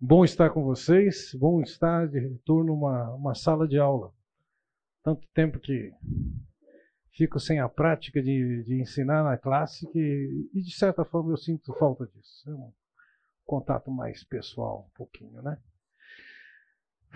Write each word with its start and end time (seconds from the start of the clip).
Bom 0.00 0.24
estar 0.24 0.50
com 0.50 0.62
vocês, 0.62 1.34
bom 1.34 1.60
estar 1.60 2.06
de 2.06 2.20
retorno 2.20 2.72
uma 2.72 3.12
uma 3.14 3.34
sala 3.34 3.66
de 3.66 3.80
aula. 3.80 4.12
Tanto 5.02 5.26
tempo 5.34 5.58
que 5.58 5.92
fico 7.10 7.40
sem 7.40 7.58
a 7.58 7.68
prática 7.68 8.22
de, 8.22 8.62
de 8.62 8.80
ensinar 8.80 9.24
na 9.24 9.36
classe 9.36 9.90
que, 9.90 10.48
e 10.54 10.62
de 10.62 10.70
certa 10.70 11.04
forma 11.04 11.32
eu 11.32 11.36
sinto 11.36 11.74
falta 11.74 12.06
disso. 12.06 12.48
É 12.48 12.54
um 12.54 12.72
contato 13.44 13.90
mais 13.90 14.22
pessoal 14.22 14.88
um 14.88 14.96
pouquinho, 14.96 15.42
né? 15.42 15.58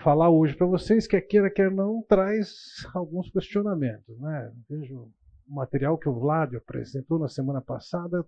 Falar 0.03 0.29
hoje 0.29 0.53
para 0.53 0.67
vocês 0.67 1.07
que 1.07 1.21
queira 1.21 1.49
quer 1.49 1.71
não 1.71 2.03
traz 2.03 2.85
alguns 2.93 3.31
questionamentos, 3.31 4.19
né? 4.19 4.53
Vejo 4.69 5.09
o 5.47 5.55
material 5.55 5.97
que 5.97 6.09
o 6.09 6.19
Vlad 6.19 6.53
apresentou 6.53 7.17
na 7.17 7.29
semana 7.29 7.61
passada 7.61 8.25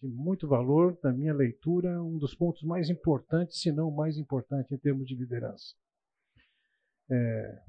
de 0.00 0.08
muito 0.08 0.48
valor 0.48 0.98
na 1.02 1.12
minha 1.12 1.34
leitura, 1.34 2.02
um 2.02 2.18
dos 2.18 2.34
pontos 2.34 2.62
mais 2.62 2.88
importantes, 2.88 3.60
se 3.60 3.70
não 3.70 3.88
o 3.88 3.96
mais 3.96 4.16
importante 4.16 4.74
em 4.74 4.78
termos 4.78 5.06
de 5.06 5.14
liderança. 5.14 5.74
É, 7.10 7.62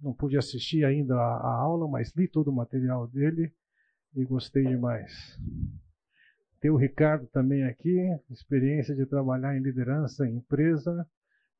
não 0.00 0.14
pude 0.14 0.36
assistir 0.38 0.84
ainda 0.84 1.14
a, 1.14 1.36
a, 1.36 1.60
aula, 1.60 1.88
mas 1.88 2.12
li 2.14 2.28
todo 2.28 2.48
o 2.48 2.54
material 2.54 3.06
dele 3.08 3.52
e 4.14 4.24
gostei 4.24 4.64
demais. 4.64 5.38
Tem 6.60 6.70
o 6.70 6.76
Ricardo 6.76 7.26
também 7.26 7.64
aqui, 7.64 7.98
experiência 8.30 8.94
de 8.94 9.04
trabalhar 9.04 9.56
em 9.56 9.62
liderança 9.62 10.26
em 10.26 10.36
empresa 10.36 11.06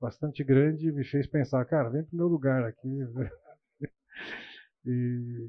bastante 0.05 0.45
grande, 0.45 0.93
me 0.93 1.03
fez 1.03 1.27
pensar, 1.27 1.65
cara, 1.65 1.89
vem 1.89 2.05
para 2.05 2.15
o 2.15 2.17
meu 2.17 2.29
lugar 2.29 2.63
aqui. 2.65 2.89
e... 4.85 5.49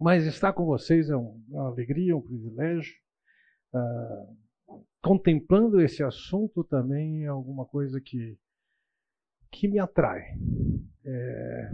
Mas 0.00 0.24
estar 0.24 0.54
com 0.54 0.64
vocês 0.64 1.10
é 1.10 1.16
uma 1.16 1.66
alegria, 1.66 2.16
um 2.16 2.22
privilégio. 2.22 2.94
Ah, 3.74 4.26
contemplando 5.02 5.80
esse 5.80 6.02
assunto 6.02 6.62
também 6.64 7.24
é 7.24 7.28
alguma 7.28 7.66
coisa 7.66 8.00
que, 8.00 8.38
que 9.50 9.68
me 9.68 9.78
atrai. 9.78 10.22
É, 11.04 11.70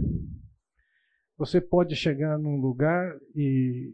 você 1.37 1.61
pode 1.61 1.95
chegar 1.95 2.37
num 2.37 2.57
lugar 2.57 3.17
e, 3.35 3.93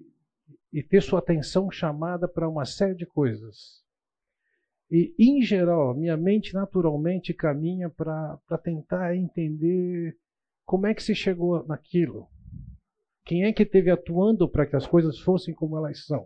e 0.72 0.82
ter 0.82 1.02
sua 1.02 1.20
atenção 1.20 1.70
chamada 1.70 2.28
para 2.28 2.50
uma 2.50 2.66
série 2.66 2.96
de 2.96 3.06
coisas. 3.06 3.84
E, 4.90 5.14
em 5.20 5.42
geral, 5.42 5.94
minha 5.94 6.16
mente 6.16 6.54
naturalmente 6.54 7.34
caminha 7.34 7.90
para 7.90 8.40
tentar 8.64 9.16
entender 9.16 10.18
como 10.66 10.88
é 10.88 10.94
que 10.94 11.04
se 11.04 11.14
chegou 11.14 11.66
naquilo. 11.68 12.28
Quem 13.26 13.44
é 13.44 13.52
que 13.52 13.64
esteve 13.64 13.92
atuando 13.92 14.50
para 14.50 14.66
que 14.66 14.76
as 14.76 14.88
coisas 14.88 15.20
fossem 15.20 15.54
como 15.54 15.78
elas 15.78 16.06
são? 16.06 16.26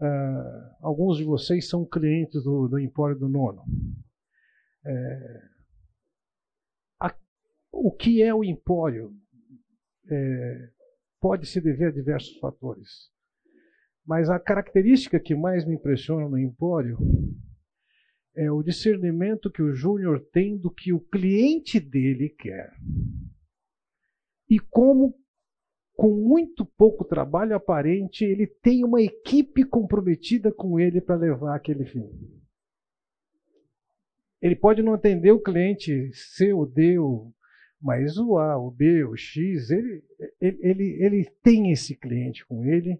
Uh, 0.00 0.76
alguns 0.80 1.18
de 1.18 1.24
vocês 1.24 1.68
são 1.68 1.84
clientes 1.84 2.42
do, 2.42 2.68
do 2.68 2.78
Empório 2.78 3.18
do 3.18 3.28
Nono. 3.28 3.62
É, 4.84 5.42
a, 7.00 7.14
o 7.70 7.92
que 7.92 8.22
é 8.22 8.32
o 8.34 8.42
Empório 8.42 9.12
é, 10.10 10.70
pode 11.20 11.46
se 11.46 11.60
dever 11.60 11.88
a 11.88 11.92
diversos 11.92 12.36
fatores. 12.38 13.10
Mas 14.06 14.30
a 14.30 14.40
característica 14.40 15.20
que 15.20 15.34
mais 15.34 15.66
me 15.66 15.74
impressiona 15.74 16.28
no 16.28 16.38
Empório 16.38 16.96
é 18.34 18.50
o 18.50 18.62
discernimento 18.62 19.50
que 19.50 19.62
o 19.62 19.74
Júnior 19.74 20.20
tem 20.32 20.56
do 20.56 20.70
que 20.70 20.92
o 20.92 21.00
cliente 21.00 21.78
dele 21.78 22.30
quer. 22.30 22.72
E 24.48 24.58
como 24.58 25.14
com 26.00 26.14
muito 26.14 26.64
pouco 26.64 27.04
trabalho 27.04 27.54
aparente, 27.54 28.24
ele 28.24 28.46
tem 28.46 28.82
uma 28.86 29.02
equipe 29.02 29.66
comprometida 29.66 30.50
com 30.50 30.80
ele 30.80 30.98
para 30.98 31.14
levar 31.14 31.54
aquele 31.54 31.84
fim. 31.84 32.10
Ele 34.40 34.56
pode 34.56 34.82
não 34.82 34.94
atender 34.94 35.30
o 35.30 35.42
cliente 35.42 36.10
C 36.14 36.54
ou 36.54 36.64
D, 36.64 36.96
mas 37.78 38.16
o 38.16 38.38
A, 38.38 38.56
o 38.56 38.70
B, 38.70 39.04
o 39.04 39.14
X, 39.14 39.70
ele, 39.70 40.02
ele, 40.40 40.58
ele, 40.62 41.04
ele 41.04 41.30
tem 41.42 41.70
esse 41.70 41.94
cliente 41.94 42.46
com 42.46 42.64
ele 42.64 42.98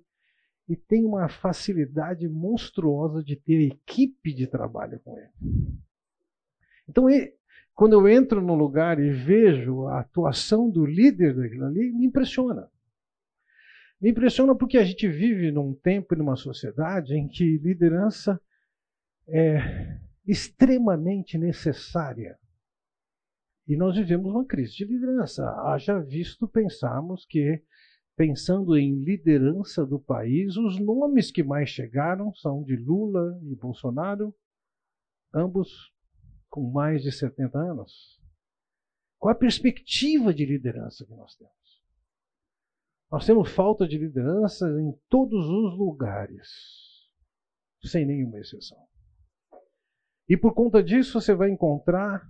e 0.69 0.77
tem 0.77 1.03
uma 1.03 1.27
facilidade 1.27 2.28
monstruosa 2.28 3.25
de 3.25 3.34
ter 3.34 3.62
equipe 3.62 4.34
de 4.34 4.47
trabalho 4.47 5.00
com 5.03 5.16
ele. 5.16 5.31
Então, 6.87 7.06
quando 7.75 7.94
eu 7.94 8.06
entro 8.06 8.43
no 8.43 8.55
lugar 8.55 9.00
e 9.00 9.10
vejo 9.10 9.87
a 9.87 10.00
atuação 10.00 10.69
do 10.69 10.84
líder 10.84 11.34
daquilo 11.34 11.65
ali, 11.65 11.91
me 11.93 12.05
impressiona. 12.05 12.69
Me 14.00 14.11
impressiona 14.11 14.55
porque 14.55 14.78
a 14.78 14.84
gente 14.84 15.06
vive 15.09 15.50
num 15.50 15.75
tempo 15.75 16.15
e 16.15 16.19
numa 16.19 16.37
sociedade 16.37 17.15
em 17.15 17.28
que 17.28 17.59
liderança 17.59 18.41
é 19.28 20.00
extremamente 20.27 21.37
necessária. 21.37 22.39
E 23.69 23.77
nós 23.77 23.97
vivemos 23.97 24.33
uma 24.33 24.44
crise 24.44 24.72
de 24.72 24.84
liderança. 24.84 25.44
Haja 25.66 26.00
visto 26.00 26.49
pensarmos 26.49 27.27
que, 27.27 27.62
pensando 28.16 28.77
em 28.77 29.05
liderança 29.05 29.84
do 29.84 30.00
país, 30.00 30.56
os 30.56 30.81
nomes 30.81 31.31
que 31.31 31.43
mais 31.43 31.69
chegaram 31.69 32.34
são 32.34 32.62
de 32.62 32.77
Lula 32.77 33.39
e 33.43 33.55
Bolsonaro, 33.55 34.34
ambos 35.33 35.93
com 36.49 36.71
mais 36.71 37.03
de 37.03 37.12
70 37.12 37.59
anos. 37.59 38.19
Qual 39.19 39.31
a 39.31 39.39
perspectiva 39.39 40.33
de 40.33 40.47
liderança 40.47 41.05
que 41.05 41.15
nós 41.15 41.37
temos? 41.37 41.59
Nós 43.10 43.26
temos 43.26 43.50
falta 43.50 43.88
de 43.88 43.98
liderança 43.98 44.69
em 44.81 44.94
todos 45.09 45.47
os 45.48 45.76
lugares, 45.76 46.48
sem 47.82 48.06
nenhuma 48.06 48.38
exceção. 48.38 48.78
E 50.28 50.37
por 50.37 50.54
conta 50.54 50.81
disso 50.81 51.21
você 51.21 51.34
vai 51.34 51.50
encontrar 51.50 52.25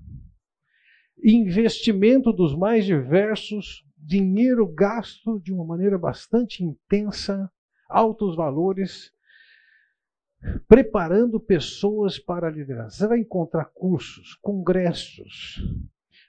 investimento 1.22 2.32
dos 2.32 2.56
mais 2.56 2.86
diversos, 2.86 3.84
dinheiro 3.98 4.66
gasto 4.66 5.38
de 5.40 5.52
uma 5.52 5.66
maneira 5.66 5.98
bastante 5.98 6.64
intensa, 6.64 7.52
altos 7.86 8.34
valores, 8.34 9.12
preparando 10.66 11.38
pessoas 11.38 12.18
para 12.18 12.48
a 12.48 12.50
liderança. 12.50 12.96
Você 12.96 13.06
vai 13.06 13.18
encontrar 13.18 13.66
cursos, 13.66 14.34
congressos, 14.36 15.62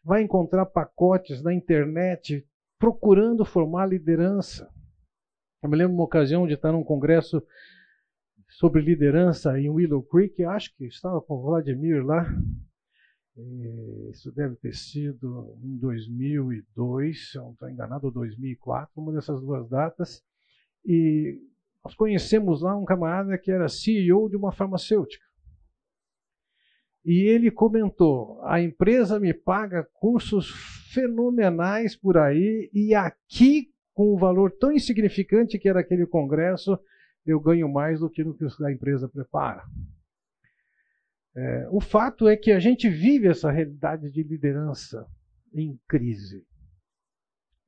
vai 0.04 0.24
encontrar 0.24 0.66
pacotes 0.66 1.42
na 1.42 1.54
internet 1.54 2.46
procurando 2.82 3.46
formar 3.46 3.86
liderança. 3.86 4.68
Eu 5.62 5.70
me 5.70 5.78
lembro 5.78 5.94
de 5.94 6.00
uma 6.00 6.06
ocasião 6.06 6.48
de 6.48 6.56
estar 6.56 6.72
num 6.72 6.84
congresso 6.84 7.40
sobre 8.50 8.82
liderança 8.82 9.58
em 9.60 9.70
Willow 9.70 10.02
Creek, 10.02 10.44
acho 10.44 10.76
que 10.76 10.86
estava 10.86 11.22
com 11.22 11.36
o 11.36 11.44
Vladimir 11.44 12.04
lá. 12.04 12.26
Isso 14.10 14.32
deve 14.32 14.56
ter 14.56 14.74
sido 14.74 15.56
em 15.64 15.78
2002, 15.78 17.32
se 17.32 17.38
não 17.38 17.52
estou 17.52 17.70
enganado, 17.70 18.08
ou 18.08 18.12
2004, 18.12 18.92
uma 19.00 19.14
dessas 19.14 19.40
duas 19.40 19.70
datas. 19.70 20.24
E 20.84 21.40
nós 21.86 21.94
conhecemos 21.94 22.64
lá 22.64 22.76
um 22.76 22.84
camarada 22.84 23.38
que 23.38 23.52
era 23.52 23.70
CEO 23.70 24.28
de 24.28 24.36
uma 24.36 24.52
farmacêutica. 24.52 25.24
E 27.06 27.30
ele 27.30 27.52
comentou: 27.52 28.44
a 28.44 28.60
empresa 28.60 29.20
me 29.20 29.34
paga 29.36 29.88
cursos 29.94 30.81
fenomenais 30.94 31.96
por 31.96 32.18
aí, 32.18 32.70
e 32.74 32.94
aqui, 32.94 33.72
com 33.94 34.14
o 34.14 34.18
valor 34.18 34.52
tão 34.52 34.72
insignificante 34.72 35.58
que 35.60 35.70
era 35.70 35.80
aquele 35.80 36.06
congresso, 36.06 36.78
eu 37.26 37.40
ganho 37.40 37.72
mais 37.72 38.00
do 38.00 38.10
que 38.10 38.24
no 38.24 38.36
que 38.36 38.46
a 38.64 38.72
empresa 38.72 39.08
prepara. 39.08 39.64
É, 41.34 41.70
o 41.70 41.80
fato 41.80 42.28
é 42.28 42.36
que 42.36 42.52
a 42.52 42.60
gente 42.60 42.90
vive 42.90 43.28
essa 43.28 43.50
realidade 43.50 44.12
de 44.12 44.22
liderança 44.22 45.08
em 45.54 45.80
crise. 45.88 46.46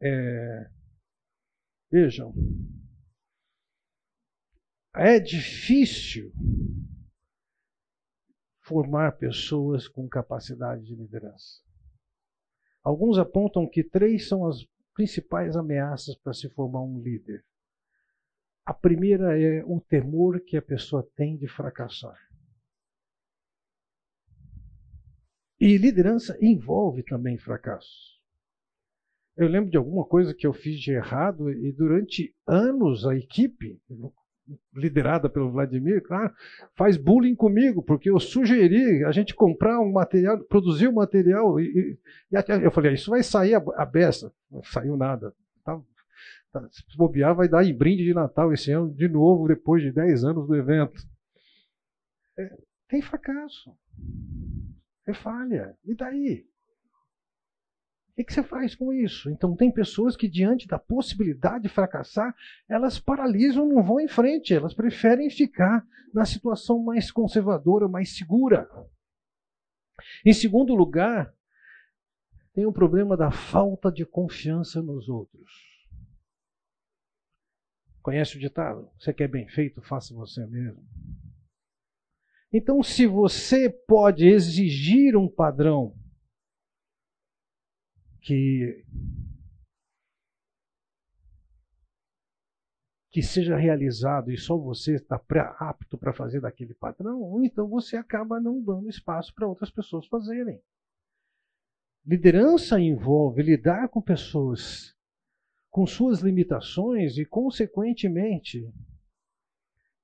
É, 0.02 0.70
vejam, 1.90 2.34
é 4.94 5.18
difícil 5.18 6.34
formar 8.60 9.14
pessoas 9.14 9.88
com 9.88 10.08
capacidade 10.10 10.86
de 10.86 10.96
liderança. 10.96 11.63
Alguns 12.84 13.18
apontam 13.18 13.68
que 13.68 13.84
três 13.84 14.28
são 14.28 14.46
as 14.46 14.66
principais 14.94 15.56
ameaças 15.56 16.16
para 16.16 16.34
se 16.34 16.50
formar 16.50 16.82
um 16.82 17.00
líder. 17.02 17.44
A 18.66 18.74
primeira 18.74 19.40
é 19.40 19.64
o 19.66 19.80
temor 19.80 20.40
que 20.42 20.58
a 20.58 20.62
pessoa 20.62 21.08
tem 21.16 21.38
de 21.38 21.48
fracassar. 21.48 22.18
E 25.60 25.78
liderança 25.78 26.38
envolve 26.42 27.04
também 27.04 27.38
fracassos. 27.38 28.22
Eu 29.36 29.48
lembro 29.48 29.72
de 29.72 29.78
alguma 29.78 30.06
coisa 30.06 30.34
que 30.34 30.46
eu 30.46 30.54
fiz 30.54 30.80
de 30.80 30.92
errado 30.92 31.50
e 31.50 31.72
durante 31.72 32.36
anos 32.46 33.06
a 33.06 33.16
equipe, 33.16 33.82
liderada 34.74 35.30
pelo 35.30 35.52
Vladimir, 35.52 36.02
claro, 36.04 36.34
faz 36.76 36.98
bullying 36.98 37.36
comigo, 37.36 37.82
porque 37.82 38.10
eu 38.10 38.20
sugeri 38.20 39.04
a 39.06 39.12
gente 39.12 39.34
comprar 39.34 39.80
um 39.80 39.92
material, 39.92 40.40
produzir 40.46 40.88
um 40.88 40.94
material, 40.94 41.60
e, 41.60 41.98
e 42.32 42.64
eu 42.64 42.72
falei, 42.72 42.92
ah, 42.92 42.94
isso 42.94 43.12
vai 43.12 43.24
sair 43.24 43.56
a, 43.56 43.64
a 43.76 43.86
beça. 43.86 44.34
Não 44.52 44.64
saiu 44.64 44.98
nada. 44.98 45.34
Tá, 45.64 45.80
tá, 46.52 46.68
se 46.72 46.98
bobear, 46.98 47.36
vai 47.36 47.48
dar 47.48 47.64
em 47.64 47.76
brinde 47.76 48.04
de 48.04 48.14
Natal 48.14 48.52
esse 48.52 48.72
ano, 48.72 48.94
de 48.94 49.08
novo, 49.08 49.48
depois 49.48 49.82
de 49.82 49.92
10 49.92 50.24
anos 50.26 50.48
do 50.48 50.56
evento. 50.56 51.02
É, 52.38 52.50
tem 52.90 53.02
fracasso. 53.02 53.72
Você 55.04 55.14
falha. 55.14 55.78
E 55.86 55.96
daí? 55.96 56.46
O 58.16 58.24
que 58.24 58.32
você 58.32 58.44
faz 58.44 58.76
com 58.76 58.94
isso? 58.94 59.30
Então, 59.32 59.56
tem 59.56 59.72
pessoas 59.72 60.16
que, 60.16 60.30
diante 60.30 60.68
da 60.68 60.78
possibilidade 60.78 61.64
de 61.64 61.70
fracassar, 61.70 62.36
elas 62.70 63.00
paralisam, 63.00 63.68
não 63.68 63.82
vão 63.82 64.00
em 64.00 64.08
frente, 64.08 64.54
elas 64.54 64.74
preferem 64.74 65.32
ficar 65.32 65.84
na 66.14 66.24
situação 66.24 66.84
mais 66.84 67.10
conservadora, 67.10 67.88
mais 67.88 68.16
segura. 68.16 68.70
Em 70.24 70.32
segundo 70.32 70.76
lugar, 70.76 71.34
tem 72.54 72.68
o 72.68 72.72
problema 72.72 73.18
da 73.18 73.32
falta 73.32 73.92
de 73.92 74.06
confiança 74.06 74.80
nos 74.80 75.10
outros. 75.10 75.52
Conhece 78.04 78.38
o 78.38 78.40
ditado? 78.40 78.92
Você 79.00 79.12
quer 79.12 79.28
bem 79.28 79.48
feito, 79.48 79.82
faça 79.82 80.14
você 80.14 80.46
mesmo. 80.46 80.86
Então, 82.52 82.84
se 82.84 83.08
você 83.08 83.72
pode 83.72 84.28
exigir 84.28 85.18
um 85.18 85.28
padrão 85.28 85.96
que 88.24 88.86
que 93.12 93.22
seja 93.22 93.56
realizado 93.56 94.32
e 94.32 94.38
só 94.38 94.58
você 94.58 94.96
está 94.96 95.22
apto 95.60 96.00
para 96.00 96.14
fazer 96.14 96.42
daquele 96.42 96.74
padrão, 96.74 97.44
então 97.44 97.68
você 97.68 97.96
acaba 97.96 98.40
não 98.40 98.60
dando 98.60 98.90
espaço 98.90 99.32
para 99.36 99.48
outras 99.48 99.70
pessoas 99.70 100.08
fazerem. 100.08 100.60
Liderança 102.04 102.80
envolve 102.80 103.44
lidar 103.44 103.88
com 103.90 104.02
pessoas 104.02 104.96
com 105.70 105.86
suas 105.86 106.22
limitações 106.22 107.18
e, 107.18 107.26
consequentemente, 107.26 108.72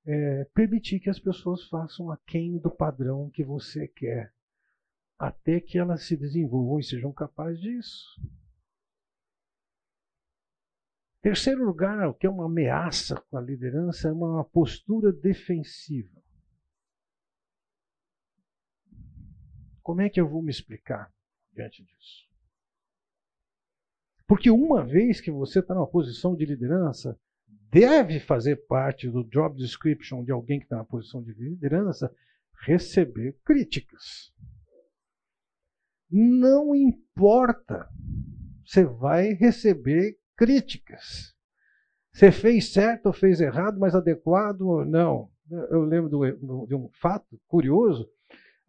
é, 0.05 0.45
permitir 0.53 0.99
que 0.99 1.09
as 1.09 1.19
pessoas 1.19 1.67
façam 1.67 2.11
aquém 2.11 2.57
do 2.57 2.71
padrão 2.71 3.29
que 3.29 3.43
você 3.43 3.87
quer 3.87 4.33
até 5.19 5.59
que 5.59 5.77
elas 5.77 6.03
se 6.03 6.15
desenvolvam 6.15 6.79
e 6.79 6.83
sejam 6.83 7.11
capazes 7.11 7.59
disso. 7.59 8.21
Terceiro 11.21 11.65
lugar, 11.65 12.07
o 12.07 12.13
que 12.13 12.25
é 12.25 12.29
uma 12.29 12.45
ameaça 12.45 13.21
com 13.29 13.37
a 13.37 13.41
liderança, 13.41 14.07
é 14.07 14.11
uma 14.13 14.45
postura 14.45 15.11
defensiva. 15.11 16.17
Como 19.83 20.01
é 20.01 20.09
que 20.09 20.21
eu 20.21 20.29
vou 20.29 20.41
me 20.41 20.49
explicar 20.49 21.13
diante 21.51 21.83
disso? 21.83 22.29
Porque 24.25 24.49
uma 24.49 24.85
vez 24.85 25.19
que 25.19 25.31
você 25.31 25.59
está 25.59 25.73
numa 25.73 25.89
posição 25.89 26.35
de 26.35 26.45
liderança, 26.45 27.19
deve 27.69 28.19
fazer 28.19 28.55
parte 28.67 29.09
do 29.09 29.23
job 29.25 29.57
description 29.57 30.23
de 30.23 30.31
alguém 30.31 30.59
que 30.59 30.65
está 30.65 30.77
na 30.77 30.85
posição 30.85 31.21
de 31.21 31.33
liderança 31.33 32.15
receber 32.61 33.37
críticas. 33.43 34.31
Não 36.09 36.75
importa. 36.75 37.87
Você 38.65 38.83
vai 38.83 39.33
receber 39.33 40.17
críticas. 40.35 41.35
Você 42.11 42.31
fez 42.31 42.73
certo 42.73 43.07
ou 43.07 43.13
fez 43.13 43.39
errado, 43.39 43.79
mas 43.79 43.93
adequado 43.93 44.61
ou 44.61 44.85
não. 44.85 45.29
Eu 45.49 45.83
lembro 45.83 46.09
de 46.67 46.75
um 46.75 46.89
fato 47.01 47.39
curioso. 47.47 48.09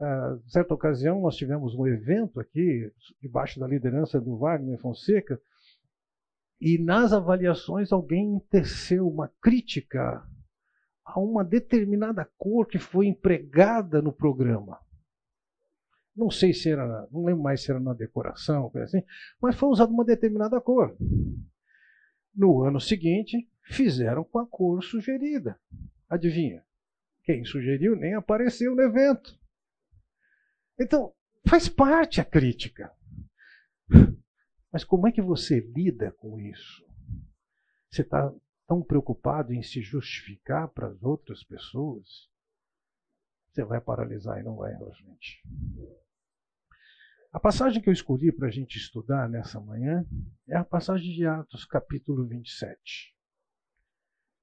Uh, 0.01 0.41
certa 0.49 0.73
ocasião, 0.73 1.21
nós 1.21 1.37
tivemos 1.37 1.75
um 1.75 1.87
evento 1.87 2.41
aqui, 2.41 2.91
debaixo 3.21 3.61
da 3.61 3.67
liderança 3.67 4.19
do 4.19 4.39
Wagner 4.39 4.79
Fonseca, 4.79 5.39
e 6.59 6.79
nas 6.79 7.13
avaliações 7.13 7.93
alguém 7.93 8.39
teceu 8.51 9.07
uma 9.07 9.31
crítica 9.43 10.23
a 11.05 11.21
uma 11.21 11.45
determinada 11.45 12.27
cor 12.39 12.67
que 12.67 12.79
foi 12.79 13.07
empregada 13.07 14.01
no 14.01 14.13
programa 14.13 14.79
não 16.21 16.31
sei 16.31 16.53
se 16.53 16.69
era, 16.69 17.09
não 17.11 17.25
lembro 17.25 17.43
mais 17.43 17.63
se 17.63 17.71
era 17.71 17.81
na 17.81 17.95
decoração, 17.95 18.71
assim, 18.77 19.03
mas 19.41 19.57
foi 19.57 19.71
usada 19.71 19.91
uma 19.91 20.05
determinada 20.05 20.61
cor. 20.61 20.95
No 22.35 22.63
ano 22.63 22.79
seguinte, 22.79 23.51
fizeram 23.65 24.23
com 24.23 24.39
a 24.39 24.47
cor 24.47 24.85
sugerida. 24.85 25.59
Adivinha? 26.11 26.63
Quem 27.25 27.43
sugeriu 27.45 27.97
nem 27.97 28.15
apareceu 28.15 28.77
no 28.77 28.83
evento. 28.83 29.35
Então, 30.79 31.15
faz 31.49 31.71
parte 31.71 32.21
a 32.21 32.25
crítica. 32.25 32.93
Mas 34.71 34.85
como 34.85 35.09
é 35.09 35.13
que 35.13 35.23
você 35.23 35.61
lida 35.61 36.13
com 36.13 36.39
isso? 36.39 36.87
Você 37.91 38.03
está 38.03 38.33
tão 38.69 38.83
preocupado 38.83 39.55
em 39.55 39.63
se 39.63 39.81
justificar 39.81 40.69
para 40.69 40.89
as 40.89 41.03
outras 41.03 41.43
pessoas? 41.43 42.29
Você 43.51 43.65
vai 43.65 43.81
paralisar 43.81 44.39
e 44.39 44.45
não 44.45 44.57
vai 44.57 44.73
realmente. 44.73 45.43
A 47.32 47.38
passagem 47.38 47.81
que 47.81 47.88
eu 47.88 47.93
escolhi 47.93 48.32
para 48.32 48.49
a 48.49 48.50
gente 48.50 48.77
estudar 48.77 49.29
nessa 49.29 49.61
manhã 49.61 50.05
é 50.49 50.56
a 50.56 50.65
passagem 50.65 51.15
de 51.15 51.25
Atos, 51.25 51.65
capítulo 51.65 52.27
27. 52.27 53.15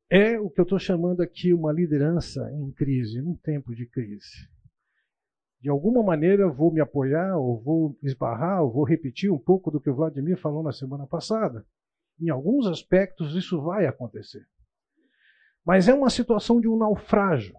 É 0.10 0.40
o 0.40 0.50
que 0.50 0.62
eu 0.62 0.64
estou 0.64 0.80
chamando 0.80 1.20
aqui 1.20 1.54
uma 1.54 1.74
liderança 1.74 2.50
em 2.54 2.72
crise, 2.72 3.22
num 3.22 3.36
tempo 3.36 3.76
de 3.76 3.86
crise. 3.88 4.48
De 5.60 5.68
alguma 5.70 6.02
maneira 6.02 6.50
vou 6.50 6.72
me 6.72 6.80
apoiar, 6.80 7.36
ou 7.36 7.62
vou 7.62 8.00
esbarrar, 8.02 8.64
ou 8.64 8.72
vou 8.72 8.86
repetir 8.86 9.30
um 9.30 9.38
pouco 9.38 9.70
do 9.70 9.82
que 9.82 9.90
o 9.90 9.96
Vladimir 9.96 10.40
falou 10.40 10.64
na 10.64 10.72
semana 10.72 11.06
passada. 11.06 11.66
Em 12.18 12.30
alguns 12.30 12.68
aspectos 12.68 13.36
isso 13.36 13.62
vai 13.62 13.86
acontecer. 13.86 14.48
Mas 15.66 15.90
é 15.90 15.94
uma 15.94 16.10
situação 16.10 16.62
de 16.62 16.70
um 16.70 16.78
naufrágio. 16.78 17.54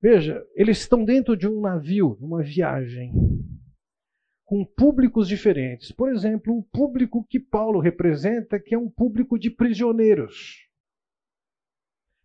Veja, 0.00 0.46
eles 0.54 0.78
estão 0.78 1.04
dentro 1.04 1.36
de 1.36 1.48
um 1.48 1.60
navio, 1.60 2.16
uma 2.20 2.40
viagem 2.40 3.12
com 4.50 4.64
públicos 4.64 5.28
diferentes. 5.28 5.92
Por 5.92 6.10
exemplo, 6.10 6.58
o 6.58 6.64
público 6.64 7.24
que 7.24 7.38
Paulo 7.38 7.78
representa, 7.78 8.58
que 8.58 8.74
é 8.74 8.78
um 8.78 8.90
público 8.90 9.38
de 9.38 9.48
prisioneiros. 9.48 10.66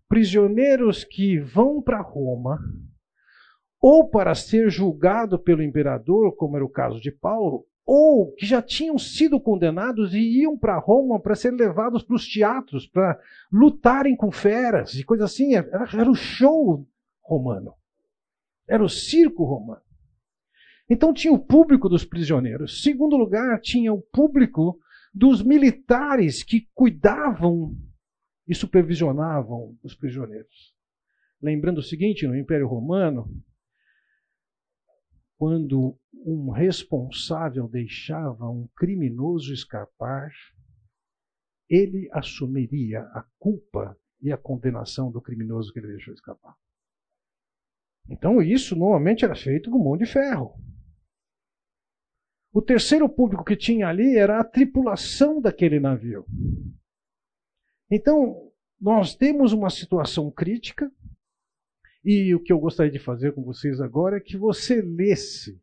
Prisioneiros 0.10 1.04
que 1.04 1.38
vão 1.38 1.84
para 1.84 2.02
Roma, 2.02 2.58
ou 3.80 4.10
para 4.10 4.34
ser 4.34 4.72
julgado 4.72 5.38
pelo 5.38 5.62
imperador, 5.62 6.36
como 6.36 6.56
era 6.56 6.66
o 6.66 6.70
caso 6.70 7.00
de 7.00 7.12
Paulo, 7.12 7.68
ou 7.86 8.34
que 8.34 8.44
já 8.44 8.60
tinham 8.60 8.98
sido 8.98 9.40
condenados 9.40 10.16
e 10.16 10.42
iam 10.42 10.58
para 10.58 10.80
Roma 10.80 11.20
para 11.20 11.36
ser 11.36 11.52
levados 11.52 12.02
para 12.02 12.16
os 12.16 12.28
teatros, 12.28 12.88
para 12.88 13.20
lutarem 13.52 14.16
com 14.16 14.32
feras 14.32 14.96
e 14.96 15.04
coisas 15.04 15.32
assim. 15.32 15.54
Era, 15.54 15.88
era 15.94 16.10
o 16.10 16.16
show 16.16 16.88
romano. 17.22 17.76
Era 18.68 18.84
o 18.84 18.90
circo 18.90 19.44
romano. 19.44 19.85
Então 20.90 21.14
tinha 21.14 21.34
o 21.34 21.44
público 21.44 21.90
dos 21.90 22.06
prisioneiros. 22.06 22.84
Segundo 22.84 23.18
lugar, 23.18 23.60
tinha 23.60 23.92
o 23.92 24.02
público 24.02 24.80
dos 25.14 25.42
militares 25.42 26.44
que 26.44 26.68
cuidavam 26.74 27.76
e 28.48 28.54
supervisionavam 28.54 29.78
os 29.84 29.96
prisioneiros. 29.96 30.76
Lembrando 31.42 31.80
o 31.80 31.84
seguinte, 31.84 32.28
no 32.28 32.38
Império 32.38 32.68
Romano, 32.68 33.28
quando 35.38 35.98
um 36.14 36.50
responsável 36.52 37.68
deixava 37.68 38.50
um 38.50 38.68
criminoso 38.76 39.54
escapar, 39.54 40.32
ele 41.70 42.08
assumiria 42.12 43.02
a 43.02 43.26
culpa 43.40 43.98
e 44.22 44.32
a 44.32 44.38
condenação 44.38 45.12
do 45.12 45.22
criminoso 45.22 45.74
que 45.74 45.80
ele 45.80 45.88
deixou 45.88 46.14
escapar. 46.14 46.56
Então, 48.10 48.42
isso 48.42 48.76
normalmente 48.76 49.26
era 49.26 49.36
feito 49.36 49.70
com 49.70 49.84
mão 49.84 49.98
de 49.98 50.06
ferro. 50.06 50.54
O 52.56 52.62
terceiro 52.62 53.10
público 53.10 53.44
que 53.44 53.58
tinha 53.58 53.90
ali 53.90 54.16
era 54.16 54.40
a 54.40 54.44
tripulação 54.46 55.42
daquele 55.42 55.78
navio. 55.78 56.26
Então, 57.92 58.50
nós 58.80 59.14
temos 59.14 59.52
uma 59.52 59.70
situação 59.70 60.32
crítica, 60.32 60.90
e 62.02 62.34
o 62.34 62.40
que 62.40 62.54
eu 62.54 62.58
gostaria 62.58 62.94
de 62.94 62.98
fazer 62.98 63.34
com 63.34 63.44
vocês 63.44 63.82
agora 63.82 64.16
é 64.16 64.22
que 64.22 64.38
você 64.38 64.82
lesse 64.82 65.62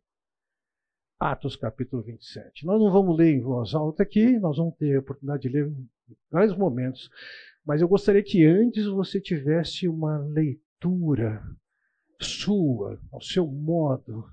Atos 1.18 1.56
capítulo 1.56 2.02
27. 2.02 2.66
Nós 2.66 2.78
não 2.78 2.92
vamos 2.92 3.16
ler 3.16 3.36
em 3.36 3.40
voz 3.40 3.72
alta 3.72 4.02
aqui, 4.02 4.38
nós 4.38 4.58
vamos 4.58 4.76
ter 4.76 4.94
a 4.94 5.00
oportunidade 5.00 5.44
de 5.44 5.48
ler 5.48 5.68
em 5.68 5.88
vários 6.30 6.54
momentos, 6.54 7.08
mas 7.64 7.80
eu 7.80 7.88
gostaria 7.88 8.22
que 8.22 8.44
antes 8.44 8.84
você 8.84 9.18
tivesse 9.18 9.88
uma 9.88 10.18
leitura 10.18 11.42
sua, 12.20 13.00
ao 13.10 13.22
seu 13.22 13.46
modo, 13.46 14.26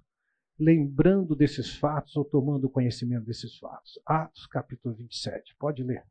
lembrando 0.59 1.35
desses 1.35 1.73
fatos 1.73 2.15
ou 2.15 2.25
tomando 2.25 2.69
conhecimento 2.69 3.25
desses 3.25 3.57
fatos. 3.57 3.97
Atos 4.05 4.45
capítulo 4.45 4.93
27. 4.95 5.55
Pode 5.57 5.83
ler. 5.83 6.05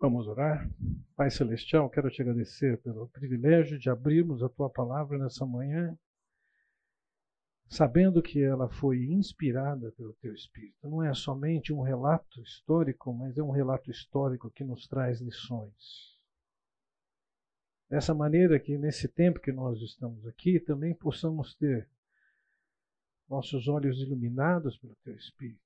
Vamos 0.00 0.28
orar. 0.28 0.70
Pai 1.16 1.28
Celestial, 1.28 1.90
quero 1.90 2.08
te 2.08 2.22
agradecer 2.22 2.80
pelo 2.82 3.08
privilégio 3.08 3.76
de 3.76 3.90
abrirmos 3.90 4.44
a 4.44 4.48
tua 4.48 4.70
palavra 4.70 5.18
nessa 5.18 5.44
manhã, 5.44 5.98
sabendo 7.68 8.22
que 8.22 8.40
ela 8.40 8.68
foi 8.68 9.06
inspirada 9.06 9.90
pelo 9.96 10.12
teu 10.20 10.32
Espírito. 10.32 10.88
Não 10.88 11.02
é 11.02 11.12
somente 11.14 11.72
um 11.72 11.80
relato 11.80 12.40
histórico, 12.40 13.12
mas 13.12 13.36
é 13.36 13.42
um 13.42 13.50
relato 13.50 13.90
histórico 13.90 14.52
que 14.52 14.62
nos 14.62 14.86
traz 14.86 15.20
lições. 15.20 16.16
Dessa 17.90 18.14
maneira 18.14 18.60
que 18.60 18.78
nesse 18.78 19.08
tempo 19.08 19.40
que 19.40 19.50
nós 19.50 19.82
estamos 19.82 20.24
aqui, 20.28 20.60
também 20.60 20.94
possamos 20.94 21.56
ter 21.56 21.90
nossos 23.28 23.66
olhos 23.66 23.98
iluminados 23.98 24.78
pelo 24.78 24.94
teu 25.02 25.16
Espírito. 25.16 25.58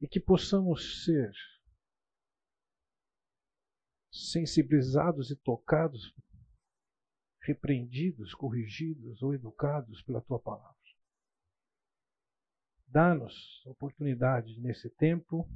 E 0.00 0.06
que 0.06 0.20
possamos 0.20 1.04
ser 1.04 1.32
sensibilizados 4.16 5.30
e 5.30 5.36
tocados, 5.36 6.14
repreendidos, 7.42 8.34
corrigidos 8.34 9.22
ou 9.22 9.34
educados 9.34 10.02
pela 10.02 10.20
tua 10.20 10.38
palavra. 10.38 10.76
Dá-nos 12.88 13.64
oportunidade 13.66 14.58
nesse 14.60 14.88
tempo, 14.90 15.48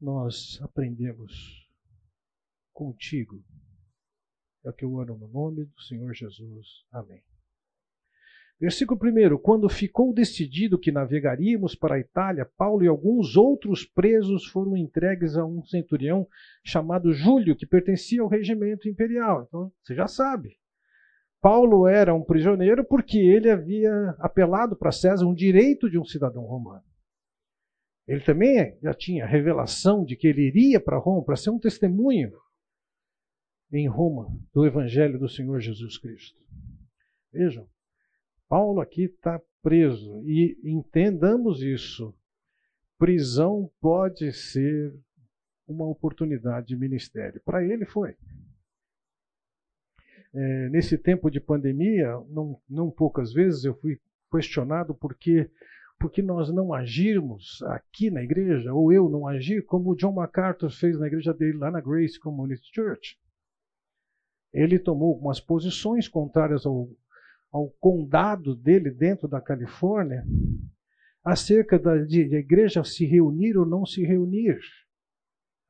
nós 0.00 0.60
aprendemos 0.62 1.68
contigo. 2.72 3.42
É 4.64 4.70
o 4.70 4.72
que 4.72 4.84
eu 4.84 4.92
oro 4.94 5.16
no 5.16 5.28
nome 5.28 5.64
do 5.64 5.80
Senhor 5.82 6.12
Jesus. 6.14 6.84
Amém. 6.90 7.22
Versículo 8.60 9.00
1: 9.02 9.38
Quando 9.38 9.68
ficou 9.68 10.12
decidido 10.12 10.78
que 10.78 10.92
navegaríamos 10.92 11.74
para 11.74 11.96
a 11.96 11.98
Itália, 11.98 12.48
Paulo 12.56 12.84
e 12.84 12.88
alguns 12.88 13.36
outros 13.36 13.84
presos 13.84 14.46
foram 14.46 14.76
entregues 14.76 15.36
a 15.36 15.44
um 15.44 15.62
centurião 15.64 16.26
chamado 16.64 17.12
Júlio, 17.12 17.56
que 17.56 17.66
pertencia 17.66 18.22
ao 18.22 18.28
regimento 18.28 18.88
imperial. 18.88 19.44
Então, 19.48 19.72
você 19.82 19.94
já 19.94 20.06
sabe. 20.06 20.56
Paulo 21.40 21.86
era 21.86 22.14
um 22.14 22.24
prisioneiro 22.24 22.84
porque 22.84 23.18
ele 23.18 23.50
havia 23.50 23.92
apelado 24.18 24.74
para 24.74 24.90
César 24.90 25.26
um 25.26 25.34
direito 25.34 25.90
de 25.90 25.98
um 25.98 26.04
cidadão 26.04 26.44
romano. 26.44 26.84
Ele 28.06 28.20
também 28.20 28.78
já 28.82 28.94
tinha 28.94 29.26
revelação 29.26 30.04
de 30.04 30.16
que 30.16 30.26
ele 30.26 30.46
iria 30.46 30.80
para 30.80 30.96
Roma 30.96 31.22
para 31.24 31.36
ser 31.36 31.50
um 31.50 31.58
testemunho 31.58 32.32
em 33.72 33.88
Roma 33.88 34.28
do 34.54 34.64
evangelho 34.64 35.18
do 35.18 35.28
Senhor 35.28 35.60
Jesus 35.60 35.98
Cristo. 35.98 36.38
Vejam, 37.32 37.68
Paulo 38.54 38.80
aqui 38.80 39.06
está 39.06 39.42
preso. 39.60 40.22
E 40.24 40.56
entendamos 40.62 41.60
isso. 41.60 42.14
Prisão 42.96 43.68
pode 43.80 44.32
ser 44.32 44.94
uma 45.66 45.84
oportunidade 45.88 46.68
de 46.68 46.76
ministério. 46.76 47.42
Para 47.44 47.64
ele 47.64 47.84
foi. 47.84 48.16
É, 50.32 50.68
nesse 50.68 50.96
tempo 50.96 51.28
de 51.32 51.40
pandemia, 51.40 52.12
não, 52.28 52.62
não 52.70 52.92
poucas 52.92 53.32
vezes 53.32 53.64
eu 53.64 53.74
fui 53.74 54.00
questionado 54.30 54.94
por 54.94 55.16
que 55.16 55.50
porque 55.98 56.22
nós 56.22 56.48
não 56.54 56.72
agirmos 56.72 57.60
aqui 57.64 58.08
na 58.08 58.22
igreja, 58.22 58.72
ou 58.72 58.92
eu 58.92 59.08
não 59.08 59.26
agir 59.26 59.64
como 59.64 59.90
o 59.90 59.96
John 59.96 60.12
MacArthur 60.12 60.70
fez 60.70 60.96
na 60.96 61.08
igreja 61.08 61.34
dele 61.34 61.58
lá 61.58 61.72
na 61.72 61.80
Grace 61.80 62.20
Community 62.20 62.70
Church. 62.72 63.18
Ele 64.52 64.78
tomou 64.78 65.08
algumas 65.08 65.40
posições 65.40 66.06
contrárias 66.06 66.64
ao 66.64 66.88
ao 67.54 67.70
condado 67.78 68.56
dele 68.56 68.90
dentro 68.90 69.28
da 69.28 69.40
Califórnia 69.40 70.26
acerca 71.24 71.78
da, 71.78 71.96
de, 71.98 72.28
de 72.28 72.34
a 72.34 72.40
igreja 72.40 72.82
se 72.82 73.06
reunir 73.06 73.56
ou 73.56 73.64
não 73.64 73.86
se 73.86 74.02
reunir. 74.02 74.58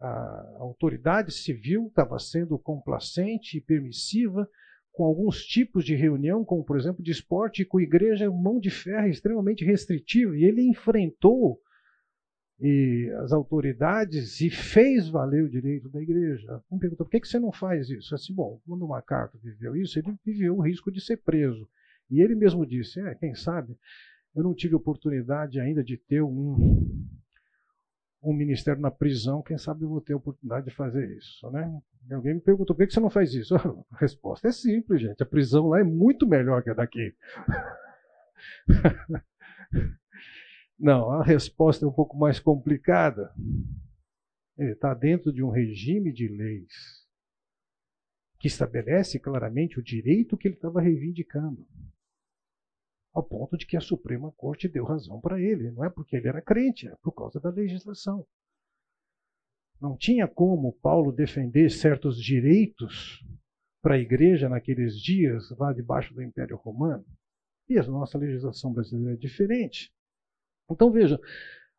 A 0.01 0.57
autoridade 0.61 1.31
civil 1.31 1.88
estava 1.88 2.18
sendo 2.18 2.59
complacente 2.59 3.59
e 3.59 3.61
permissiva 3.61 4.49
com 4.92 5.05
alguns 5.05 5.44
tipos 5.44 5.85
de 5.85 5.94
reunião, 5.94 6.42
como 6.42 6.64
por 6.64 6.79
exemplo 6.79 7.03
de 7.03 7.11
esporte, 7.11 7.62
e 7.62 7.64
com 7.66 7.77
a 7.77 7.83
igreja 7.83 8.31
mão 8.31 8.59
de 8.59 8.70
ferro 8.70 9.09
extremamente 9.09 9.62
restritiva. 9.62 10.35
E 10.35 10.44
ele 10.44 10.62
enfrentou 10.62 11.61
e 12.61 13.11
as 13.19 13.33
autoridades 13.33 14.40
e 14.40 14.49
fez 14.49 15.09
valer 15.09 15.45
o 15.45 15.51
direito 15.51 15.88
da 15.88 16.01
igreja. 16.01 16.62
Um 16.71 16.79
perguntou, 16.79 17.07
por 17.07 17.11
que, 17.11 17.27
você 17.27 17.38
não 17.38 17.53
faz 17.53 17.88
isso? 17.90 18.14
Assim, 18.14 18.33
bom, 18.33 18.61
quando 18.67 18.85
o 18.85 18.88
MacArthur 18.88 19.40
viveu 19.40 19.77
isso, 19.77 19.99
ele 19.99 20.14
viveu 20.25 20.57
o 20.57 20.62
risco 20.62 20.90
de 20.90 21.01
ser 21.01 21.17
preso. 21.19 21.69
E 22.11 22.21
ele 22.21 22.35
mesmo 22.35 22.64
disse, 22.67 23.01
é, 23.01 23.14
quem 23.14 23.35
sabe, 23.35 23.77
eu 24.35 24.43
não 24.43 24.55
tive 24.55 24.75
oportunidade 24.75 25.59
ainda 25.59 25.83
de 25.83 25.97
ter 25.97 26.23
um, 26.23 27.07
um 28.23 28.33
ministério 28.33 28.81
na 28.81 28.90
prisão, 28.90 29.43
quem 29.43 29.59
sabe 29.59 29.83
eu 29.83 29.88
vou 29.88 30.01
ter 30.01 30.12
a 30.12 30.17
oportunidade 30.17 30.67
de 30.67 30.75
fazer 30.75 31.09
isso. 31.17 31.51
Né? 31.51 31.81
E 32.09 32.14
alguém 32.14 32.35
me 32.35 32.40
perguntou, 32.40 32.77
por 32.77 32.87
que 32.87 32.93
você 32.93 33.01
não 33.01 33.11
faz 33.11 33.35
isso? 33.35 33.55
A 33.90 33.97
resposta 33.99 34.49
é 34.49 34.53
simples, 34.53 35.01
gente, 35.01 35.23
a 35.23 35.27
prisão 35.27 35.69
lá 35.69 35.81
é 35.81 35.85
muito 35.85 36.27
melhor 36.27 36.62
que 36.62 36.71
a 36.71 36.75
daqui. 36.75 37.14
Não, 40.79 41.11
a 41.11 41.23
resposta 41.23 41.85
é 41.85 41.89
um 41.89 41.93
pouco 41.93 42.17
mais 42.17 42.41
complicada. 42.41 43.33
Ele 44.57 44.73
está 44.73 44.95
dentro 44.95 45.33
de 45.33 45.43
um 45.43 45.51
regime 45.51 46.13
de 46.13 46.29
leis 46.29 47.05
que 48.39 48.49
estabelece 48.49 49.19
claramente 49.19 49.79
o 49.79 49.83
direito 49.83 50.37
que 50.37 50.49
ele 50.49 50.55
estava 50.55 50.81
reivindicando. 50.81 51.67
Ao 53.13 53.23
ponto 53.23 53.57
de 53.57 53.67
que 53.67 53.77
a 53.77 53.81
Suprema 53.81 54.31
Corte 54.33 54.69
deu 54.69 54.85
razão 54.85 55.21
para 55.21 55.41
ele. 55.41 55.71
Não 55.71 55.85
é 55.85 55.89
porque 55.89 56.17
ele 56.17 56.29
era 56.29 56.43
crente, 56.43 56.89
é 56.89 56.97
por 56.97 57.13
causa 57.13 57.41
da 57.41 57.49
legislação. 57.49 58.27
Não 59.81 59.97
tinha 59.97 60.29
como 60.29 60.73
Paulo 60.73 61.13
defender 61.13 61.71
certos 61.71 62.21
direitos 62.21 63.25
para 63.81 63.95
a 63.95 63.99
igreja 63.99 64.49
naqueles 64.49 65.01
dias, 65.01 65.51
lá 65.59 65.73
debaixo 65.73 66.13
do 66.15 66.23
Império 66.23 66.57
Romano. 66.57 67.05
E 67.69 67.79
a 67.79 67.83
nossa 67.85 68.19
legislação 68.19 68.73
brasileira 68.73 69.15
é 69.15 69.17
diferente. 69.17 69.93
Então 70.70 70.90
veja, 70.90 71.18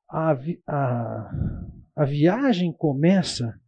a, 0.09 0.37
a, 0.67 1.31
a 1.95 2.05
viagem 2.05 2.71
começa 2.71 3.59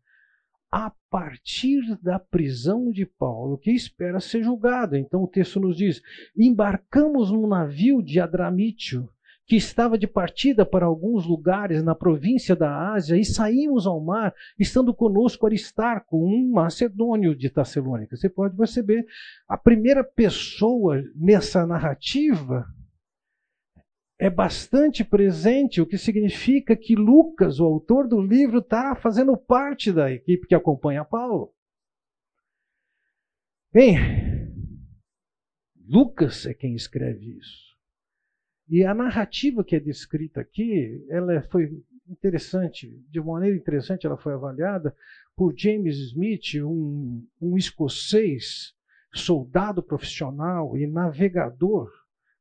a 0.71 0.91
partir 1.09 1.97
da 2.01 2.19
prisão 2.19 2.91
de 2.91 3.05
Paulo, 3.05 3.57
que 3.57 3.71
espera 3.71 4.19
ser 4.19 4.43
julgado. 4.43 4.95
Então 4.95 5.23
o 5.23 5.27
texto 5.27 5.59
nos 5.59 5.77
diz: 5.77 6.01
embarcamos 6.37 7.31
num 7.31 7.47
navio 7.47 8.01
de 8.01 8.19
Adramítio, 8.19 9.09
que 9.45 9.55
estava 9.55 9.97
de 9.97 10.05
partida 10.05 10.65
para 10.65 10.85
alguns 10.85 11.25
lugares 11.25 11.81
na 11.81 11.95
província 11.95 12.53
da 12.55 12.91
Ásia, 12.91 13.15
e 13.15 13.23
saímos 13.23 13.87
ao 13.87 14.03
mar, 14.03 14.33
estando 14.59 14.93
conosco 14.93 15.45
Aristarco, 15.45 16.17
um 16.17 16.51
macedônio 16.51 17.33
de 17.33 17.49
Tessalônica. 17.49 18.15
Você 18.15 18.29
pode 18.29 18.57
perceber, 18.57 19.05
a 19.47 19.57
primeira 19.57 20.03
pessoa 20.03 21.01
nessa 21.15 21.65
narrativa 21.65 22.67
é 24.19 24.29
bastante 24.29 25.03
presente, 25.03 25.79
o 25.79 25.85
que 25.85 25.97
significa 25.97 26.75
que 26.75 26.95
Lucas, 26.95 27.59
o 27.59 27.65
autor 27.65 28.07
do 28.07 28.19
livro, 28.19 28.59
está 28.59 28.95
fazendo 28.95 29.37
parte 29.37 29.91
da 29.91 30.11
equipe 30.11 30.47
que 30.47 30.55
acompanha 30.55 31.05
Paulo. 31.05 31.53
Bem, 33.71 33.95
Lucas 35.87 36.47
é 36.47 36.53
quem 36.53 36.73
escreve 36.73 37.37
isso. 37.37 37.67
E 38.67 38.83
a 38.83 38.93
narrativa 38.93 39.63
que 39.63 39.75
é 39.75 39.79
descrita 39.79 40.41
aqui, 40.41 41.05
ela 41.09 41.41
foi 41.43 41.69
interessante, 42.09 42.89
de 43.09 43.21
maneira 43.21 43.55
interessante, 43.55 44.07
ela 44.07 44.17
foi 44.17 44.33
avaliada 44.33 44.95
por 45.35 45.53
James 45.55 45.95
Smith, 45.97 46.55
um, 46.55 47.23
um 47.39 47.55
escocês, 47.55 48.73
soldado 49.13 49.83
profissional 49.83 50.75
e 50.75 50.87
navegador 50.87 51.91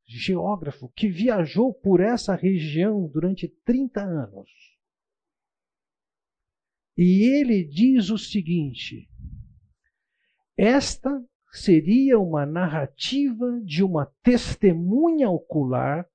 geógrafo 0.07 0.89
que 0.95 1.09
viajou 1.09 1.75
por 1.75 2.01
essa 2.01 2.35
região 2.35 3.09
durante 3.09 3.49
30 3.65 4.01
anos. 4.01 4.51
E 6.97 7.25
ele 7.25 7.65
diz 7.65 8.09
o 8.09 8.17
seguinte: 8.17 9.11
esta 10.57 11.23
seria 11.53 12.19
uma 12.19 12.47
narrativa 12.47 13.61
de 13.63 13.83
uma 13.83 14.07
testemunha 14.23 15.29
ocular, 15.29 16.09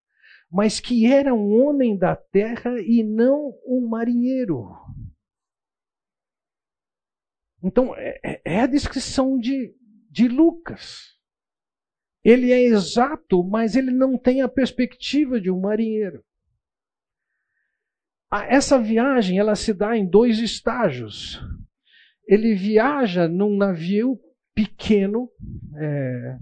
mas 0.50 0.80
que 0.80 1.06
era 1.06 1.34
um 1.34 1.62
homem 1.62 1.98
da 1.98 2.16
terra 2.16 2.80
e 2.82 3.04
não 3.04 3.58
um 3.66 3.88
marinheiro. 3.88 4.70
Então, 7.64 7.96
é, 7.96 8.20
é, 8.24 8.42
é 8.44 8.60
a 8.62 8.68
descrição 8.68 9.38
de, 9.38 9.76
de 10.10 10.28
Lucas. 10.28 11.21
Ele 12.24 12.52
é 12.52 12.62
exato, 12.62 13.44
mas 13.44 13.76
ele 13.76 13.92
não 13.92 14.18
tem 14.18 14.42
a 14.42 14.48
perspectiva 14.48 15.42
de 15.42 15.50
um 15.50 15.60
marinheiro. 15.60 16.24
Essa 18.48 18.80
viagem 18.80 19.40
ela 19.40 19.56
se 19.56 19.74
dá 19.74 19.98
em 19.98 20.06
dois 20.06 20.40
estágios. 20.40 21.42
Ele 22.26 22.56
viaja 22.56 23.28
num 23.28 23.58
navio 23.58 24.20
pequeno, 24.54 25.30
é, 25.76 26.38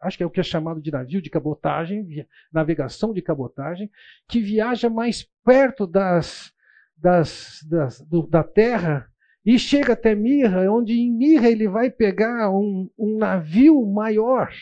acho 0.00 0.16
que 0.16 0.22
é 0.22 0.26
o 0.26 0.30
que 0.30 0.40
é 0.40 0.42
chamado 0.42 0.80
de 0.80 0.90
navio 0.90 1.22
de 1.22 1.30
cabotagem, 1.30 2.26
navegação 2.52 3.14
de 3.14 3.22
cabotagem, 3.22 3.90
que 4.28 4.40
viaja 4.40 4.90
mais 4.90 5.26
perto 5.44 5.86
das, 5.86 6.52
das, 6.96 7.64
das, 7.66 8.00
do, 8.02 8.26
da 8.26 8.42
terra 8.42 9.08
e 9.48 9.58
chega 9.58 9.94
até 9.94 10.14
Mirra, 10.14 10.70
onde 10.70 10.92
em 10.92 11.10
Mirra 11.10 11.48
ele 11.48 11.66
vai 11.66 11.90
pegar 11.90 12.50
um, 12.50 12.90
um 12.98 13.16
navio 13.16 13.82
maior. 13.86 14.52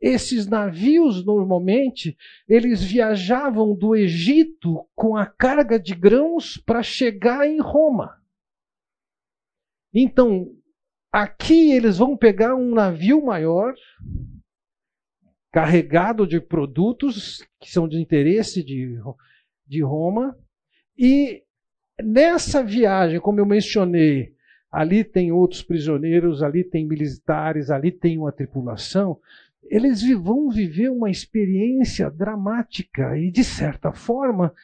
Esses 0.00 0.46
navios, 0.46 1.22
normalmente, 1.22 2.16
eles 2.48 2.82
viajavam 2.82 3.76
do 3.76 3.94
Egito 3.94 4.88
com 4.94 5.18
a 5.18 5.26
carga 5.26 5.78
de 5.78 5.94
grãos 5.94 6.56
para 6.56 6.82
chegar 6.82 7.46
em 7.46 7.60
Roma. 7.60 8.18
Então, 9.92 10.50
aqui 11.12 11.70
eles 11.70 11.98
vão 11.98 12.16
pegar 12.16 12.54
um 12.54 12.74
navio 12.74 13.22
maior, 13.22 13.74
carregado 15.52 16.26
de 16.26 16.40
produtos 16.40 17.46
que 17.60 17.70
são 17.70 17.86
de 17.86 18.00
interesse 18.00 18.64
de, 18.64 18.98
de 19.66 19.82
Roma, 19.82 20.34
e 20.96 21.44
nessa 22.02 22.62
viagem, 22.62 23.20
como 23.20 23.40
eu 23.40 23.46
mencionei, 23.46 24.34
ali 24.70 25.02
tem 25.02 25.32
outros 25.32 25.62
prisioneiros, 25.62 26.42
ali 26.42 26.62
tem 26.62 26.86
militares, 26.86 27.70
ali 27.70 27.90
tem 27.90 28.18
uma 28.18 28.32
tripulação, 28.32 29.20
eles 29.64 30.02
vão 30.18 30.50
viver 30.50 30.90
uma 30.90 31.10
experiência 31.10 32.10
dramática 32.10 33.16
e, 33.16 33.30
de 33.30 33.44
certa 33.44 33.92
forma, 33.92 34.54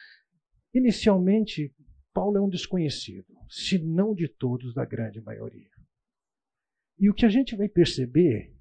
inicialmente, 0.73 1.73
Paulo 2.13 2.37
é 2.37 2.41
um 2.41 2.49
desconhecido, 2.49 3.33
se 3.49 3.77
não 3.77 4.13
de 4.13 4.27
todos, 4.27 4.73
da 4.73 4.83
grande 4.85 5.21
maioria. 5.21 5.69
E 6.99 7.09
o 7.09 7.13
que 7.13 7.25
a 7.25 7.29
gente 7.29 7.55
vai 7.55 7.69
perceber 7.69 8.53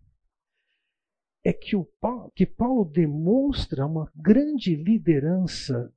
é 1.42 1.52
que, 1.52 1.74
o 1.74 1.84
Paulo, 1.84 2.30
que 2.34 2.44
Paulo 2.44 2.84
demonstra 2.84 3.86
uma 3.86 4.10
grande 4.14 4.74
liderança 4.74 5.92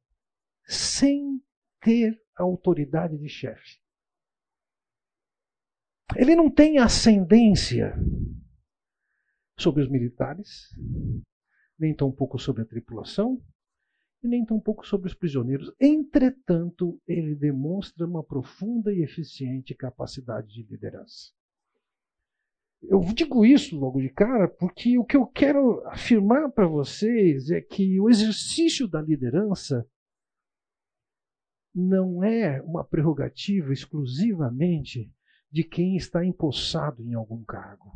sem 0.64 1.42
ter 1.82 2.22
autoridade 2.36 3.18
de 3.18 3.30
chefe. 3.30 3.80
Ele 6.16 6.36
não 6.36 6.50
tem 6.50 6.80
ascendência 6.80 7.96
sobre 9.58 9.84
os 9.84 9.90
militares, 9.90 10.70
nem 11.78 11.94
tão 11.94 12.12
pouco 12.12 12.40
sobre 12.40 12.64
a 12.64 12.66
tripulação, 12.66 13.42
e 14.24 14.28
nem 14.28 14.46
tão 14.46 14.60
pouco 14.60 14.86
sobre 14.86 15.08
os 15.08 15.14
prisioneiros. 15.14 15.72
Entretanto, 15.80 17.00
ele 17.08 17.36
demonstra 17.36 18.06
uma 18.06 18.24
profunda 18.24 18.94
e 18.94 19.02
eficiente 19.02 19.76
capacidade 19.76 20.48
de 20.48 20.64
liderança. 20.64 21.32
Eu 22.82 23.02
digo 23.14 23.46
isso 23.46 23.78
logo 23.78 24.02
de 24.02 24.10
cara 24.10 24.48
porque 24.48 24.98
o 24.98 25.04
que 25.04 25.18
eu 25.18 25.28
quero 25.28 25.86
afirmar 25.88 26.50
para 26.52 26.66
vocês 26.66 27.50
é 27.50 27.62
que 27.62 28.00
o 28.00 28.10
exercício 28.10 28.88
da 28.88 29.02
liderança 29.02 29.86
não 31.74 32.24
é 32.24 32.62
uma 32.62 32.84
prerrogativa 32.84 33.72
exclusivamente 33.72 35.12
de 35.52 35.64
quem 35.64 35.96
está 35.96 36.26
empossado 36.26 37.04
em 37.04 37.14
algum 37.14 37.44
cargo. 37.44 37.92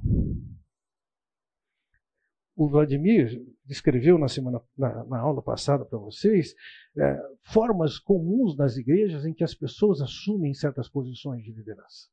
O 2.56 2.70
Vladimir 2.70 3.44
descreveu 3.66 4.18
na 4.18 4.28
semana 4.28 4.62
na, 4.78 5.04
na 5.06 5.20
aula 5.20 5.42
passada 5.42 5.84
para 5.84 5.98
vocês 5.98 6.54
é, 6.96 7.20
formas 7.42 7.98
comuns 7.98 8.56
nas 8.56 8.78
igrejas 8.78 9.26
em 9.26 9.34
que 9.34 9.44
as 9.44 9.56
pessoas 9.56 10.02
assumem 10.02 10.54
certas 10.54 10.88
posições 10.88 11.44
de 11.44 11.52
liderança. 11.52 12.10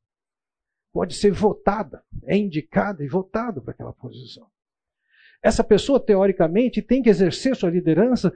Pode 0.93 1.15
ser 1.15 1.31
votada, 1.31 2.03
é 2.25 2.37
indicada 2.37 3.05
e 3.05 3.09
votada 3.09 3.61
para 3.61 3.73
aquela 3.73 3.93
posição. 3.93 4.51
Essa 5.43 5.65
pessoa, 5.65 6.05
teoricamente, 6.05 6.83
tem 6.83 7.03
que 7.03 7.09
exercer 7.09 7.57
sua 7.57 7.71
liderança 7.71 8.33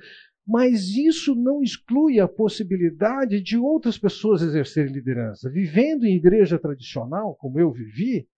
mas 0.47 0.91
isso 0.91 1.35
não 1.35 1.63
exclui 1.63 2.21
a 2.21 2.29
possibilidade 2.29 3.41
de 3.41 3.57
outras 3.57 3.97
pessoas 3.97 4.43
exercerem 4.43 4.93
liderança. 4.93 5.51
Vivendo 5.51 6.05
em 6.05 6.17
igreja 6.17 6.59
tradicional, 6.59 7.35
como 7.37 7.59
eu 7.59 7.73
vivi, 7.73 8.29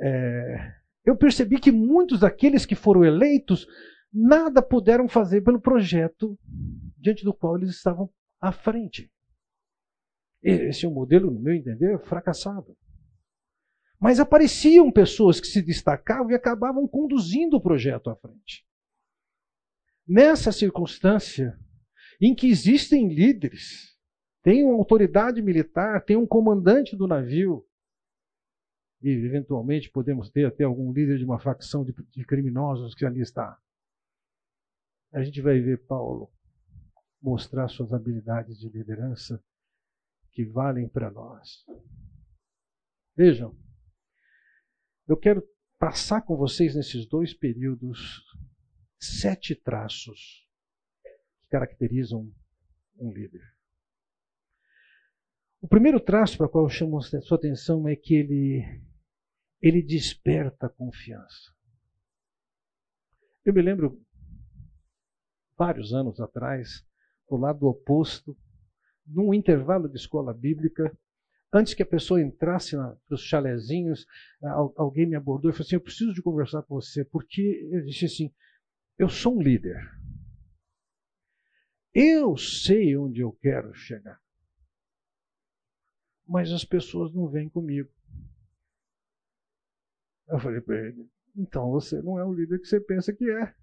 é, 0.00 0.72
eu 1.04 1.16
percebi 1.16 1.60
que 1.60 1.70
muitos 1.70 2.20
daqueles 2.20 2.64
que 2.64 2.74
foram 2.74 3.04
eleitos 3.04 3.66
nada 4.12 4.62
puderam 4.62 5.08
fazer 5.08 5.42
pelo 5.42 5.60
projeto 5.60 6.38
diante 6.96 7.24
do 7.24 7.34
qual 7.34 7.56
eles 7.56 7.70
estavam 7.70 8.08
à 8.40 8.50
frente. 8.50 9.10
Esse 10.42 10.86
é 10.86 10.88
um 10.88 10.94
modelo, 10.94 11.30
no 11.30 11.40
meu 11.40 11.54
entender, 11.54 11.98
fracassado. 12.00 12.76
Mas 14.00 14.18
apareciam 14.18 14.90
pessoas 14.90 15.40
que 15.40 15.46
se 15.46 15.62
destacavam 15.62 16.30
e 16.30 16.34
acabavam 16.34 16.88
conduzindo 16.88 17.56
o 17.56 17.60
projeto 17.60 18.10
à 18.10 18.16
frente. 18.16 18.66
Nessa 20.06 20.50
circunstância 20.50 21.58
em 22.20 22.34
que 22.34 22.48
existem 22.48 23.08
líderes, 23.08 23.96
tem 24.42 24.64
uma 24.64 24.74
autoridade 24.74 25.40
militar, 25.40 26.04
tem 26.04 26.16
um 26.16 26.26
comandante 26.26 26.96
do 26.96 27.06
navio, 27.06 27.66
e 29.00 29.08
eventualmente 29.08 29.90
podemos 29.90 30.30
ter 30.30 30.46
até 30.46 30.64
algum 30.64 30.92
líder 30.92 31.18
de 31.18 31.24
uma 31.24 31.40
facção 31.40 31.84
de, 31.84 31.92
de 32.10 32.24
criminosos 32.24 32.94
que 32.94 33.04
ali 33.04 33.20
está. 33.20 33.58
A 35.12 35.22
gente 35.22 35.40
vai 35.40 35.60
ver 35.60 35.84
Paulo 35.86 36.32
mostrar 37.20 37.68
suas 37.68 37.92
habilidades 37.92 38.58
de 38.58 38.68
liderança 38.68 39.42
que 40.32 40.44
valem 40.44 40.88
para 40.88 41.10
nós. 41.10 41.64
Vejam, 43.14 43.56
eu 45.06 45.16
quero 45.16 45.42
passar 45.78 46.22
com 46.22 46.36
vocês 46.36 46.74
nesses 46.74 47.06
dois 47.06 47.34
períodos 47.34 48.24
sete 49.02 49.54
traços 49.54 50.46
que 51.02 51.48
caracterizam 51.50 52.32
um 52.96 53.12
líder. 53.12 53.42
O 55.60 55.66
primeiro 55.66 55.98
traço 55.98 56.36
para 56.36 56.46
o 56.46 56.48
qual 56.48 56.64
eu 56.64 56.70
chamo 56.70 56.98
a 56.98 57.02
sua 57.02 57.36
atenção 57.36 57.88
é 57.88 57.96
que 57.96 58.14
ele, 58.14 58.82
ele 59.60 59.82
desperta 59.82 60.68
confiança. 60.68 61.52
Eu 63.44 63.52
me 63.52 63.62
lembro, 63.62 64.00
vários 65.58 65.92
anos 65.92 66.20
atrás, 66.20 66.84
do 67.28 67.36
lado 67.36 67.66
oposto, 67.66 68.36
num 69.04 69.34
intervalo 69.34 69.88
de 69.88 69.96
escola 69.96 70.32
bíblica, 70.32 70.96
antes 71.52 71.74
que 71.74 71.82
a 71.82 71.86
pessoa 71.86 72.22
entrasse 72.22 72.76
para 72.76 73.14
os 73.14 73.22
chalezinhos, 73.22 74.06
alguém 74.76 75.06
me 75.06 75.16
abordou 75.16 75.50
e 75.50 75.52
falou 75.52 75.66
assim: 75.66 75.74
Eu 75.74 75.80
preciso 75.80 76.14
de 76.14 76.22
conversar 76.22 76.62
com 76.62 76.76
você, 76.76 77.04
porque 77.04 77.68
eu 77.70 77.84
disse 77.84 78.04
assim: 78.04 78.32
eu 79.02 79.08
sou 79.08 79.36
um 79.36 79.42
líder. 79.42 79.90
Eu 81.92 82.36
sei 82.36 82.96
onde 82.96 83.20
eu 83.20 83.32
quero 83.32 83.74
chegar. 83.74 84.20
Mas 86.26 86.52
as 86.52 86.64
pessoas 86.64 87.12
não 87.12 87.28
vêm 87.28 87.48
comigo. 87.48 87.90
Eu 90.28 90.38
falei 90.38 90.60
para 90.60 90.86
ele: 90.86 91.10
então 91.36 91.70
você 91.70 92.00
não 92.00 92.18
é 92.18 92.24
o 92.24 92.32
líder 92.32 92.60
que 92.60 92.66
você 92.66 92.80
pensa 92.80 93.12
que 93.12 93.28
é. 93.28 93.54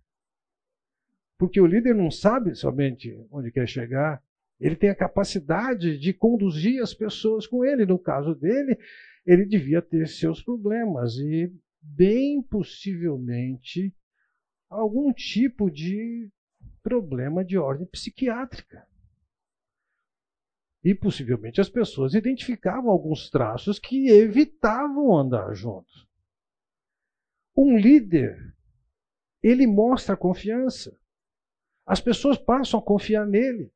Porque 1.38 1.62
o 1.62 1.66
líder 1.66 1.96
não 1.96 2.12
sabe 2.12 2.54
somente 2.54 3.16
onde 3.32 3.50
quer 3.50 3.68
chegar, 3.68 4.22
ele 4.60 4.76
tem 4.76 4.90
a 4.90 4.96
capacidade 4.96 5.98
de 5.98 6.14
conduzir 6.14 6.84
as 6.84 6.94
pessoas 6.94 7.48
com 7.48 7.64
ele. 7.64 7.86
No 7.86 7.98
caso 7.98 8.36
dele, 8.36 8.78
ele 9.26 9.46
devia 9.46 9.82
ter 9.82 10.06
seus 10.06 10.44
problemas 10.44 11.16
e, 11.16 11.50
bem 11.82 12.44
possivelmente, 12.44 13.96
algum 14.70 15.12
tipo 15.12 15.70
de 15.70 16.32
problema 16.84 17.44
de 17.44 17.58
ordem 17.58 17.88
psiquiátrica. 17.88 18.88
E 20.84 20.96
possivelmente 20.96 21.60
as 21.60 21.70
pessoas 21.70 22.14
identificavam 22.14 22.90
alguns 22.90 23.30
traços 23.30 23.80
que 23.80 24.10
evitavam 24.10 25.18
andar 25.18 25.54
juntos. 25.54 26.08
Um 27.58 27.78
líder, 27.78 28.38
ele 29.44 29.68
mostra 29.68 30.16
confiança. 30.16 30.98
As 31.86 32.00
pessoas 32.00 32.38
passam 32.38 32.80
a 32.80 32.84
confiar 32.84 33.26
nele. 33.26 33.74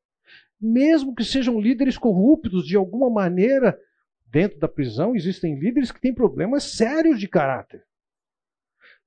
Mesmo 0.61 1.13
que 1.13 1.25
sejam 1.25 1.59
líderes 1.59 1.97
corruptos 1.97 2.65
de 2.65 2.77
alguma 2.77 3.09
maneira, 3.09 3.77
dentro 4.25 4.57
da 4.59 4.67
prisão 4.69 5.13
existem 5.13 5.59
líderes 5.59 5.91
que 5.91 5.99
têm 5.99 6.13
problemas 6.13 6.63
sérios 6.63 7.19
de 7.19 7.27
caráter 7.27 7.85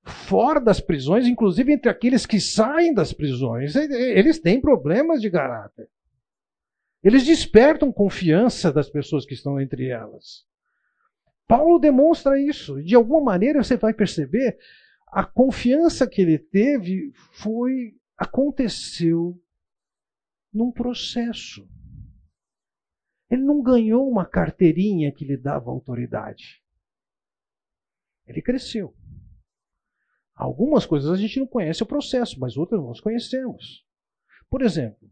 fora 0.07 0.61
das 0.61 0.81
prisões, 0.81 1.27
inclusive 1.27 1.73
entre 1.73 1.91
aqueles 1.91 2.25
que 2.25 2.41
saem 2.41 2.95
das 2.95 3.13
prisões, 3.13 3.75
eles 3.75 4.39
têm 4.39 4.61
problemas 4.61 5.21
de 5.21 5.31
caráter. 5.31 5.89
Eles 7.03 7.25
despertam 7.25 7.93
confiança 7.93 8.73
das 8.73 8.89
pessoas 8.89 9.27
que 9.27 9.35
estão 9.35 9.61
entre 9.61 9.89
elas. 9.89 10.47
Paulo 11.47 11.79
demonstra 11.79 12.41
isso. 12.41 12.83
De 12.83 12.95
alguma 12.95 13.21
maneira 13.21 13.63
você 13.63 13.77
vai 13.77 13.93
perceber 13.93 14.59
a 15.09 15.25
confiança 15.25 16.07
que 16.07 16.23
ele 16.23 16.39
teve 16.39 17.13
foi 17.33 17.97
aconteceu 18.17 19.41
num 20.53 20.73
processo. 20.73 21.69
Ele 23.31 23.43
não 23.43 23.63
ganhou 23.63 24.09
uma 24.09 24.25
carteirinha 24.25 25.13
que 25.13 25.25
lhe 25.25 25.37
dava 25.37 25.71
autoridade. 25.71 26.63
Ele 28.27 28.41
cresceu. 28.41 28.95
Algumas 30.37 30.87
coisas 30.87 31.11
a 31.11 31.17
gente 31.17 31.41
não 31.41 31.47
conhece 31.47 31.83
o 31.83 31.87
processo, 31.87 32.39
mas 32.39 32.57
outras 32.57 32.81
nós 32.81 33.01
conhecemos. 33.01 33.85
Por 34.49 34.63
exemplo, 34.63 35.11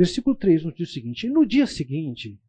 Versículo 0.00 0.34
3 0.34 0.64
nos 0.64 0.74
diz 0.74 0.88
o 0.88 0.92
seguinte: 0.94 1.28
No 1.28 1.44
dia 1.44 1.66
seguinte, 1.66 2.40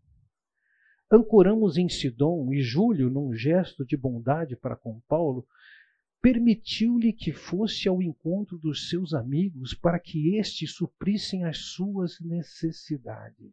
ancoramos 1.11 1.75
em 1.77 1.89
Sidom 1.89 2.53
e 2.53 2.61
Júlio, 2.61 3.09
num 3.09 3.33
gesto 3.33 3.85
de 3.85 3.97
bondade 3.97 4.55
para 4.55 4.77
com 4.77 5.01
Paulo, 5.01 5.45
permitiu-lhe 6.21 7.11
que 7.11 7.33
fosse 7.33 7.89
ao 7.89 8.01
encontro 8.01 8.57
dos 8.57 8.89
seus 8.89 9.13
amigos 9.13 9.73
para 9.73 9.99
que 9.99 10.37
estes 10.37 10.73
suprissem 10.73 11.43
as 11.43 11.57
suas 11.57 12.21
necessidades. 12.21 13.51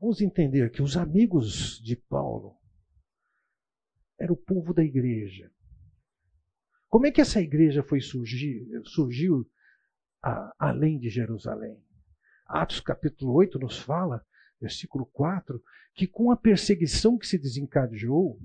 Vamos 0.00 0.20
entender 0.20 0.72
que 0.72 0.82
os 0.82 0.96
amigos 0.96 1.80
de 1.80 1.94
Paulo 1.94 2.56
eram 4.18 4.34
o 4.34 4.36
povo 4.36 4.72
da 4.72 4.82
igreja. 4.82 5.50
Como 6.88 7.06
é 7.06 7.10
que 7.10 7.20
essa 7.20 7.40
igreja 7.40 7.82
foi 7.82 8.00
surgir, 8.00 8.66
surgiu 8.84 9.48
a, 10.22 10.54
além 10.58 10.98
de 10.98 11.08
Jerusalém? 11.08 11.82
Atos 12.46 12.80
capítulo 12.80 13.32
8 13.34 13.58
nos 13.58 13.78
fala, 13.78 14.24
versículo 14.60 15.04
4, 15.06 15.62
que 15.94 16.06
com 16.06 16.30
a 16.30 16.36
perseguição 16.36 17.18
que 17.18 17.26
se 17.26 17.38
desencadeou, 17.38 18.38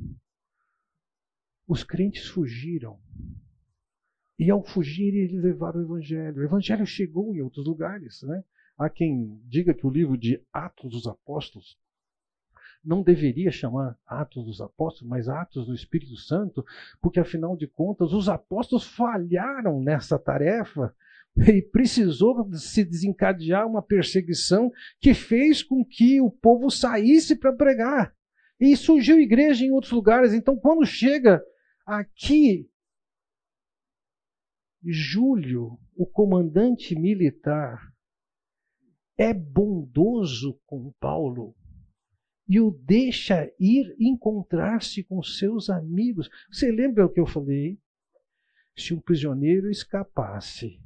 os 1.68 1.84
crentes 1.84 2.28
fugiram. 2.28 3.00
E 4.38 4.50
ao 4.50 4.64
fugir, 4.64 5.14
eles 5.14 5.42
levaram 5.42 5.80
o 5.80 5.84
evangelho. 5.84 6.42
O 6.42 6.44
evangelho 6.44 6.86
chegou 6.86 7.36
em 7.36 7.42
outros 7.42 7.66
lugares. 7.66 8.24
Né? 8.24 8.44
Há 8.78 8.90
quem 8.90 9.40
diga 9.46 9.74
que 9.74 9.86
o 9.86 9.90
livro 9.90 10.18
de 10.18 10.44
Atos 10.52 10.90
dos 10.90 11.08
Apóstolos 11.08 11.78
não 12.84 13.04
deveria 13.04 13.52
chamar 13.52 13.98
Atos 14.06 14.46
dos 14.46 14.62
Apóstolos, 14.62 15.10
mas 15.10 15.30
Atos 15.30 15.68
do 15.68 15.74
Espírito 15.74 16.16
Santo, 16.18 16.66
porque 17.00 17.20
afinal 17.20 17.56
de 17.56 17.68
contas 17.68 18.12
os 18.14 18.28
apóstolos 18.28 18.86
falharam 18.86 19.82
nessa 19.82 20.18
tarefa 20.18 20.94
e 21.38 21.62
precisou 21.62 22.52
se 22.54 22.84
desencadear 22.84 23.68
uma 23.68 23.82
perseguição 23.82 24.72
que 25.00 25.14
fez 25.14 25.64
com 25.64 25.86
que 25.86 26.20
o 26.20 26.30
povo 26.30 26.70
saísse 26.70 27.36
para 27.36 27.54
pregar. 27.54 28.14
E 28.60 28.76
surgiu 28.76 29.20
igreja 29.20 29.66
em 29.66 29.72
outros 29.72 29.92
lugares. 29.92 30.34
Então, 30.34 30.56
quando 30.56 30.86
chega 30.86 31.44
aqui, 31.86 32.70
Júlio, 34.84 35.80
o 35.96 36.06
comandante 36.06 36.96
militar, 36.96 37.92
é 39.18 39.34
bondoso 39.34 40.60
com 40.66 40.92
Paulo 41.00 41.56
e 42.52 42.60
o 42.60 42.70
deixa 42.70 43.50
ir 43.58 43.96
encontrar-se 43.98 45.06
com 45.06 45.24
seus 45.24 45.70
amigos. 45.70 46.30
Você 46.52 46.70
lembra 46.70 47.06
o 47.06 47.10
que 47.10 47.22
eu 47.22 47.26
falei? 47.26 47.80
Se 48.76 48.94
um 48.94 49.00
prisioneiro 49.00 49.72
escapasse, 49.72 50.78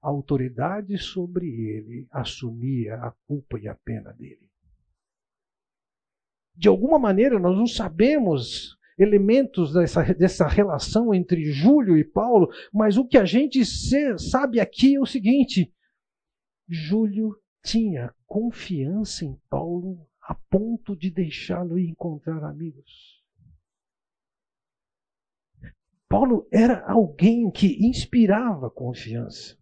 a 0.00 0.08
autoridade 0.08 0.96
sobre 0.96 1.46
ele 1.46 2.08
assumia 2.10 2.94
a 2.94 3.10
culpa 3.26 3.58
e 3.60 3.68
a 3.68 3.74
pena 3.74 4.14
dele. 4.14 4.50
De 6.54 6.68
alguma 6.68 6.98
maneira, 6.98 7.38
nós 7.38 7.54
não 7.54 7.66
sabemos 7.66 8.78
elementos 8.98 9.74
dessa, 9.74 10.04
dessa 10.14 10.48
relação 10.48 11.12
entre 11.12 11.52
Júlio 11.52 11.98
e 11.98 12.04
Paulo, 12.04 12.50
mas 12.72 12.96
o 12.96 13.06
que 13.06 13.18
a 13.18 13.26
gente 13.26 13.62
sabe 14.18 14.58
aqui 14.58 14.94
é 14.94 15.00
o 15.00 15.04
seguinte: 15.04 15.70
Júlio 16.66 17.38
tinha 17.62 18.14
confiança 18.26 19.22
em 19.22 19.38
Paulo 19.50 20.08
a 20.26 20.34
ponto 20.34 20.96
de 20.96 21.08
deixá-lo 21.08 21.78
encontrar 21.78 22.42
amigos. 22.42 23.22
Paulo 26.08 26.46
era 26.52 26.84
alguém 26.84 27.48
que 27.50 27.86
inspirava 27.86 28.68
confiança. 28.68 29.56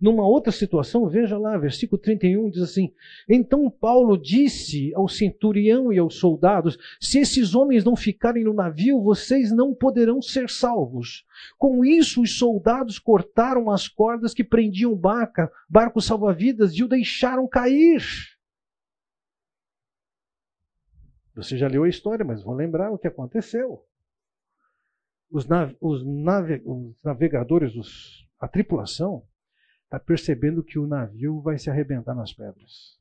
Numa 0.00 0.24
outra 0.24 0.52
situação, 0.52 1.08
veja 1.08 1.36
lá, 1.36 1.58
versículo 1.58 2.00
31 2.00 2.50
diz 2.50 2.62
assim: 2.62 2.92
Então 3.28 3.68
Paulo 3.68 4.16
disse 4.16 4.94
ao 4.94 5.08
centurião 5.08 5.92
e 5.92 5.98
aos 5.98 6.16
soldados: 6.16 6.78
Se 7.00 7.18
esses 7.18 7.52
homens 7.52 7.84
não 7.84 7.96
ficarem 7.96 8.44
no 8.44 8.54
navio, 8.54 9.02
vocês 9.02 9.50
não 9.50 9.74
poderão 9.74 10.22
ser 10.22 10.48
salvos. 10.48 11.24
Com 11.58 11.84
isso, 11.84 12.22
os 12.22 12.38
soldados 12.38 13.00
cortaram 13.00 13.68
as 13.68 13.88
cordas 13.88 14.32
que 14.32 14.44
prendiam 14.44 14.92
o 14.92 14.96
barco, 14.96 15.48
barco 15.68 16.00
salva-vidas 16.00 16.72
e 16.74 16.84
o 16.84 16.88
deixaram 16.88 17.48
cair. 17.48 18.35
Você 21.36 21.58
já 21.58 21.68
leu 21.68 21.84
a 21.84 21.88
história, 21.88 22.24
mas 22.24 22.42
vou 22.42 22.54
lembrar 22.54 22.90
o 22.90 22.98
que 22.98 23.06
aconteceu. 23.06 23.86
Os, 25.30 25.46
os, 25.80 26.02
os 26.64 26.96
navegadores, 27.04 27.76
os, 27.76 28.26
a 28.40 28.48
tripulação, 28.48 29.22
está 29.84 30.00
percebendo 30.00 30.64
que 30.64 30.78
o 30.78 30.86
navio 30.86 31.42
vai 31.42 31.58
se 31.58 31.68
arrebentar 31.68 32.14
nas 32.14 32.32
pedras. 32.32 32.98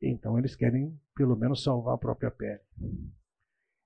Então 0.00 0.38
eles 0.38 0.56
querem, 0.56 0.98
pelo 1.14 1.36
menos, 1.36 1.62
salvar 1.62 1.94
a 1.94 1.98
própria 1.98 2.30
pele. 2.30 2.62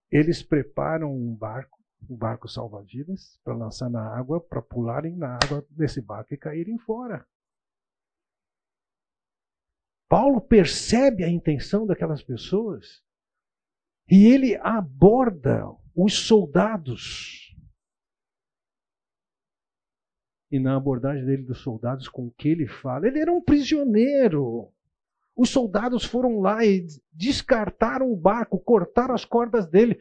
Eles 0.09 0.41
preparam 0.41 1.13
um 1.13 1.35
barco, 1.35 1.79
um 2.09 2.17
barco 2.17 2.49
salva-vidas, 2.49 3.39
para 3.43 3.57
lançar 3.57 3.91
na 3.91 4.17
água, 4.17 4.41
para 4.41 4.63
pularem 4.63 5.17
na 5.17 5.35
água 5.43 5.67
desse 5.71 6.01
barco 6.01 6.33
e 6.33 6.39
caírem 6.39 6.79
fora. 6.79 7.27
Paulo 10.09 10.41
percebe 10.41 11.23
a 11.23 11.29
intenção 11.29 11.87
daquelas 11.87 12.23
pessoas 12.23 13.03
e 14.11 14.27
ele 14.27 14.57
aborda 14.57 15.65
os 15.95 16.15
soldados 16.27 17.49
e 20.51 20.59
na 20.59 20.77
abordagem 20.77 21.25
dele 21.25 21.43
dos 21.43 21.59
soldados 21.59 22.09
com 22.09 22.27
o 22.27 22.31
que 22.31 22.49
ele 22.49 22.67
fala. 22.67 23.07
Ele 23.07 23.21
era 23.21 23.33
um 23.33 23.41
prisioneiro. 23.41 24.73
Os 25.37 25.51
soldados 25.51 26.05
foram 26.05 26.41
lá 26.41 26.65
e 26.65 26.87
descartaram 27.13 28.11
o 28.11 28.17
barco, 28.17 28.59
cortaram 28.59 29.15
as 29.15 29.25
cordas 29.25 29.67
dele. 29.67 29.99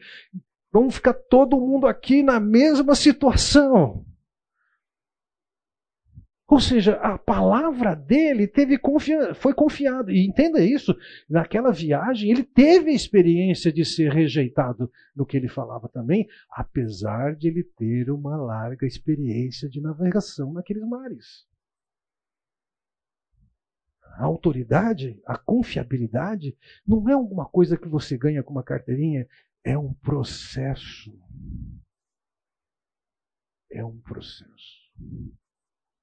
Vamos 0.72 0.96
ficar 0.96 1.14
todo 1.14 1.60
mundo 1.60 1.86
aqui 1.86 2.22
na 2.22 2.40
mesma 2.40 2.94
situação. 2.94 4.04
Ou 6.48 6.58
seja, 6.58 6.94
a 6.94 7.18
palavra 7.18 7.94
dele 7.94 8.46
teve 8.46 8.80
foi 9.34 9.52
confiada. 9.52 10.10
E 10.10 10.26
entenda 10.26 10.64
isso, 10.64 10.96
naquela 11.28 11.70
viagem 11.70 12.30
ele 12.30 12.42
teve 12.42 12.90
a 12.90 12.94
experiência 12.94 13.70
de 13.70 13.84
ser 13.84 14.10
rejeitado 14.10 14.90
no 15.14 15.26
que 15.26 15.36
ele 15.36 15.46
falava 15.46 15.90
também, 15.90 16.26
apesar 16.50 17.36
de 17.36 17.48
ele 17.48 17.62
ter 17.62 18.10
uma 18.10 18.34
larga 18.34 18.86
experiência 18.86 19.68
de 19.68 19.78
navegação 19.78 20.54
naqueles 20.54 20.82
mares. 20.88 21.46
A 24.16 24.24
autoridade, 24.24 25.20
a 25.26 25.36
confiabilidade, 25.36 26.56
não 26.86 27.06
é 27.10 27.12
alguma 27.12 27.44
coisa 27.44 27.76
que 27.76 27.86
você 27.86 28.16
ganha 28.16 28.42
com 28.42 28.52
uma 28.52 28.64
carteirinha, 28.64 29.28
é 29.62 29.76
um 29.76 29.92
processo. 29.92 31.12
É 33.70 33.84
um 33.84 34.00
processo. 34.00 34.88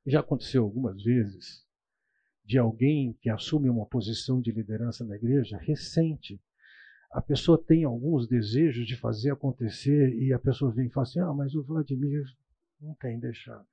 Já 0.05 0.19
aconteceu 0.19 0.63
algumas 0.63 1.01
vezes 1.03 1.65
de 2.45 2.59
alguém 2.59 3.13
que 3.21 3.29
assume 3.29 3.69
uma 3.69 3.87
posição 3.87 4.39
de 4.39 4.51
liderança 4.51 5.03
na 5.03 5.15
igreja 5.15 5.57
recente. 5.57 6.39
A 7.11 7.21
pessoa 7.21 7.61
tem 7.61 7.83
alguns 7.83 8.27
desejos 8.27 8.85
de 8.85 8.95
fazer 8.95 9.31
acontecer 9.31 10.13
e 10.13 10.31
a 10.31 10.39
pessoa 10.39 10.71
vem 10.71 10.87
e 10.87 10.91
fala 10.91 11.07
assim: 11.07 11.19
ah, 11.19 11.33
mas 11.33 11.55
o 11.55 11.63
Vladimir 11.63 12.23
não 12.79 12.93
tem 12.95 13.19
deixado. 13.19 13.65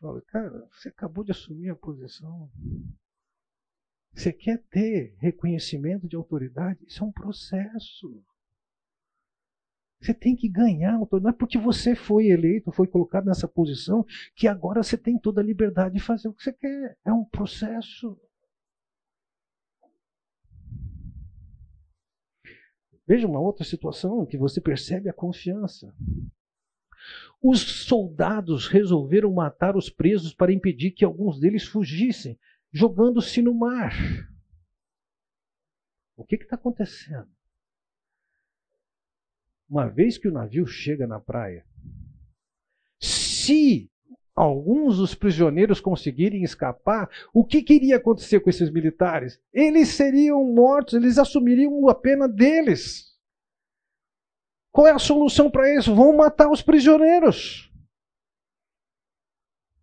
Fala, 0.00 0.22
cara, 0.22 0.68
você 0.70 0.90
acabou 0.90 1.24
de 1.24 1.32
assumir 1.32 1.70
a 1.70 1.76
posição. 1.76 2.48
Você 4.14 4.32
quer 4.32 4.62
ter 4.70 5.16
reconhecimento 5.18 6.08
de 6.08 6.14
autoridade? 6.14 6.84
Isso 6.86 7.02
é 7.02 7.06
um 7.06 7.12
processo. 7.12 8.24
Você 10.00 10.14
tem 10.14 10.36
que 10.36 10.48
ganhar 10.48 10.98
Não 10.98 11.30
é 11.30 11.32
porque 11.32 11.58
você 11.58 11.94
foi 11.94 12.28
eleito, 12.28 12.70
foi 12.70 12.86
colocado 12.86 13.26
nessa 13.26 13.48
posição, 13.48 14.04
que 14.34 14.46
agora 14.46 14.82
você 14.82 14.96
tem 14.96 15.18
toda 15.18 15.40
a 15.40 15.44
liberdade 15.44 15.94
de 15.94 16.00
fazer 16.00 16.28
o 16.28 16.32
que 16.32 16.42
você 16.42 16.52
quer. 16.52 16.96
É 17.04 17.12
um 17.12 17.24
processo. 17.24 18.18
Veja 23.06 23.26
uma 23.26 23.40
outra 23.40 23.64
situação 23.64 24.24
que 24.26 24.36
você 24.36 24.60
percebe 24.60 25.08
a 25.08 25.14
confiança. 25.14 25.94
Os 27.42 27.86
soldados 27.86 28.66
resolveram 28.66 29.32
matar 29.32 29.76
os 29.76 29.88
presos 29.88 30.34
para 30.34 30.52
impedir 30.52 30.90
que 30.90 31.04
alguns 31.04 31.40
deles 31.40 31.64
fugissem, 31.64 32.38
jogando-se 32.72 33.40
no 33.40 33.54
mar. 33.54 33.94
O 36.16 36.24
que 36.24 36.34
está 36.34 36.56
acontecendo? 36.56 37.37
Uma 39.68 39.88
vez 39.88 40.16
que 40.16 40.28
o 40.28 40.32
navio 40.32 40.66
chega 40.66 41.06
na 41.06 41.20
praia, 41.20 41.64
se 43.00 43.90
alguns 44.34 44.98
dos 44.98 45.14
prisioneiros 45.14 45.80
conseguirem 45.80 46.42
escapar, 46.42 47.10
o 47.34 47.44
que 47.44 47.62
queria 47.62 47.96
acontecer 47.96 48.40
com 48.40 48.48
esses 48.48 48.70
militares? 48.70 49.40
Eles 49.52 49.88
seriam 49.88 50.44
mortos, 50.44 50.94
eles 50.94 51.18
assumiriam 51.18 51.88
a 51.88 51.94
pena 51.94 52.28
deles. 52.28 53.16
Qual 54.70 54.86
é 54.86 54.92
a 54.92 54.98
solução 54.98 55.50
para 55.50 55.74
isso? 55.74 55.94
Vão 55.94 56.16
matar 56.16 56.50
os 56.50 56.62
prisioneiros. 56.62 57.72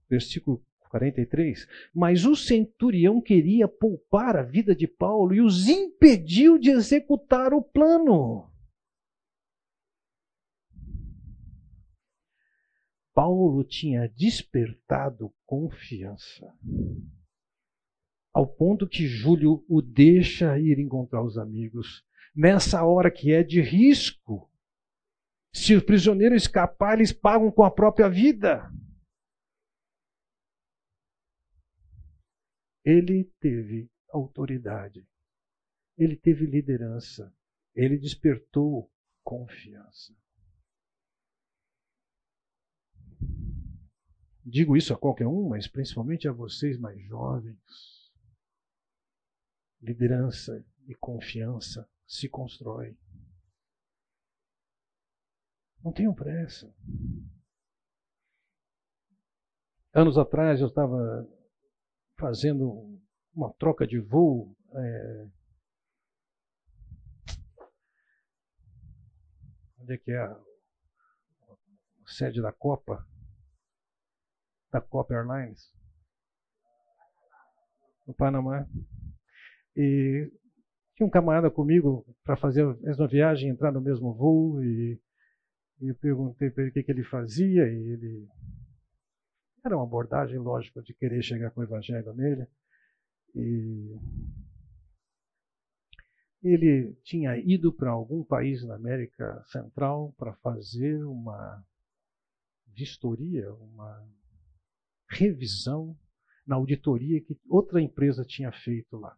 Versículo 0.10 0.63
43. 0.89 1.67
Mas 1.93 2.26
o 2.26 2.36
centurião 2.36 3.21
queria 3.21 3.67
poupar 3.67 4.38
a 4.38 4.43
vida 4.43 4.74
de 4.74 4.88
Paulo 4.88 5.34
e 5.34 5.41
os 5.41 5.67
impediu 5.67 6.58
de 6.58 6.69
executar 6.69 7.54
o 7.54 7.62
plano. 7.62 8.50
Paulo 13.15 13.63
tinha 13.63 14.10
despertado 14.10 15.34
confiança, 15.45 16.54
ao 18.34 18.45
ponto 18.45 18.89
que 18.89 19.08
Júlio 19.08 19.63
o 19.69 19.82
deixa 19.82 20.60
ir 20.60 20.80
encontrar 20.80 21.23
os 21.23 21.38
amigos, 21.38 22.06
nessa 22.36 22.84
hora 22.84 23.10
que 23.10 23.32
é 23.32 23.41
de 23.41 23.62
risco. 23.62 24.51
Se 25.54 25.78
o 25.78 25.86
prisioneiro 25.86 26.36
escapar, 26.36 26.95
eles 26.97 27.13
pagam 27.13 27.49
com 27.49 27.63
a 27.63 27.71
própria 27.71 28.10
vida. 28.10 28.69
Ele 32.84 33.32
teve 33.39 33.89
autoridade, 34.10 35.08
ele 35.97 36.17
teve 36.17 36.45
liderança, 36.45 37.34
ele 37.73 37.97
despertou 37.97 38.91
confiança. 39.23 40.13
Digo 44.45 44.77
isso 44.77 44.93
a 44.93 44.97
qualquer 44.97 45.25
um, 45.25 45.49
mas 45.49 45.67
principalmente 45.67 46.27
a 46.27 46.31
vocês 46.31 46.77
mais 46.77 47.01
jovens. 47.01 47.58
Liderança 49.81 50.63
e 50.88 50.93
confiança 50.93 51.89
se 52.05 52.29
constroem. 52.29 52.95
Não 55.84 55.91
tenham 55.91 56.13
pressa. 56.13 56.71
Anos 59.91 60.15
atrás 60.15 60.62
eu 60.62 60.67
estava 60.67 61.27
fazendo 62.19 63.01
uma 63.34 63.51
troca 63.53 63.88
de 63.88 63.99
voo. 63.99 64.55
É... 64.75 65.27
Onde 69.79 69.93
é 69.93 69.97
que 69.97 70.12
é 70.12 70.19
a 70.19 70.39
sede 72.05 72.43
da 72.43 72.51
Copa? 72.51 73.08
Da 74.76 74.82
Copa 74.82 75.14
Airlines, 75.14 75.72
no 78.06 78.14
Panamá. 78.14 78.68
E 79.74 80.30
tinha 80.96 81.08
um 81.08 81.10
camarada 81.10 81.50
comigo 81.50 82.06
para 82.26 82.36
fazer 82.36 82.64
a 82.64 82.74
mesma 82.74 83.08
viagem, 83.08 83.50
entrar 83.50 83.72
no 83.72 83.80
mesmo 83.80 84.14
voo, 84.14 84.62
e, 84.62 85.00
e 85.80 85.88
eu 85.88 85.96
perguntei 85.96 86.50
para 86.50 86.64
ele 86.64 86.72
o 86.72 86.74
que, 86.74 86.84
que 86.84 86.92
ele 86.92 87.06
fazia, 87.06 87.64
e 87.64 87.94
ele. 87.94 88.28
Era 89.64 89.78
uma 89.78 89.86
abordagem 89.86 90.38
lógica 90.38 90.82
de 90.82 90.94
querer 90.94 91.24
chegar 91.24 91.52
com 91.52 91.62
o 91.62 91.64
evangelho 91.64 92.14
nele. 92.14 92.46
E 93.34 93.98
ele 96.44 96.94
tinha 97.02 97.36
ido 97.38 97.74
para 97.74 97.90
algum 97.90 98.24
país 98.24 98.64
na 98.64 98.76
América 98.76 99.42
Central 99.46 100.14
para 100.18 100.34
fazer 100.36 101.04
uma 101.04 101.66
vistoria, 102.68 103.52
uma 103.56 104.06
revisão 105.17 105.97
na 106.45 106.56
auditoria 106.56 107.21
que 107.21 107.38
outra 107.47 107.82
empresa 107.82 108.23
tinha 108.23 108.51
feito 108.51 108.97
lá. 108.97 109.17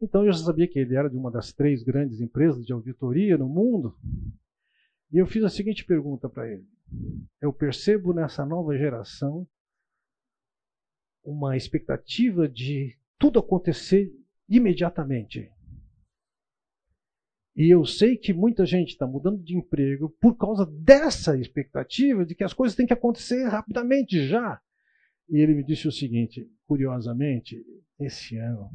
Então 0.00 0.24
eu 0.24 0.32
já 0.32 0.38
sabia 0.38 0.68
que 0.68 0.78
ele 0.78 0.94
era 0.94 1.08
de 1.08 1.16
uma 1.16 1.30
das 1.30 1.52
três 1.52 1.82
grandes 1.82 2.20
empresas 2.20 2.64
de 2.64 2.72
auditoria 2.72 3.36
no 3.36 3.48
mundo. 3.48 3.98
E 5.10 5.18
eu 5.18 5.26
fiz 5.26 5.42
a 5.42 5.48
seguinte 5.48 5.84
pergunta 5.84 6.28
para 6.28 6.48
ele: 6.48 6.66
Eu 7.40 7.52
percebo 7.52 8.12
nessa 8.12 8.44
nova 8.44 8.76
geração 8.76 9.46
uma 11.24 11.56
expectativa 11.56 12.48
de 12.48 12.96
tudo 13.18 13.38
acontecer 13.38 14.12
imediatamente. 14.48 15.50
E 17.58 17.74
eu 17.74 17.84
sei 17.84 18.16
que 18.16 18.32
muita 18.32 18.64
gente 18.64 18.90
está 18.90 19.04
mudando 19.04 19.42
de 19.42 19.56
emprego 19.56 20.08
por 20.20 20.36
causa 20.36 20.64
dessa 20.64 21.36
expectativa 21.36 22.24
de 22.24 22.32
que 22.36 22.44
as 22.44 22.54
coisas 22.54 22.76
têm 22.76 22.86
que 22.86 22.92
acontecer 22.92 23.48
rapidamente 23.48 24.24
já. 24.28 24.62
E 25.28 25.38
ele 25.38 25.54
me 25.54 25.64
disse 25.64 25.88
o 25.88 25.92
seguinte, 25.92 26.48
curiosamente, 26.68 27.60
esse 27.98 28.36
ano 28.36 28.70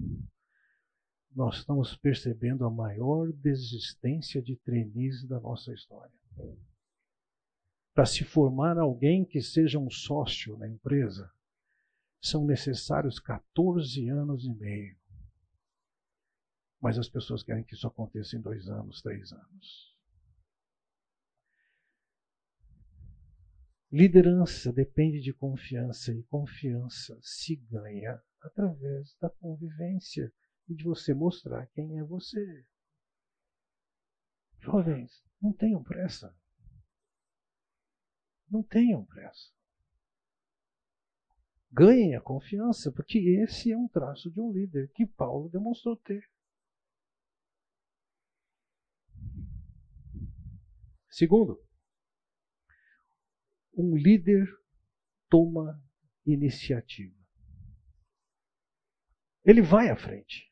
nós 1.34 1.60
estamos 1.60 1.96
percebendo 1.96 2.66
a 2.66 2.70
maior 2.70 3.32
desistência 3.32 4.42
de 4.42 4.58
trainees 4.58 5.26
da 5.30 5.40
nossa 5.40 5.74
história. 5.74 6.14
Para 7.96 8.06
se 8.06 8.26
formar 8.26 8.78
alguém 8.78 9.24
que 9.24 9.42
seja 9.42 9.80
um 9.80 9.90
sócio 9.90 10.58
na 10.58 10.68
empresa, 10.68 11.32
são 12.22 12.46
necessários 12.46 13.18
14 13.18 14.10
anos 14.10 14.44
e 14.44 14.54
meio. 14.54 14.98
Mas 16.84 17.00
as 17.00 17.08
pessoas 17.08 17.42
querem 17.42 17.64
que 17.64 17.76
isso 17.76 17.88
aconteça 17.88 18.36
em 18.36 18.42
dois 18.42 18.68
anos, 18.68 19.02
três 19.02 19.32
anos. 19.32 19.96
Liderança 23.90 24.74
depende 24.74 25.22
de 25.22 25.32
confiança 25.32 26.12
e 26.12 26.22
confiança 26.24 27.18
se 27.22 27.56
ganha 27.56 28.22
através 28.42 29.16
da 29.22 29.30
convivência 29.30 30.30
e 30.68 30.76
de 30.76 30.84
você 30.84 31.14
mostrar 31.14 31.68
quem 31.68 32.00
é 32.00 32.04
você. 32.04 32.66
Jovens, 34.60 35.24
não 35.42 35.54
tenham 35.54 35.82
pressa. 35.82 36.36
Não 38.50 38.62
tenham 38.62 39.06
pressa. 39.06 39.54
Ganhem 41.72 42.14
a 42.14 42.20
confiança, 42.20 42.92
porque 42.92 43.20
esse 43.20 43.72
é 43.72 43.78
um 43.78 43.88
traço 43.88 44.30
de 44.30 44.42
um 44.42 44.52
líder 44.52 44.92
que 44.92 45.06
Paulo 45.06 45.48
demonstrou 45.48 45.96
ter. 45.96 46.33
Segundo, 51.14 51.62
um 53.78 53.96
líder 53.96 54.50
toma 55.30 55.80
iniciativa. 56.26 57.16
Ele 59.46 59.62
vai 59.62 59.92
à 59.92 59.96
frente. 59.96 60.52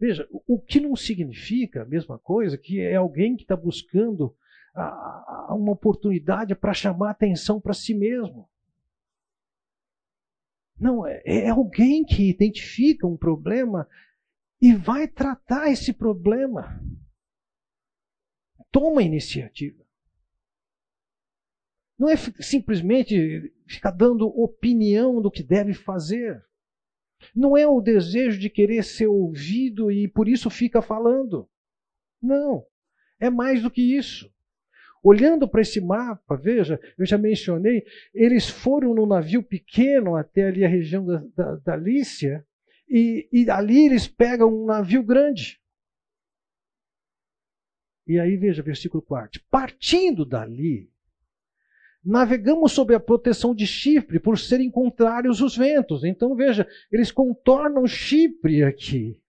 Veja, 0.00 0.26
o 0.30 0.58
que 0.58 0.80
não 0.80 0.96
significa 0.96 1.82
a 1.82 1.84
mesma 1.84 2.18
coisa 2.18 2.56
que 2.56 2.80
é 2.80 2.96
alguém 2.96 3.36
que 3.36 3.42
está 3.42 3.54
buscando 3.54 4.34
a, 4.74 5.48
a 5.50 5.54
uma 5.54 5.72
oportunidade 5.72 6.54
para 6.54 6.72
chamar 6.72 7.10
atenção 7.10 7.60
para 7.60 7.74
si 7.74 7.92
mesmo. 7.92 8.48
Não, 10.80 11.06
é, 11.06 11.20
é 11.26 11.50
alguém 11.50 12.06
que 12.06 12.30
identifica 12.30 13.06
um 13.06 13.18
problema 13.18 13.86
e 14.58 14.74
vai 14.74 15.06
tratar 15.06 15.68
esse 15.70 15.92
problema 15.92 16.82
toma 18.70 19.02
iniciativa. 19.02 19.84
Não 21.98 22.08
é 22.08 22.16
simplesmente 22.16 23.52
ficar 23.66 23.90
dando 23.90 24.28
opinião 24.28 25.20
do 25.20 25.30
que 25.30 25.42
deve 25.42 25.74
fazer. 25.74 26.40
Não 27.34 27.56
é 27.56 27.66
o 27.66 27.80
desejo 27.80 28.38
de 28.38 28.48
querer 28.48 28.84
ser 28.84 29.08
ouvido 29.08 29.90
e 29.90 30.06
por 30.06 30.28
isso 30.28 30.48
fica 30.48 30.80
falando. 30.80 31.48
Não. 32.22 32.64
É 33.18 33.28
mais 33.28 33.62
do 33.62 33.70
que 33.70 33.82
isso. 33.82 34.32
Olhando 35.02 35.48
para 35.48 35.60
esse 35.60 35.80
mapa, 35.80 36.36
veja, 36.36 36.80
eu 36.96 37.06
já 37.06 37.16
mencionei, 37.16 37.84
eles 38.12 38.48
foram 38.48 38.94
num 38.94 39.06
navio 39.06 39.42
pequeno 39.42 40.16
até 40.16 40.48
ali 40.48 40.64
a 40.64 40.68
região 40.68 41.04
da, 41.04 41.24
da, 41.36 41.56
da 41.56 41.76
Lícia, 41.76 42.44
e, 42.88 43.28
e 43.32 43.50
ali 43.50 43.86
eles 43.86 44.08
pegam 44.08 44.48
um 44.48 44.66
navio 44.66 45.02
grande. 45.02 45.57
E 48.08 48.18
aí 48.18 48.38
veja, 48.38 48.62
versículo 48.62 49.02
4. 49.02 49.42
Partindo 49.50 50.24
dali, 50.24 50.90
navegamos 52.02 52.72
sob 52.72 52.94
a 52.94 52.98
proteção 52.98 53.54
de 53.54 53.66
Chipre, 53.66 54.18
por 54.18 54.38
serem 54.38 54.70
contrários 54.70 55.42
os 55.42 55.54
ventos. 55.54 56.02
Então 56.02 56.34
veja, 56.34 56.66
eles 56.90 57.12
contornam 57.12 57.86
Chipre 57.86 58.64
aqui. 58.64 59.20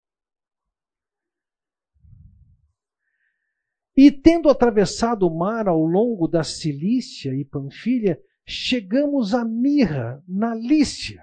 E 3.98 4.10
tendo 4.10 4.50
atravessado 4.50 5.28
o 5.28 5.38
mar 5.38 5.68
ao 5.68 5.84
longo 5.84 6.26
da 6.26 6.42
Cilícia 6.42 7.36
e 7.36 7.44
Panfilha, 7.44 8.18
chegamos 8.46 9.34
a 9.34 9.44
Mirra, 9.44 10.24
na 10.26 10.56
Lícia. 10.56 11.22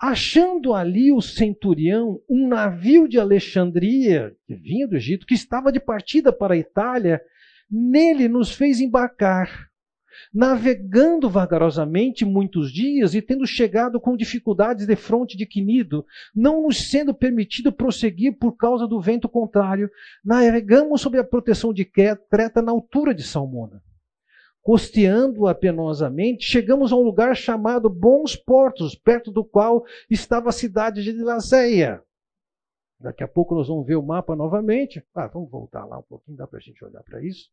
Achando 0.00 0.72
ali 0.72 1.12
o 1.12 1.20
centurião 1.20 2.22
um 2.26 2.48
navio 2.48 3.06
de 3.06 3.18
Alexandria, 3.20 4.34
que 4.46 4.54
vinha 4.54 4.88
do 4.88 4.96
Egito, 4.96 5.26
que 5.26 5.34
estava 5.34 5.70
de 5.70 5.78
partida 5.78 6.32
para 6.32 6.54
a 6.54 6.56
Itália, 6.56 7.20
nele 7.70 8.26
nos 8.26 8.50
fez 8.50 8.80
embarcar, 8.80 9.68
navegando 10.32 11.28
vagarosamente 11.28 12.24
muitos 12.24 12.72
dias 12.72 13.14
e 13.14 13.20
tendo 13.20 13.46
chegado 13.46 14.00
com 14.00 14.16
dificuldades 14.16 14.86
de 14.86 14.96
fronte 14.96 15.36
de 15.36 15.44
Quinido, 15.44 16.06
não 16.34 16.62
nos 16.62 16.88
sendo 16.88 17.12
permitido 17.12 17.70
prosseguir 17.70 18.38
por 18.38 18.56
causa 18.56 18.88
do 18.88 19.02
vento 19.02 19.28
contrário, 19.28 19.90
navegamos 20.24 21.02
sob 21.02 21.18
a 21.18 21.24
proteção 21.24 21.74
de 21.74 21.84
Creta 21.84 22.62
na 22.62 22.72
altura 22.72 23.14
de 23.14 23.22
Salmona. 23.22 23.82
Costeando-a 24.62 25.54
penosamente, 25.54 26.44
chegamos 26.44 26.92
a 26.92 26.96
um 26.96 27.00
lugar 27.00 27.34
chamado 27.34 27.88
Bons 27.88 28.36
Portos, 28.36 28.94
perto 28.94 29.30
do 29.30 29.44
qual 29.44 29.84
estava 30.10 30.50
a 30.50 30.52
cidade 30.52 31.02
de 31.02 31.12
Lazeia. 31.12 32.02
Daqui 33.00 33.24
a 33.24 33.28
pouco 33.28 33.54
nós 33.54 33.68
vamos 33.68 33.86
ver 33.86 33.96
o 33.96 34.02
mapa 34.02 34.36
novamente. 34.36 35.02
Ah, 35.14 35.26
vamos 35.26 35.50
voltar 35.50 35.86
lá 35.86 35.98
um 35.98 36.02
pouquinho, 36.02 36.36
dá 36.36 36.46
para 36.46 36.58
a 36.58 36.60
gente 36.60 36.84
olhar 36.84 37.02
para 37.02 37.24
isso. 37.24 37.48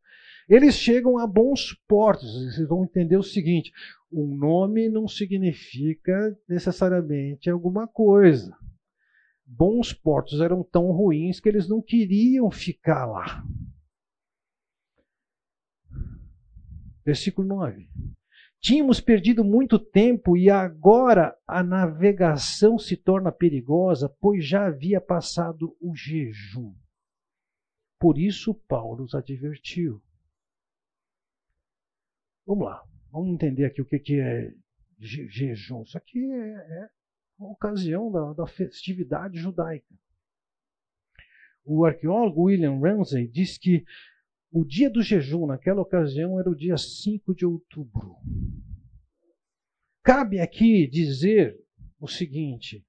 Eles 0.46 0.74
chegam 0.74 1.16
a 1.16 1.26
bons 1.26 1.72
portos. 1.88 2.30
Vocês 2.52 2.68
vão 2.68 2.84
entender 2.84 3.16
o 3.16 3.22
seguinte: 3.22 3.72
um 4.12 4.26
nome 4.36 4.90
não 4.90 5.08
significa 5.08 6.36
necessariamente 6.46 7.48
alguma 7.48 7.88
coisa. 7.88 8.54
Bons 9.46 9.94
portos 9.94 10.42
eram 10.42 10.62
tão 10.62 10.92
ruins 10.92 11.40
que 11.40 11.48
eles 11.48 11.66
não 11.66 11.80
queriam 11.80 12.50
ficar 12.50 13.06
lá. 13.06 13.42
Versículo 17.08 17.48
9. 17.48 17.88
Tínhamos 18.60 19.00
perdido 19.00 19.42
muito 19.42 19.78
tempo 19.78 20.36
e 20.36 20.50
agora 20.50 21.34
a 21.46 21.62
navegação 21.62 22.78
se 22.78 22.98
torna 22.98 23.32
perigosa, 23.32 24.14
pois 24.20 24.46
já 24.46 24.66
havia 24.66 25.00
passado 25.00 25.74
o 25.80 25.96
jejum. 25.96 26.74
Por 27.98 28.18
isso 28.18 28.52
Paulo 28.52 29.04
os 29.04 29.14
advertiu. 29.14 30.02
Vamos 32.46 32.66
lá, 32.66 32.84
vamos 33.10 33.32
entender 33.32 33.64
aqui 33.64 33.80
o 33.80 33.86
que 33.86 34.20
é 34.20 34.52
jejum. 34.98 35.84
Isso 35.84 35.96
aqui 35.96 36.30
é, 36.30 36.82
é 36.82 36.90
uma 37.38 37.52
ocasião 37.52 38.12
da, 38.12 38.34
da 38.34 38.46
festividade 38.46 39.38
judaica. 39.38 39.94
O 41.64 41.86
arqueólogo 41.86 42.42
William 42.42 42.78
Ramsey 42.78 43.26
diz 43.26 43.56
que 43.56 43.82
o 44.50 44.64
dia 44.64 44.88
do 44.90 45.02
jejum, 45.02 45.46
naquela 45.46 45.82
ocasião, 45.82 46.38
era 46.38 46.48
o 46.48 46.54
dia 46.54 46.76
5 46.76 47.34
de 47.34 47.44
outubro. 47.44 48.16
Cabe 50.02 50.40
aqui 50.40 50.86
dizer 50.86 51.58
o 52.00 52.08
seguinte: 52.08 52.84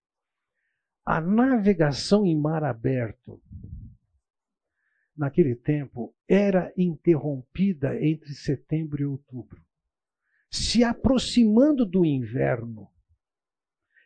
a 1.05 1.19
navegação 1.19 2.25
em 2.25 2.39
mar 2.39 2.63
aberto, 2.63 3.41
naquele 5.15 5.55
tempo, 5.55 6.15
era 6.27 6.71
interrompida 6.77 8.01
entre 8.01 8.33
setembro 8.33 9.01
e 9.01 9.05
outubro. 9.05 9.61
Se 10.49 10.83
aproximando 10.83 11.85
do 11.85 12.05
inverno, 12.05 12.89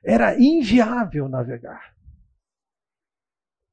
era 0.03 0.37
inviável 0.37 1.29
navegar. 1.29 1.92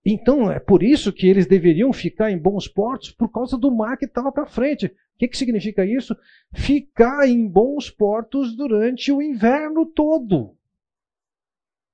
Então, 0.04 0.50
é 0.50 0.58
por 0.58 0.82
isso 0.82 1.12
que 1.12 1.26
eles 1.26 1.46
deveriam 1.46 1.92
ficar 1.92 2.30
em 2.30 2.38
bons 2.38 2.66
portos, 2.66 3.10
por 3.10 3.30
causa 3.30 3.58
do 3.58 3.70
mar 3.70 3.98
que 3.98 4.06
estava 4.06 4.32
para 4.32 4.46
frente. 4.46 4.86
O 4.86 4.92
que, 5.18 5.28
que 5.28 5.36
significa 5.36 5.84
isso? 5.84 6.16
Ficar 6.54 7.28
em 7.28 7.46
bons 7.46 7.90
portos 7.90 8.56
durante 8.56 9.12
o 9.12 9.20
inverno 9.20 9.84
todo. 9.84 10.56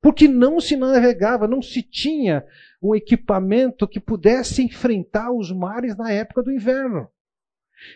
Porque 0.00 0.28
não 0.28 0.60
se 0.60 0.76
navegava, 0.76 1.48
não 1.48 1.60
se 1.60 1.82
tinha 1.82 2.46
um 2.80 2.94
equipamento 2.94 3.88
que 3.88 3.98
pudesse 3.98 4.62
enfrentar 4.62 5.32
os 5.32 5.50
mares 5.50 5.96
na 5.96 6.12
época 6.12 6.44
do 6.44 6.52
inverno. 6.52 7.08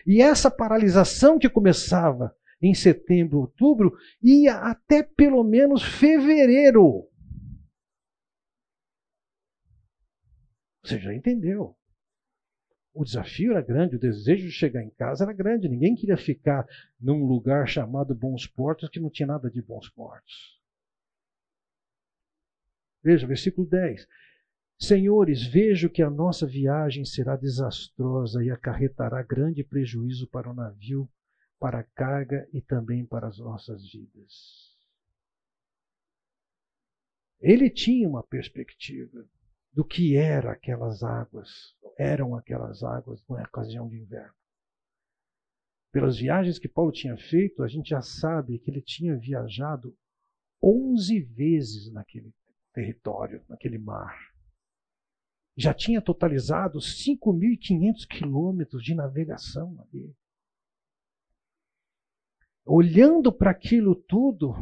E 0.05 0.21
essa 0.21 0.51
paralisação 0.51 1.39
que 1.39 1.49
começava 1.49 2.35
em 2.61 2.75
setembro, 2.75 3.39
outubro, 3.39 3.97
ia 4.23 4.57
até 4.57 5.03
pelo 5.03 5.43
menos 5.45 5.83
fevereiro. 5.83 7.10
Você 10.83 10.99
já 10.99 11.15
entendeu. 11.15 11.77
O 12.93 13.05
desafio 13.05 13.53
era 13.53 13.63
grande, 13.63 13.97
o 13.97 14.01
desejo 14.01 14.47
de 14.47 14.53
chegar 14.53 14.83
em 14.83 14.91
casa 14.91 15.25
era 15.25 15.33
grande. 15.33 15.69
Ninguém 15.69 15.95
queria 15.95 16.17
ficar 16.17 16.67
num 17.01 17.25
lugar 17.25 17.69
chamado 17.69 18.15
Bons 18.15 18.47
Portos 18.47 18.89
que 18.89 18.99
não 18.99 19.11
tinha 19.11 19.27
nada 19.27 19.51
de 19.51 19.63
bons 19.63 19.89
portos. 19.89 20.61
Veja, 23.03 23.27
versículo 23.27 23.67
10. 23.67 24.07
Senhores, 24.79 25.47
vejo 25.47 25.91
que 25.91 26.03
a 26.03 26.11
nossa 26.11 26.47
viagem 26.47 27.05
será 27.05 27.37
desastrosa 27.37 28.43
e 28.43 28.51
acarretará 28.51 29.23
grande 29.23 29.63
prejuízo 29.63 30.27
para 30.27 30.51
o 30.51 30.55
navio, 30.55 31.09
para 31.59 31.81
a 31.81 31.85
carga 31.85 32.49
e 32.53 32.61
também 32.61 33.05
para 33.05 33.29
as 33.29 33.39
nossas 33.39 33.91
vidas. 33.91 34.71
Ele 37.41 37.71
tinha 37.71 38.09
uma 38.09 38.23
perspectiva 38.23 39.25
do 39.73 39.85
que 39.85 40.17
era 40.17 40.53
aquelas 40.53 41.03
águas, 41.03 41.75
eram 41.99 42.35
aquelas 42.35 42.83
águas 42.83 43.23
na 43.29 43.43
ocasião 43.43 43.89
de 43.89 43.99
inverno. 43.99 44.35
Pelas 45.93 46.19
viagens 46.19 46.59
que 46.59 46.69
Paulo 46.69 46.93
tinha 46.93 47.17
feito, 47.17 47.63
a 47.63 47.69
gente 47.69 47.91
já 47.91 48.01
sabe 48.01 48.59
que 48.59 48.71
ele 48.71 48.83
tinha 48.83 49.17
viajado 49.17 49.97
11 50.63 51.21
vezes 51.21 51.93
naquele 51.93 52.33
território, 52.73 53.45
naquele 53.49 53.79
mar. 53.79 54.17
Já 55.57 55.75
tinha 55.75 56.01
totalizado 56.01 56.79
5.500 56.79 58.07
quilômetros 58.09 58.83
de 58.83 58.95
navegação 58.95 59.81
ali. 59.81 60.15
Olhando 62.65 63.33
para 63.33 63.51
aquilo 63.51 63.95
tudo, 63.95 64.55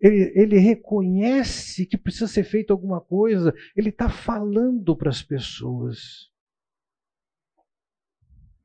ele, 0.00 0.32
ele 0.34 0.58
reconhece 0.58 1.86
que 1.86 1.96
precisa 1.96 2.26
ser 2.26 2.44
feito 2.44 2.72
alguma 2.72 3.00
coisa, 3.00 3.54
ele 3.74 3.88
está 3.88 4.08
falando 4.08 4.94
para 4.94 5.10
as 5.10 5.22
pessoas. 5.22 6.30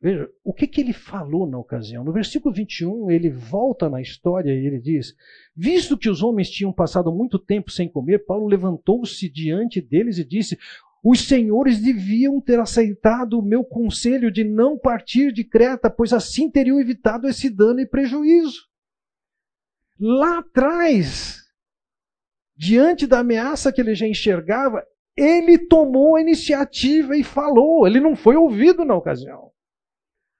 Veja, 0.02 0.28
o 0.44 0.52
que, 0.52 0.66
que 0.66 0.82
ele 0.82 0.94
falou 0.94 1.48
na 1.48 1.60
ocasião? 1.60 2.04
No 2.04 2.12
versículo 2.12 2.54
21, 2.54 3.12
ele 3.12 3.30
volta 3.30 3.88
na 3.88 4.02
história 4.02 4.52
e 4.52 4.66
ele 4.66 4.80
diz: 4.80 5.16
Visto 5.56 5.98
que 5.98 6.10
os 6.10 6.24
homens 6.24 6.50
tinham 6.50 6.74
passado 6.74 7.14
muito 7.14 7.38
tempo 7.38 7.72
sem 7.72 7.88
comer, 7.88 8.26
Paulo 8.26 8.48
levantou-se 8.48 9.30
diante 9.30 9.80
deles 9.80 10.18
e 10.18 10.26
disse: 10.26 10.58
Os 11.04 11.28
senhores 11.28 11.80
deviam 11.80 12.42
ter 12.42 12.60
aceitado 12.60 13.38
o 13.38 13.44
meu 13.44 13.64
conselho 13.64 14.32
de 14.32 14.44
não 14.44 14.76
partir 14.76 15.32
de 15.32 15.44
Creta, 15.44 15.88
pois 15.88 16.12
assim 16.14 16.50
teriam 16.50 16.80
evitado 16.80 17.28
esse 17.28 17.48
dano 17.48 17.80
e 17.80 17.86
prejuízo 17.86 18.71
lá 20.02 20.39
atrás, 20.39 21.43
diante 22.56 23.06
da 23.06 23.20
ameaça 23.20 23.72
que 23.72 23.80
ele 23.80 23.93
já 23.93 24.08
enxergava, 24.08 24.84
ele 25.16 25.60
tomou 25.60 26.16
a 26.16 26.22
iniciativa 26.22 27.16
e 27.16 27.24
falou. 27.24 27.86
Ele 27.86 27.99
não 27.99 28.16
foi 28.16 28.36
ouvido 28.36 28.84
na 28.84 28.95
ocasião. 28.95 29.52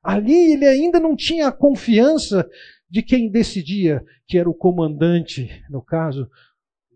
Ali 0.04 0.54
ele 0.54 0.66
ainda 0.66 1.00
não 1.00 1.16
tinha 1.16 1.48
a 1.48 1.52
confiança 1.52 2.50
de 2.90 3.04
quem 3.04 3.30
decidia, 3.30 4.04
que 4.28 4.38
era 4.38 4.50
o 4.50 4.54
comandante, 4.54 5.64
no 5.70 5.82
caso, 5.82 6.30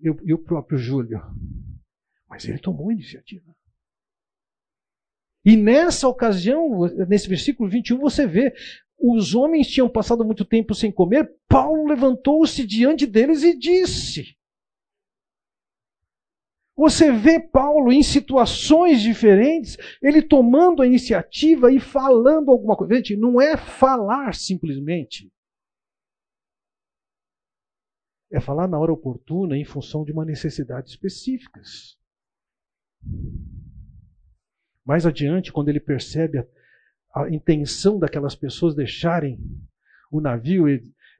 e 0.01 0.33
o 0.33 0.37
próprio 0.37 0.77
Júlio. 0.77 1.21
Mas 2.27 2.45
ele 2.45 2.57
tomou 2.57 2.89
a 2.89 2.93
iniciativa. 2.93 3.55
E 5.45 5.55
nessa 5.55 6.07
ocasião, 6.07 6.87
nesse 7.07 7.29
versículo 7.29 7.69
21, 7.69 7.99
você 7.99 8.25
vê 8.25 8.51
os 8.97 9.35
homens 9.35 9.67
tinham 9.67 9.89
passado 9.89 10.23
muito 10.23 10.45
tempo 10.45 10.73
sem 10.73 10.91
comer, 10.91 11.35
Paulo 11.47 11.87
levantou-se 11.87 12.65
diante 12.65 13.05
deles 13.05 13.43
e 13.43 13.57
disse. 13.57 14.35
Você 16.77 17.09
vê 17.11 17.39
Paulo 17.39 17.91
em 17.91 18.03
situações 18.03 19.01
diferentes, 19.01 19.77
ele 20.01 20.21
tomando 20.21 20.81
a 20.81 20.87
iniciativa 20.87 21.71
e 21.71 21.79
falando 21.79 22.51
alguma 22.51 22.75
coisa. 22.75 22.95
Gente, 22.95 23.15
não 23.15 23.39
é 23.39 23.55
falar 23.55 24.35
simplesmente. 24.35 25.31
É 28.29 28.41
falar 28.41 28.67
na 28.67 28.77
hora 28.77 28.91
oportuna 28.91 29.57
em 29.57 29.63
função 29.63 30.03
de 30.03 30.11
uma 30.11 30.25
necessidade 30.25 30.89
específica. 30.89 31.61
Mais 34.83 35.05
adiante, 35.05 35.53
quando 35.53 35.69
ele 35.69 35.79
percebe 35.79 36.39
a 36.39 36.47
a 37.15 37.29
intenção 37.29 37.97
daquelas 37.97 38.35
pessoas 38.35 38.75
deixarem 38.75 39.39
o 40.11 40.19
navio. 40.19 40.65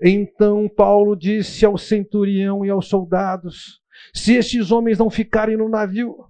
Então 0.02 0.68
Paulo 0.68 1.16
disse 1.16 1.66
ao 1.66 1.78
centurião 1.78 2.66
e 2.66 2.70
aos 2.70 2.88
soldados: 2.88 3.82
se 4.14 4.34
estes 4.34 4.72
homens 4.72 5.00
não 5.00 5.10
ficarem 5.10 5.56
no 5.56 5.70
navio, 5.70 6.28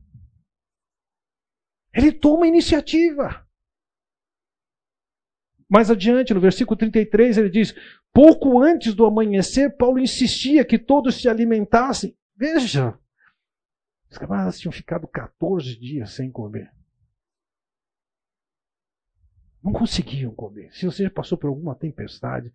ele 1.91 2.11
toma 2.11 2.47
iniciativa. 2.47 3.43
Mais 5.67 5.89
adiante, 5.89 6.31
no 6.31 6.39
versículo 6.39 6.77
33, 6.77 7.39
ele 7.39 7.49
diz: 7.49 7.73
Pouco 8.13 8.61
antes 8.61 8.93
do 8.93 9.03
amanhecer, 9.03 9.75
Paulo 9.75 9.97
insistia 9.97 10.63
que 10.63 10.77
todos 10.77 11.15
se 11.19 11.27
alimentassem. 11.27 12.15
Veja, 12.35 12.99
os 14.11 14.17
camaradas 14.17 14.59
tinham 14.59 14.71
ficado 14.71 15.07
14 15.07 15.79
dias 15.79 16.11
sem 16.11 16.31
comer. 16.31 16.74
Não 19.65 19.73
conseguiam 19.73 20.31
comer. 20.35 20.71
Se 20.75 20.85
você 20.85 21.01
já 21.01 21.09
passou 21.09 21.39
por 21.39 21.47
alguma 21.47 21.73
tempestade, 21.73 22.53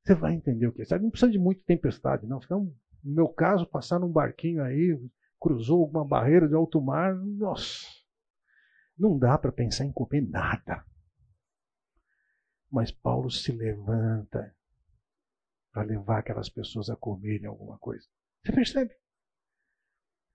você 0.00 0.14
vai 0.14 0.32
entender 0.32 0.68
o 0.68 0.72
que 0.72 0.82
é. 0.82 0.98
Não 1.00 1.10
precisa 1.10 1.32
de 1.32 1.40
muita 1.40 1.64
tempestade, 1.66 2.24
não. 2.24 2.38
No 2.48 2.72
meu 3.02 3.28
caso, 3.28 3.66
passar 3.66 3.98
num 3.98 4.12
barquinho 4.12 4.62
aí, 4.62 4.96
cruzou 5.40 5.80
alguma 5.80 6.04
barreira 6.04 6.48
de 6.48 6.54
alto 6.54 6.80
mar, 6.80 7.16
nossa, 7.16 7.84
não 8.96 9.18
dá 9.18 9.36
para 9.36 9.50
pensar 9.50 9.84
em 9.84 9.92
comer 9.92 10.20
nada. 10.20 10.86
Mas 12.70 12.92
Paulo 12.92 13.28
se 13.28 13.50
levanta 13.50 14.54
para 15.72 15.82
levar 15.82 16.20
aquelas 16.20 16.48
pessoas 16.48 16.88
a 16.88 16.96
comerem 16.96 17.46
alguma 17.46 17.76
coisa. 17.78 18.06
Você 18.44 18.52
percebe? 18.52 18.94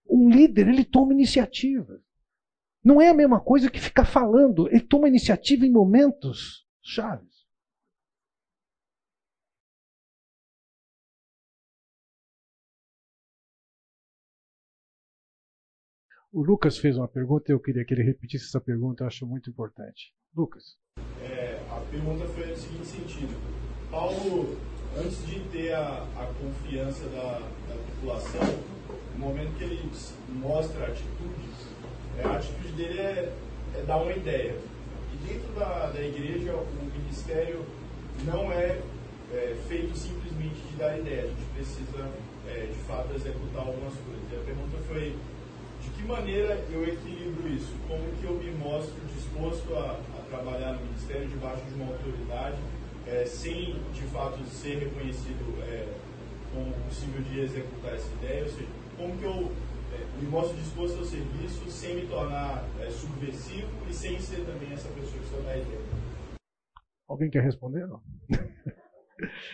Um 0.05 0.29
líder, 0.29 0.67
ele 0.67 0.83
toma 0.83 1.13
iniciativa. 1.13 2.03
Não 2.83 3.01
é 3.01 3.09
a 3.09 3.13
mesma 3.13 3.41
coisa 3.41 3.69
que 3.69 3.79
ficar 3.79 4.05
falando. 4.05 4.67
Ele 4.69 4.81
toma 4.81 5.07
iniciativa 5.07 5.65
em 5.65 5.71
momentos 5.71 6.65
chaves. 6.81 7.29
O 16.31 16.43
Lucas 16.43 16.77
fez 16.77 16.95
uma 16.95 17.07
pergunta 17.07 17.51
e 17.51 17.53
eu 17.53 17.59
queria 17.59 17.83
que 17.83 17.91
ele 17.91 18.03
repetisse 18.03 18.45
essa 18.45 18.61
pergunta, 18.61 19.03
eu 19.03 19.07
acho 19.07 19.25
muito 19.25 19.49
importante. 19.49 20.13
Lucas. 20.35 20.77
É, 21.23 21.59
a 21.71 21.79
pergunta 21.89 22.23
foi 22.27 22.45
no 22.45 22.55
seguinte 22.55 22.85
sentido. 22.85 23.35
Paulo, 23.89 24.55
antes 24.95 25.25
de 25.25 25.39
ter 25.49 25.73
a, 25.73 26.03
a 26.03 26.33
confiança 26.39 27.09
da, 27.09 27.39
da 27.39 27.75
população, 27.95 28.41
no 29.13 29.19
momento 29.19 29.57
que 29.57 29.63
ele 29.63 29.91
mostra 30.29 30.85
atitudes, 30.85 31.78
a 32.23 32.35
atitude 32.35 32.73
dele 32.73 32.99
é, 32.99 33.33
é, 33.75 33.83
dar 33.85 33.97
uma 33.97 34.11
ideia. 34.11 34.55
E 35.13 35.27
dentro 35.27 35.51
da, 35.53 35.91
da 35.93 36.01
igreja, 36.01 36.53
o 36.53 36.99
ministério 36.99 37.65
não 38.25 38.51
é, 38.51 38.79
é 39.33 39.55
feito 39.67 39.95
simplesmente 39.97 40.59
de 40.69 40.75
dar 40.77 40.97
ideia, 40.97 41.23
a 41.23 41.27
gente 41.27 41.45
precisa, 41.55 42.09
é, 42.47 42.67
de 42.67 42.79
fato, 42.87 43.13
executar 43.15 43.65
algumas 43.65 43.93
coisas. 43.93 44.23
E 44.31 44.35
a 44.35 44.39
pergunta 44.39 44.77
foi 44.87 45.15
de 45.81 45.89
que 45.91 46.03
maneira 46.03 46.59
eu 46.71 46.83
equilibro 46.83 47.47
isso? 47.47 47.73
Como 47.87 48.03
que 48.19 48.25
eu 48.25 48.33
me 48.33 48.51
mostro 48.51 48.95
disposto 49.15 49.73
a, 49.75 49.99
a 50.17 50.21
trabalhar 50.29 50.73
no 50.73 50.85
ministério 50.85 51.27
debaixo 51.27 51.63
de 51.65 51.75
uma 51.75 51.91
autoridade, 51.91 52.57
é, 53.07 53.25
sem 53.25 53.75
de 53.93 54.01
fato 54.11 54.43
ser 54.45 54.79
reconhecido 54.79 55.63
é, 55.63 55.87
como 56.53 56.71
possível 56.87 57.21
de 57.21 57.39
executar 57.39 57.93
essa 57.93 58.11
ideia? 58.21 58.43
Ou 58.43 58.49
seja, 58.49 58.67
como 58.97 59.17
que 59.17 59.23
eu 59.23 59.31
é, 59.31 59.68
me 60.21 60.27
mostro 60.29 60.57
disposto 60.57 60.97
ao 60.97 61.05
serviço 61.05 61.69
sem 61.71 61.95
me 61.95 62.07
tornar 62.07 62.63
é, 62.79 62.89
subversivo 62.89 63.69
e 63.89 63.93
sem 63.93 64.19
ser 64.19 64.45
também 64.45 64.73
essa 64.73 64.89
pessoa 64.89 65.21
que 65.21 65.29
só 65.29 65.41
dá 65.41 65.57
ideia? 65.57 65.79
Alguém 67.07 67.29
quer 67.29 67.43
responder? 67.43 67.87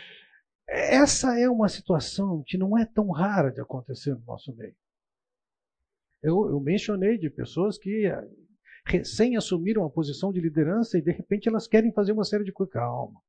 Essa 0.67 1.39
é 1.39 1.49
uma 1.49 1.69
situação 1.69 2.43
que 2.45 2.57
não 2.57 2.77
é 2.77 2.85
tão 2.85 3.09
rara 3.11 3.51
de 3.51 3.61
acontecer 3.61 4.13
no 4.15 4.23
nosso 4.25 4.53
meio. 4.55 4.75
Eu, 6.21 6.49
eu 6.49 6.59
mencionei 6.59 7.17
de 7.17 7.29
pessoas 7.29 7.77
que 7.77 8.07
eh, 8.07 8.27
recém 8.85 9.37
assumiram 9.37 9.85
a 9.85 9.89
posição 9.89 10.33
de 10.33 10.41
liderança 10.41 10.97
e 10.97 11.01
de 11.01 11.11
repente 11.11 11.47
elas 11.47 11.67
querem 11.67 11.93
fazer 11.93 12.13
uma 12.13 12.23
série 12.23 12.43
de 12.43 12.51
coisas. 12.51 12.73
Calma. 12.73 13.21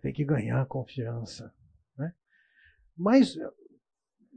Tem 0.00 0.12
que 0.12 0.24
ganhar 0.24 0.66
confiança. 0.66 1.54
Né? 1.96 2.14
Mas 2.96 3.36
eh, 3.36 3.50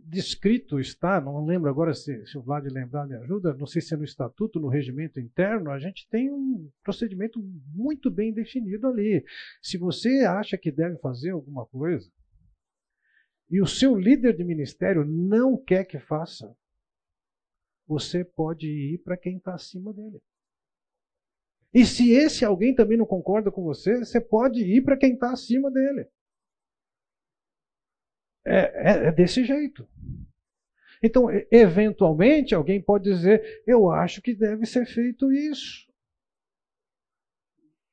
descrito 0.10 0.80
está, 0.80 1.22
não 1.22 1.46
lembro 1.46 1.70
agora 1.70 1.94
se, 1.94 2.26
se 2.26 2.38
o 2.38 2.42
Vlad 2.42 2.66
lembrar 2.66 3.08
me 3.08 3.16
ajuda, 3.16 3.54
não 3.54 3.68
sei 3.68 3.82
se 3.82 3.94
é 3.94 3.98
no 3.98 4.04
estatuto, 4.04 4.60
no 4.60 4.68
regimento 4.68 5.20
interno, 5.20 5.72
a 5.72 5.80
gente 5.80 6.08
tem 6.10 6.32
um 6.32 6.70
procedimento 6.84 7.40
muito 7.74 8.10
bem 8.10 8.34
definido 8.34 8.88
ali. 8.88 9.24
Se 9.62 9.78
você 9.78 10.26
acha 10.26 10.58
que 10.58 10.72
deve 10.72 10.98
fazer 10.98 11.30
alguma 11.30 11.66
coisa 11.66 12.12
e 13.50 13.62
o 13.62 13.68
seu 13.68 13.96
líder 13.96 14.36
de 14.36 14.44
ministério 14.44 15.06
não 15.06 15.56
quer 15.56 15.86
que 15.86 16.00
faça, 16.00 16.56
você 17.88 18.24
pode 18.24 18.68
ir 18.68 19.00
para 19.00 19.18
quem 19.18 19.38
está 19.38 19.54
acima 19.54 19.94
dele. 19.94 20.20
E 21.74 21.86
se 21.86 22.12
esse 22.12 22.44
alguém 22.44 22.74
também 22.74 22.98
não 22.98 23.06
concorda 23.06 23.52
com 23.52 23.64
você, 23.64 24.00
você 24.00 24.20
pode 24.20 24.64
ir 24.64 24.82
para 24.82 24.98
quem 24.98 25.14
está 25.14 25.32
acima 25.32 25.70
dele. 25.70 26.08
É, 28.50 28.62
é, 28.74 29.08
é, 29.08 29.12
desse 29.12 29.46
jeito. 29.46 29.88
Então, 31.04 31.28
eventualmente, 31.52 32.56
alguém 32.56 32.82
pode 32.82 33.04
dizer: 33.04 33.62
eu 33.68 33.92
acho 33.92 34.24
que 34.24 34.34
deve 34.34 34.66
ser 34.66 34.88
feito 34.88 35.32
isso. 35.32 35.88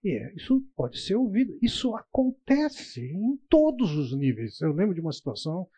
E 0.03 0.13
é, 0.13 0.33
isso 0.35 0.67
pode 0.75 0.99
ser 0.99 1.15
ouvido. 1.17 1.59
Isso 1.61 1.95
acontece 1.95 3.03
em 3.05 3.37
todos 3.51 3.93
os 3.93 4.17
níveis. 4.17 4.59
Eu 4.63 4.73
lembro 4.73 4.95
de 4.95 5.01
uma 5.01 5.13
situação, 5.13 5.69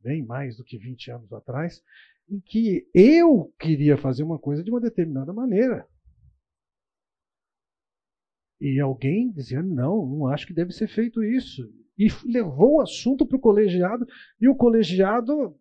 bem 0.00 0.24
mais 0.24 0.56
do 0.56 0.64
que 0.64 0.78
20 0.78 1.10
anos 1.10 1.32
atrás, 1.32 1.82
em 2.30 2.40
que 2.40 2.88
eu 2.94 3.52
queria 3.60 3.98
fazer 3.98 4.22
uma 4.22 4.38
coisa 4.38 4.64
de 4.64 4.70
uma 4.70 4.80
determinada 4.80 5.34
maneira. 5.34 5.86
E 8.58 8.80
alguém 8.80 9.30
dizia: 9.30 9.62
não, 9.62 10.06
não 10.06 10.26
acho 10.28 10.46
que 10.46 10.54
deve 10.54 10.72
ser 10.72 10.88
feito 10.88 11.22
isso. 11.22 11.62
E 12.00 12.08
levou 12.24 12.76
o 12.76 12.80
assunto 12.80 13.26
para 13.26 13.36
o 13.36 13.40
colegiado, 13.40 14.08
e 14.40 14.48
o 14.48 14.56
colegiado 14.56 15.54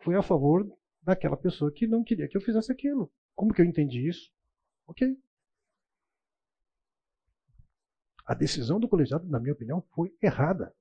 foi 0.00 0.14
a 0.14 0.22
favor 0.22 0.70
daquela 1.00 1.34
pessoa 1.34 1.72
que 1.72 1.86
não 1.86 2.04
queria 2.04 2.28
que 2.28 2.36
eu 2.36 2.42
fizesse 2.42 2.70
aquilo. 2.70 3.10
Como 3.34 3.54
que 3.54 3.62
eu 3.62 3.64
entendi 3.64 4.06
isso? 4.06 4.30
Ok. 4.86 5.16
A 8.26 8.34
decisão 8.34 8.78
do 8.78 8.86
colegiado, 8.86 9.26
na 9.28 9.40
minha 9.40 9.54
opinião, 9.54 9.80
foi 9.94 10.14
errada. 10.22 10.74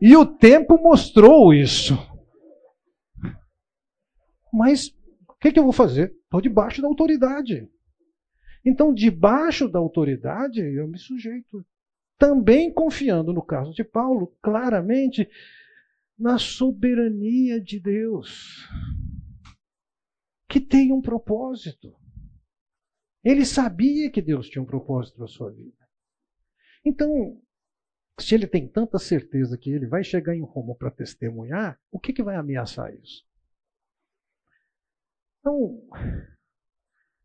E 0.00 0.16
o 0.16 0.24
tempo 0.24 0.80
mostrou 0.80 1.52
isso. 1.52 1.94
Mas 4.52 4.96
o 5.28 5.34
que, 5.40 5.50
que 5.50 5.58
eu 5.58 5.64
vou 5.64 5.72
fazer? 5.72 6.12
Estou 6.22 6.40
debaixo 6.40 6.80
da 6.80 6.86
autoridade. 6.86 7.68
Então, 8.64 8.94
debaixo 8.94 9.68
da 9.68 9.80
autoridade, 9.80 10.60
eu 10.60 10.86
me 10.86 10.98
sujeito. 11.00 11.66
Também 12.20 12.70
confiando, 12.70 13.32
no 13.32 13.42
caso 13.42 13.72
de 13.72 13.82
Paulo, 13.82 14.36
claramente 14.42 15.26
na 16.18 16.38
soberania 16.38 17.58
de 17.58 17.80
Deus, 17.80 18.68
que 20.46 20.60
tem 20.60 20.92
um 20.92 21.00
propósito. 21.00 21.96
Ele 23.24 23.46
sabia 23.46 24.10
que 24.10 24.20
Deus 24.20 24.50
tinha 24.50 24.60
um 24.60 24.66
propósito 24.66 25.16
para 25.16 25.28
sua 25.28 25.50
vida. 25.50 25.88
Então, 26.84 27.40
se 28.18 28.34
ele 28.34 28.46
tem 28.46 28.68
tanta 28.68 28.98
certeza 28.98 29.56
que 29.56 29.70
ele 29.70 29.86
vai 29.86 30.04
chegar 30.04 30.36
em 30.36 30.44
Roma 30.44 30.74
para 30.74 30.90
testemunhar, 30.90 31.80
o 31.90 31.98
que, 31.98 32.12
que 32.12 32.22
vai 32.22 32.36
ameaçar 32.36 32.94
isso? 32.94 33.26
Então, 35.38 35.88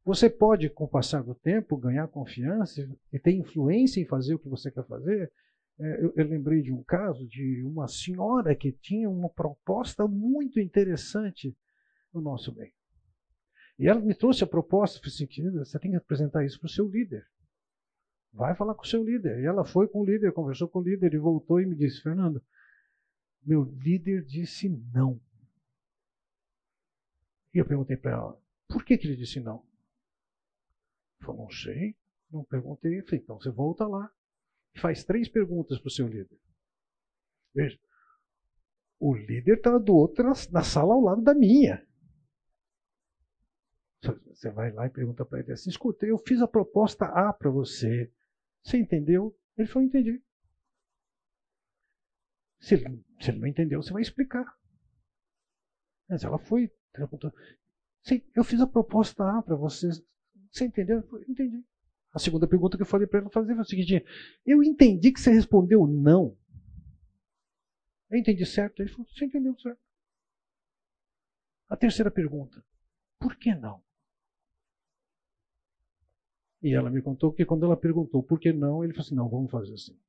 você 0.05 0.29
pode, 0.29 0.69
com 0.69 0.83
o 0.83 0.87
passar 0.87 1.23
do 1.23 1.33
tempo, 1.33 1.75
ganhar 1.75 2.07
confiança 2.07 2.87
e 3.11 3.17
ter 3.17 3.31
influência 3.31 3.99
em 3.99 4.05
fazer 4.05 4.35
o 4.35 4.39
que 4.39 4.47
você 4.47 4.69
quer 4.69 4.85
fazer. 4.85 5.33
É, 5.79 6.05
eu, 6.05 6.13
eu, 6.15 6.27
lembrei 6.27 6.61
de 6.61 6.71
um 6.71 6.83
caso 6.83 7.27
de 7.27 7.63
uma 7.65 7.87
senhora 7.87 8.55
que 8.55 8.71
tinha 8.71 9.09
uma 9.09 9.29
proposta 9.29 10.07
muito 10.07 10.59
interessante 10.59 11.57
no 12.13 12.21
nosso 12.21 12.55
meio. 12.55 12.71
E 13.79 13.87
ela 13.87 13.99
me 13.99 14.13
trouxe 14.13 14.43
a 14.43 14.47
proposta, 14.47 14.99
falei 14.99 15.11
assim, 15.11 15.51
você 15.57 15.79
tem 15.79 15.91
que 15.91 15.97
apresentar 15.97 16.45
isso 16.45 16.59
para 16.59 16.67
o 16.67 16.69
seu 16.69 16.87
líder. 16.87 17.27
Vai 18.31 18.55
falar 18.55 18.75
com 18.75 18.83
o 18.83 18.87
seu 18.87 19.03
líder. 19.03 19.39
E 19.39 19.45
ela 19.45 19.65
foi 19.65 19.87
com 19.87 20.01
o 20.01 20.05
líder, 20.05 20.31
conversou 20.33 20.67
com 20.69 20.79
o 20.79 20.83
líder 20.83 21.15
e 21.15 21.17
voltou 21.17 21.59
e 21.59 21.65
me 21.65 21.75
disse, 21.75 22.01
Fernando, 22.01 22.41
meu 23.43 23.63
líder 23.63 24.23
disse 24.23 24.69
não. 24.93 25.19
E 27.51 27.57
eu 27.57 27.65
perguntei 27.65 27.97
para 27.97 28.11
ela, 28.11 28.41
por 28.67 28.85
que, 28.85 28.97
que 28.97 29.07
ele 29.07 29.15
disse 29.15 29.39
não? 29.39 29.65
Falou, 31.21 31.43
não 31.43 31.49
sei, 31.49 31.95
não 32.29 32.43
perguntei. 32.43 33.01
Falei, 33.03 33.21
então 33.21 33.39
você 33.39 33.49
volta 33.49 33.87
lá 33.87 34.11
e 34.73 34.79
faz 34.79 35.03
três 35.03 35.29
perguntas 35.29 35.79
para 35.79 35.87
o 35.87 35.91
seu 35.91 36.07
líder. 36.07 36.39
Veja, 37.53 37.79
o 38.99 39.15
líder 39.15 39.57
está 39.57 39.77
do 39.77 39.95
outro 39.95 40.25
na 40.51 40.63
sala 40.63 40.93
ao 40.93 41.01
lado 41.01 41.21
da 41.21 41.33
minha. 41.33 41.85
Você 44.01 44.51
vai 44.51 44.71
lá 44.71 44.85
e 44.85 44.91
pergunta 44.91 45.25
para 45.25 45.39
ele 45.39 45.51
assim: 45.51 45.69
escuta, 45.69 46.05
eu 46.05 46.17
fiz 46.17 46.41
a 46.41 46.47
proposta 46.47 47.05
A 47.05 47.33
para 47.33 47.49
você. 47.49 48.11
Você 48.63 48.77
entendeu? 48.77 49.35
Ele 49.57 49.67
falou: 49.67 49.87
entendi. 49.87 50.21
Se 52.59 52.75
ele, 52.75 53.03
se 53.19 53.31
ele 53.31 53.39
não 53.39 53.47
entendeu, 53.47 53.81
você 53.81 53.91
vai 53.91 54.01
explicar. 54.01 54.45
Mas 56.07 56.23
ela 56.23 56.37
foi 56.37 56.71
Perguntou, 56.95 57.33
Sim, 58.03 58.21
eu 58.33 58.43
fiz 58.43 58.61
a 58.61 58.67
proposta 58.67 59.23
A 59.37 59.41
para 59.41 59.55
vocês. 59.55 60.01
Você 60.55 60.65
entendeu? 60.65 61.05
Eu 61.11 61.21
entendi. 61.27 61.61
A 62.13 62.17
segunda 62.17 62.47
pergunta 62.47 62.77
que 62.77 62.83
eu 62.83 62.87
falei 62.87 63.05
para 63.05 63.19
ela 63.19 63.29
fazer 63.29 63.53
foi 63.55 63.61
o 63.61 63.65
seguinte: 63.65 64.05
eu 64.45 64.63
entendi 64.63 65.11
que 65.11 65.19
você 65.19 65.31
respondeu 65.31 65.85
não. 65.85 66.37
Eu 68.09 68.17
entendi 68.17 68.45
certo? 68.45 68.81
Ele 68.81 68.89
falou: 68.89 69.05
você 69.05 69.25
entendeu 69.25 69.53
certo. 69.59 69.79
A 71.67 71.75
terceira 71.75 72.09
pergunta: 72.09 72.63
por 73.19 73.35
que 73.35 73.53
não? 73.53 73.83
E 76.63 76.73
ela 76.73 76.89
me 76.89 77.01
contou 77.01 77.33
que 77.33 77.45
quando 77.45 77.65
ela 77.65 77.75
perguntou 77.75 78.23
por 78.23 78.39
que 78.39 78.53
não, 78.53 78.81
ele 78.81 78.93
falou 78.93 79.05
assim: 79.05 79.15
não, 79.15 79.27
vamos 79.27 79.51
fazer 79.51 79.73
assim. 79.73 79.99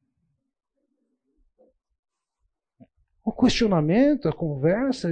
O 3.24 3.32
questionamento, 3.32 4.28
a 4.28 4.32
conversa, 4.32 5.11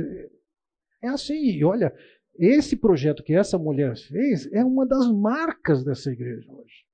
é 1.03 1.09
assim. 1.09 1.35
E 1.35 1.65
olha, 1.65 1.93
esse 2.37 2.77
projeto 2.77 3.23
que 3.23 3.35
essa 3.35 3.59
mulher 3.59 3.97
fez 3.97 4.51
é 4.53 4.65
uma 4.65 4.87
das 4.87 5.11
marcas 5.11 5.85
dessa 5.85 6.11
igreja 6.11 6.51
hoje. 6.53 6.85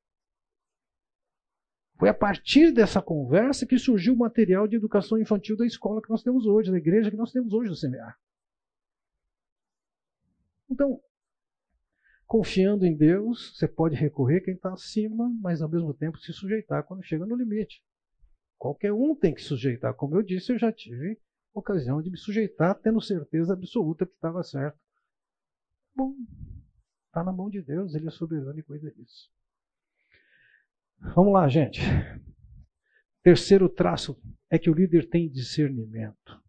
Foi 1.99 2.09
a 2.09 2.15
partir 2.15 2.73
dessa 2.73 3.03
conversa 3.03 3.67
que 3.67 3.79
surgiu 3.79 4.15
o 4.15 4.19
material 4.19 4.67
de 4.67 4.77
educação 4.77 5.19
infantil 5.19 5.57
da 5.57 5.67
escola 5.67 6.01
que 6.01 6.09
nós 6.09 6.23
temos 6.23 6.47
hoje, 6.47 6.71
da 6.71 6.79
igreja 6.79 7.11
que 7.11 7.17
nós 7.17 7.31
temos 7.31 7.53
hoje 7.53 7.71
no 7.71 7.77
CMA. 7.77 8.15
Então, 10.71 11.01
confiando 12.27 12.87
em 12.87 12.97
Deus, 12.97 13.55
você 13.55 13.69
pode 13.69 13.97
recorrer 13.97 14.41
quem 14.41 14.55
está 14.55 14.73
acima, 14.73 15.31
mas 15.41 15.61
ao 15.61 15.69
mesmo 15.69 15.93
tempo 15.93 16.19
se 16.19 16.33
sujeitar 16.33 16.85
quando 16.85 17.05
chega 17.05 17.27
no 17.27 17.37
limite. 17.37 17.83
Qualquer 18.57 18.93
um 18.93 19.15
tem 19.15 19.35
que 19.35 19.43
sujeitar. 19.43 19.93
Como 19.95 20.17
eu 20.17 20.23
disse, 20.23 20.53
eu 20.53 20.59
já 20.59 20.73
tive 20.73 21.19
ocasião 21.53 22.01
de 22.01 22.11
me 22.11 22.17
sujeitar, 22.17 22.79
tendo 22.81 23.01
certeza 23.01 23.53
absoluta 23.53 24.07
que 24.07 24.13
estava 24.13 24.43
certo. 24.43 24.79
Bom, 26.01 26.17
está 27.09 27.23
na 27.23 27.31
mão 27.31 27.51
de 27.51 27.61
Deus, 27.61 27.95
Ele 27.95 28.09
é 28.09 28.11
soberano 28.11 28.59
e 28.59 28.63
cuida 28.63 28.91
disso. 28.91 29.31
Vamos 31.15 31.35
lá, 31.35 31.47
gente. 31.47 31.79
Terceiro 33.23 33.69
traço 33.69 34.19
é 34.49 34.59
que 34.59 34.71
o 34.71 34.73
líder 34.73 35.11
tem 35.11 35.31
discernimento. 35.31 36.43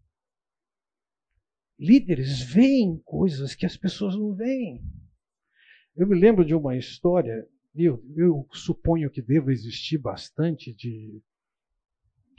Líderes 1.77 2.39
veem 2.41 2.97
coisas 2.99 3.53
que 3.53 3.65
as 3.65 3.75
pessoas 3.75 4.15
não 4.15 4.33
veem. 4.33 4.81
Eu 5.97 6.07
me 6.07 6.17
lembro 6.17 6.45
de 6.45 6.55
uma 6.55 6.77
história, 6.77 7.45
eu, 7.75 8.01
eu 8.15 8.47
suponho 8.53 9.11
que 9.11 9.21
deva 9.21 9.51
existir 9.51 9.97
bastante 9.97 10.73
de 10.73 11.21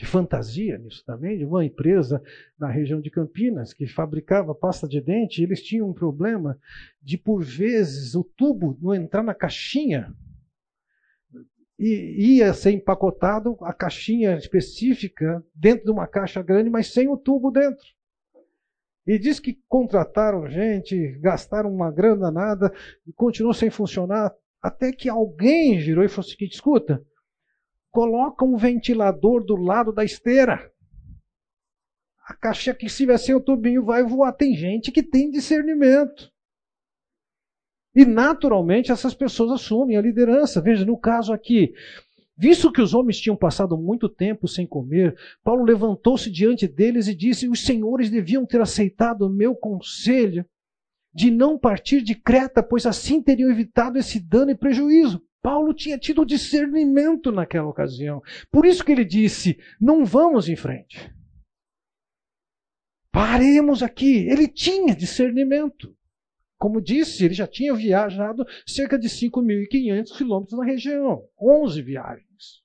de 0.02 0.06
fantasia 0.06 0.76
nisso 0.78 1.04
também, 1.06 1.38
de 1.38 1.44
uma 1.44 1.64
empresa 1.64 2.20
na 2.58 2.68
região 2.68 3.00
de 3.00 3.08
Campinas 3.08 3.72
que 3.72 3.86
fabricava 3.86 4.52
pasta 4.52 4.88
de 4.88 5.00
dente, 5.00 5.40
e 5.40 5.44
eles 5.44 5.62
tinham 5.62 5.88
um 5.88 5.92
problema 5.92 6.58
de, 7.00 7.16
por 7.16 7.44
vezes, 7.44 8.16
o 8.16 8.24
tubo 8.24 8.76
não 8.82 8.92
entrar 8.92 9.22
na 9.22 9.32
caixinha. 9.32 10.12
E 11.78 12.36
ia 12.36 12.52
ser 12.52 12.72
empacotado 12.72 13.56
a 13.60 13.72
caixinha 13.72 14.36
específica 14.36 15.40
dentro 15.54 15.84
de 15.84 15.90
uma 15.92 16.08
caixa 16.08 16.42
grande, 16.42 16.68
mas 16.68 16.92
sem 16.92 17.08
o 17.08 17.16
tubo 17.16 17.52
dentro. 17.52 17.86
E 19.06 19.20
diz 19.20 19.38
que 19.38 19.60
contrataram 19.68 20.48
gente, 20.48 21.12
gastaram 21.20 21.72
uma 21.72 21.92
grana 21.92 22.28
nada, 22.28 22.72
e 23.06 23.12
continuou 23.12 23.54
sem 23.54 23.70
funcionar, 23.70 24.34
até 24.60 24.90
que 24.90 25.08
alguém 25.08 25.80
girou 25.80 26.04
e 26.04 26.08
falou 26.08 26.26
o 26.26 26.28
seguinte: 26.28 26.54
escuta, 26.54 27.04
coloca 27.92 28.44
um 28.44 28.56
ventilador 28.56 29.44
do 29.44 29.54
lado 29.54 29.92
da 29.92 30.02
esteira. 30.02 30.72
A 32.26 32.34
caixa 32.34 32.72
que 32.72 32.88
se 32.88 32.98
tiver 32.98 33.18
sem 33.18 33.34
o 33.34 33.40
tubinho 33.40 33.84
vai 33.84 34.02
voar. 34.02 34.32
Tem 34.32 34.56
gente 34.56 34.90
que 34.90 35.02
tem 35.02 35.30
discernimento. 35.30 36.32
E 37.94 38.06
naturalmente 38.06 38.90
essas 38.90 39.12
pessoas 39.12 39.52
assumem 39.52 39.98
a 39.98 40.00
liderança. 40.00 40.60
Veja, 40.60 40.84
no 40.84 40.96
caso 40.96 41.32
aqui, 41.32 41.74
visto 42.34 42.72
que 42.72 42.80
os 42.80 42.94
homens 42.94 43.20
tinham 43.20 43.36
passado 43.36 43.76
muito 43.76 44.08
tempo 44.08 44.48
sem 44.48 44.66
comer, 44.66 45.14
Paulo 45.44 45.62
levantou-se 45.62 46.30
diante 46.30 46.66
deles 46.66 47.06
e 47.06 47.14
disse: 47.14 47.46
Os 47.46 47.66
senhores 47.66 48.08
deviam 48.08 48.46
ter 48.46 48.62
aceitado 48.62 49.26
o 49.26 49.30
meu 49.30 49.54
conselho 49.54 50.46
de 51.12 51.30
não 51.30 51.58
partir 51.58 52.00
de 52.00 52.14
Creta, 52.14 52.62
pois 52.62 52.86
assim 52.86 53.20
teriam 53.20 53.50
evitado 53.50 53.98
esse 53.98 54.18
dano 54.18 54.50
e 54.50 54.56
prejuízo. 54.56 55.22
Paulo 55.42 55.74
tinha 55.74 55.98
tido 55.98 56.24
discernimento 56.24 57.32
naquela 57.32 57.68
ocasião. 57.68 58.22
Por 58.50 58.64
isso 58.64 58.84
que 58.84 58.92
ele 58.92 59.04
disse: 59.04 59.58
não 59.80 60.04
vamos 60.04 60.48
em 60.48 60.54
frente. 60.54 61.12
Paremos 63.10 63.82
aqui. 63.82 64.28
Ele 64.28 64.46
tinha 64.46 64.94
discernimento. 64.94 65.94
Como 66.56 66.80
disse, 66.80 67.24
ele 67.24 67.34
já 67.34 67.46
tinha 67.46 67.74
viajado 67.74 68.46
cerca 68.64 68.96
de 68.96 69.08
5.500 69.08 70.16
quilômetros 70.16 70.56
na 70.56 70.64
região 70.64 71.28
11 71.40 71.82
viagens. 71.82 72.62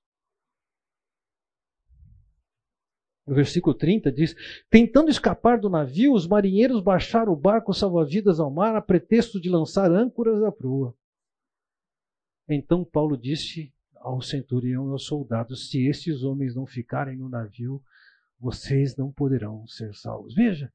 No 3.25 3.33
versículo 3.33 3.75
30 3.75 4.11
diz: 4.11 4.35
Tentando 4.69 5.09
escapar 5.09 5.59
do 5.59 5.67
navio, 5.67 6.13
os 6.13 6.27
marinheiros 6.27 6.79
baixaram 6.79 7.33
o 7.33 7.35
barco 7.35 7.73
salva-vidas 7.73 8.39
ao 8.39 8.51
mar 8.51 8.75
a 8.75 8.81
pretexto 8.81 9.41
de 9.41 9.49
lançar 9.49 9.91
âncoras 9.91 10.43
à 10.43 10.51
proa. 10.51 10.95
Então 12.49 12.83
Paulo 12.83 13.17
disse 13.17 13.73
ao 13.95 14.21
centurião 14.21 14.89
e 14.89 14.91
aos 14.91 15.05
soldados: 15.05 15.69
Se 15.69 15.85
estes 15.87 16.23
homens 16.23 16.55
não 16.55 16.65
ficarem 16.65 17.17
no 17.17 17.27
navio, 17.27 17.81
vocês 18.39 18.95
não 18.95 19.11
poderão 19.11 19.67
ser 19.67 19.93
salvos. 19.93 20.33
Veja, 20.33 20.71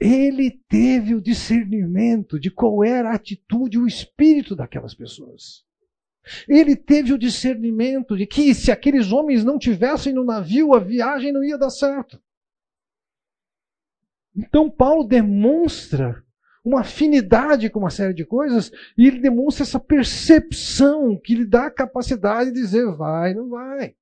ele 0.00 0.50
teve 0.68 1.14
o 1.14 1.20
discernimento 1.20 2.38
de 2.38 2.50
qual 2.50 2.84
era 2.84 3.10
a 3.10 3.14
atitude, 3.14 3.78
o 3.78 3.86
espírito 3.86 4.54
daquelas 4.54 4.94
pessoas. 4.94 5.64
Ele 6.48 6.76
teve 6.76 7.12
o 7.12 7.18
discernimento 7.18 8.16
de 8.16 8.26
que 8.26 8.54
se 8.54 8.70
aqueles 8.70 9.12
homens 9.12 9.44
não 9.44 9.58
tivessem 9.58 10.12
no 10.12 10.24
navio, 10.24 10.74
a 10.74 10.78
viagem 10.78 11.32
não 11.32 11.42
ia 11.42 11.56
dar 11.56 11.70
certo. 11.70 12.20
Então 14.36 14.70
Paulo 14.70 15.04
demonstra 15.04 16.24
uma 16.64 16.80
afinidade 16.80 17.70
com 17.70 17.78
uma 17.78 17.90
série 17.90 18.14
de 18.14 18.24
coisas, 18.24 18.70
e 18.96 19.06
ele 19.06 19.20
demonstra 19.20 19.62
essa 19.64 19.80
percepção 19.80 21.18
que 21.18 21.34
lhe 21.34 21.44
dá 21.44 21.66
a 21.66 21.70
capacidade 21.70 22.52
de 22.52 22.60
dizer 22.60 22.90
vai, 22.96 23.34
não 23.34 23.48
vai. 23.48 23.96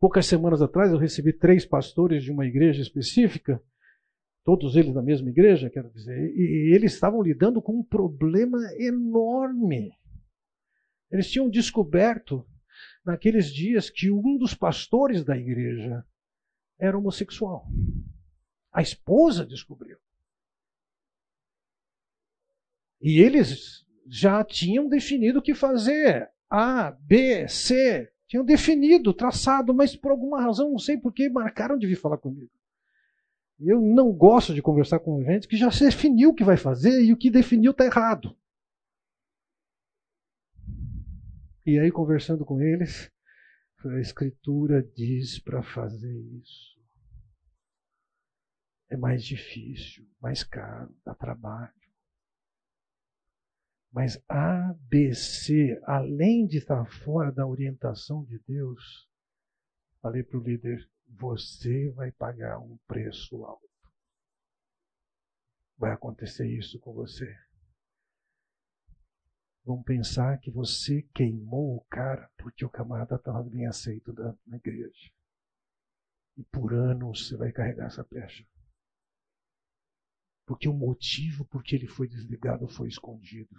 Poucas 0.00 0.26
semanas 0.26 0.62
atrás 0.62 0.92
eu 0.92 0.98
recebi 0.98 1.32
três 1.32 1.66
pastores 1.66 2.22
de 2.22 2.30
uma 2.30 2.46
igreja 2.46 2.80
específica, 2.80 3.60
todos 4.44 4.76
eles 4.76 4.94
da 4.94 5.02
mesma 5.02 5.28
igreja, 5.28 5.68
quero 5.68 5.90
dizer, 5.90 6.16
e 6.36 6.72
eles 6.74 6.94
estavam 6.94 7.20
lidando 7.20 7.60
com 7.60 7.80
um 7.80 7.82
problema 7.82 8.58
enorme. 8.78 9.92
Eles 11.10 11.28
tinham 11.30 11.50
descoberto 11.50 12.46
naqueles 13.04 13.52
dias 13.52 13.90
que 13.90 14.10
um 14.10 14.36
dos 14.38 14.54
pastores 14.54 15.24
da 15.24 15.36
igreja 15.36 16.04
era 16.78 16.96
homossexual. 16.96 17.66
A 18.72 18.82
esposa 18.82 19.44
descobriu. 19.44 19.98
E 23.00 23.20
eles 23.20 23.86
já 24.06 24.42
tinham 24.44 24.88
definido 24.88 25.38
o 25.38 25.42
que 25.42 25.54
fazer. 25.54 26.30
A, 26.50 26.90
B, 26.90 27.46
C. 27.48 28.10
Tinham 28.26 28.44
definido, 28.44 29.14
traçado, 29.14 29.72
mas 29.72 29.96
por 29.96 30.10
alguma 30.10 30.40
razão, 30.42 30.70
não 30.70 30.78
sei 30.78 30.98
por 30.98 31.12
que, 31.12 31.28
marcaram 31.28 31.78
de 31.78 31.86
vir 31.86 31.96
falar 31.96 32.18
comigo. 32.18 32.50
Eu 33.58 33.80
não 33.80 34.12
gosto 34.12 34.54
de 34.54 34.62
conversar 34.62 35.00
com 35.00 35.22
gente 35.24 35.48
que 35.48 35.56
já 35.56 35.68
definiu 35.68 36.30
o 36.30 36.34
que 36.34 36.44
vai 36.44 36.56
fazer 36.56 37.02
e 37.02 37.12
o 37.12 37.16
que 37.16 37.30
definiu 37.30 37.72
está 37.72 37.84
errado. 37.84 38.36
E 41.66 41.78
aí, 41.78 41.90
conversando 41.90 42.44
com 42.44 42.60
eles, 42.60 43.10
a 43.84 44.00
Escritura 44.00 44.82
diz 44.94 45.38
para 45.38 45.62
fazer 45.62 46.14
isso 46.40 46.77
é 48.88 48.96
mais 48.96 49.24
difícil, 49.24 50.08
mais 50.20 50.42
caro, 50.42 50.94
dá 51.04 51.14
trabalho. 51.14 51.72
Mas 53.90 54.22
ABC, 54.28 55.80
além 55.84 56.46
de 56.46 56.58
estar 56.58 56.84
fora 56.86 57.32
da 57.32 57.46
orientação 57.46 58.24
de 58.24 58.38
Deus, 58.40 59.08
falei 60.00 60.22
para 60.22 60.38
o 60.38 60.42
líder: 60.42 60.88
você 61.06 61.90
vai 61.90 62.12
pagar 62.12 62.58
um 62.58 62.76
preço 62.86 63.44
alto. 63.44 63.66
Vai 65.76 65.92
acontecer 65.92 66.46
isso 66.46 66.78
com 66.80 66.92
você. 66.92 67.34
Vão 69.64 69.82
pensar 69.82 70.38
que 70.38 70.50
você 70.50 71.02
queimou 71.14 71.76
o 71.76 71.84
cara 71.90 72.30
porque 72.38 72.64
o 72.64 72.70
camarada 72.70 73.16
estava 73.16 73.42
bem 73.42 73.66
aceito 73.66 74.12
na 74.46 74.56
igreja. 74.56 75.12
E 76.36 76.42
por 76.44 76.72
anos 76.72 77.28
você 77.28 77.36
vai 77.36 77.52
carregar 77.52 77.86
essa 77.86 78.04
pecha. 78.04 78.46
Porque 80.48 80.66
o 80.66 80.72
motivo 80.72 81.44
por 81.44 81.62
que 81.62 81.76
ele 81.76 81.86
foi 81.86 82.08
desligado 82.08 82.66
foi 82.66 82.88
escondido. 82.88 83.54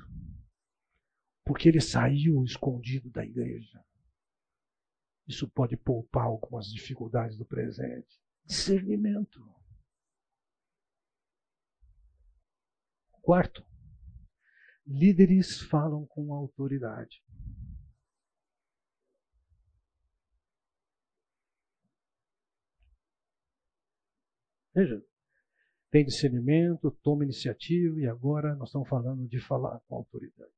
Porque 1.46 1.70
ele 1.70 1.80
saiu 1.80 2.44
escondido 2.44 3.12
da 3.12 3.24
igreja. 3.24 3.86
Isso 5.28 5.48
pode 5.48 5.78
poupar 5.78 6.26
algumas 6.26 6.66
dificuldades 6.66 7.38
do 7.38 7.46
presente. 7.46 8.20
Discernimento. 8.44 9.40
Quarto, 13.22 13.64
líderes 14.84 15.62
falam 15.62 16.08
com 16.08 16.34
autoridade. 16.34 17.24
Veja, 24.74 25.09
tem 25.92 26.06
discernimento, 26.06 26.92
toma 27.04 27.24
iniciativa, 27.24 28.00
e 28.00 28.08
agora 28.08 28.56
nós 28.56 28.70
estamos 28.70 28.88
falando 28.88 29.28
de 29.28 29.40
falar 29.40 29.80
com 29.88 29.96
autoridade. 29.96 30.52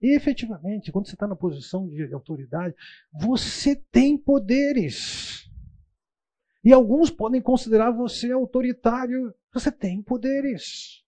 E 0.00 0.14
efetivamente, 0.14 0.92
quando 0.92 1.06
você 1.06 1.14
está 1.14 1.26
na 1.26 1.34
posição 1.34 1.88
de 1.88 2.12
autoridade, 2.14 2.74
você 3.12 3.74
tem 3.74 4.16
poderes. 4.16 5.50
E 6.64 6.72
alguns 6.72 7.10
podem 7.10 7.42
considerar 7.42 7.90
você 7.90 8.30
autoritário. 8.30 9.34
Você 9.52 9.72
tem 9.72 10.00
poderes. 10.02 11.04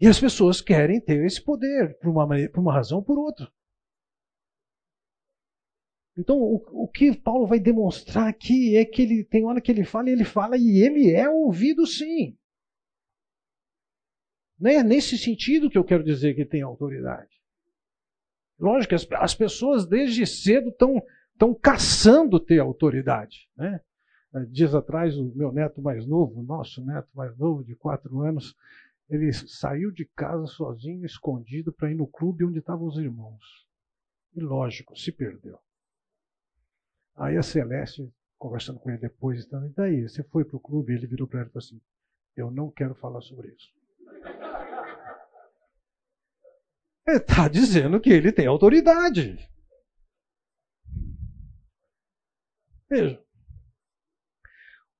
E 0.00 0.06
as 0.06 0.20
pessoas 0.20 0.60
querem 0.60 1.00
ter 1.00 1.24
esse 1.24 1.42
poder, 1.42 1.98
por 1.98 2.08
uma, 2.08 2.26
por 2.48 2.60
uma 2.60 2.72
razão 2.72 2.98
ou 2.98 3.04
por 3.04 3.18
outra. 3.18 3.50
Então, 6.16 6.38
o, 6.38 6.84
o, 6.84 6.88
que 6.88 7.14
Paulo 7.14 7.46
vai 7.46 7.60
demonstrar 7.60 8.28
aqui 8.28 8.76
é 8.76 8.84
que 8.84 9.02
ele 9.02 9.22
tem 9.24 9.44
hora 9.44 9.60
que 9.60 9.70
ele 9.70 9.84
fala 9.84 10.08
e 10.08 10.12
ele 10.12 10.24
fala 10.24 10.56
e 10.56 10.82
ele 10.82 11.10
é 11.10 11.28
ouvido 11.28 11.86
sim. 11.86 12.36
Não 14.58 14.70
é 14.70 14.82
nesse 14.82 15.18
sentido 15.18 15.68
que 15.68 15.76
eu 15.76 15.84
quero 15.84 16.02
dizer 16.02 16.34
que 16.34 16.46
tem 16.46 16.62
autoridade. 16.62 17.36
Lógico, 18.58 18.94
as, 18.94 19.06
as 19.12 19.34
pessoas 19.34 19.86
desde 19.86 20.26
cedo 20.26 20.70
estão 20.70 21.02
estão 21.36 21.54
caçando 21.54 22.40
ter 22.40 22.58
autoridade. 22.58 23.48
Né? 23.54 23.80
Dias 24.50 24.74
atrás, 24.74 25.16
o 25.16 25.32
meu 25.34 25.52
neto 25.52 25.82
mais 25.82 26.06
novo, 26.06 26.42
nosso 26.42 26.84
neto 26.84 27.08
mais 27.14 27.36
novo, 27.36 27.62
de 27.62 27.76
quatro 27.76 28.20
anos, 28.22 28.56
ele 29.08 29.32
saiu 29.32 29.92
de 29.92 30.06
casa 30.16 30.46
sozinho, 30.46 31.04
escondido, 31.04 31.72
para 31.72 31.90
ir 31.90 31.94
no 31.94 32.06
clube 32.06 32.44
onde 32.44 32.58
estavam 32.58 32.86
os 32.86 32.98
irmãos. 32.98 33.66
E 34.34 34.40
lógico, 34.40 34.98
se 34.98 35.12
perdeu. 35.12 35.58
Aí 37.16 37.36
a 37.36 37.42
Celeste, 37.42 38.12
conversando 38.38 38.78
com 38.78 38.90
ele 38.90 38.98
depois, 38.98 39.44
então, 39.44 39.66
e 39.66 39.70
daí? 39.70 40.02
Você 40.02 40.22
foi 40.24 40.44
para 40.44 40.56
o 40.56 40.60
clube? 40.60 40.92
Ele 40.92 41.06
virou 41.06 41.26
para 41.26 41.40
ela 41.40 41.48
e 41.48 41.52
falou 41.52 41.64
assim: 41.64 41.80
Eu 42.36 42.50
não 42.50 42.70
quero 42.70 42.94
falar 42.94 43.22
sobre 43.22 43.48
isso. 43.48 43.74
Ele 47.08 47.18
está 47.18 47.46
dizendo 47.46 48.00
que 48.00 48.10
ele 48.10 48.32
tem 48.32 48.46
autoridade. 48.46 49.38
Veja. 52.90 53.24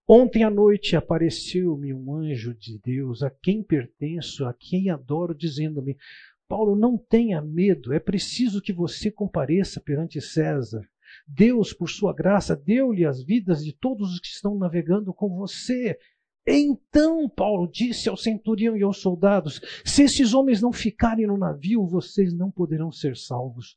Ontem 0.09 0.45
à 0.45 0.51
noite 0.51 0.95
apareceu-me 0.95 1.93
um 1.93 2.15
anjo 2.15 2.55
de 2.55 2.79
Deus, 2.79 3.25
a 3.25 3.31
quem 3.31 3.61
pertenço, 3.61 4.47
a 4.47 4.55
quem 4.55 4.89
adoro, 4.89 5.35
dizendo-me: 5.35 5.99
Paulo, 6.47 6.77
não 6.77 6.97
tenha 6.97 7.43
medo, 7.43 7.93
é 7.93 7.99
preciso 7.99 8.63
que 8.63 8.73
você 8.73 9.11
compareça 9.11 9.81
perante 9.81 10.21
César. 10.21 10.89
Deus, 11.27 11.73
por 11.73 11.91
sua 11.91 12.15
graça, 12.15 12.55
deu-lhe 12.55 13.05
as 13.05 13.23
vidas 13.23 13.65
de 13.65 13.73
todos 13.73 14.13
os 14.13 14.21
que 14.21 14.29
estão 14.29 14.57
navegando 14.57 15.13
com 15.13 15.29
você. 15.37 15.99
Então 16.47 17.29
Paulo 17.29 17.69
disse 17.69 18.09
ao 18.09 18.17
centurião 18.17 18.77
e 18.77 18.83
aos 18.83 18.99
soldados: 18.99 19.61
Se 19.85 20.05
esses 20.05 20.33
homens 20.33 20.63
não 20.63 20.73
ficarem 20.73 21.27
no 21.27 21.37
navio, 21.37 21.85
vocês 21.87 22.33
não 22.33 22.51
poderão 22.51 22.93
ser 22.93 23.17
salvos. 23.17 23.77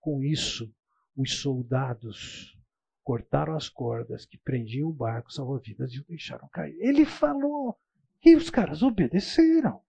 Com 0.00 0.22
isso, 0.22 0.72
os 1.16 1.40
soldados 1.40 2.56
cortaram 3.02 3.56
as 3.56 3.68
cordas 3.68 4.24
que 4.24 4.38
prendiam 4.38 4.88
o 4.88 4.92
barco 4.92 5.32
salva-vidas 5.32 5.92
e 5.92 5.98
o 5.98 6.04
deixaram 6.04 6.48
cair. 6.48 6.76
Ele 6.78 7.04
falou 7.04 7.76
e 8.24 8.36
os 8.36 8.50
caras 8.50 8.82
obedeceram. 8.82 9.82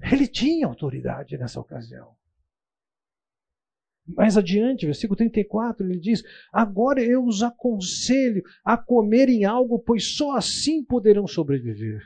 Ele 0.00 0.26
tinha 0.26 0.66
autoridade 0.66 1.38
nessa 1.38 1.60
ocasião. 1.60 2.16
Mais 4.06 4.36
adiante, 4.36 4.86
versículo 4.86 5.16
34, 5.16 5.84
ele 5.84 5.98
diz: 5.98 6.22
Agora 6.52 7.02
eu 7.02 7.24
os 7.24 7.42
aconselho 7.42 8.42
a 8.64 8.76
comerem 8.76 9.44
algo, 9.44 9.78
pois 9.78 10.14
só 10.16 10.36
assim 10.36 10.84
poderão 10.84 11.26
sobreviver. 11.26 12.02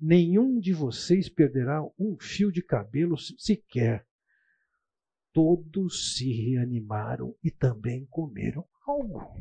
Nenhum 0.00 0.58
de 0.58 0.72
vocês 0.72 1.28
perderá 1.28 1.82
um 1.98 2.16
fio 2.18 2.50
de 2.50 2.62
cabelo 2.62 3.16
sequer 3.16 4.04
todos 5.38 6.16
se 6.16 6.32
reanimaram 6.32 7.32
e 7.44 7.48
também 7.48 8.04
comeram 8.06 8.66
algo. 8.84 9.40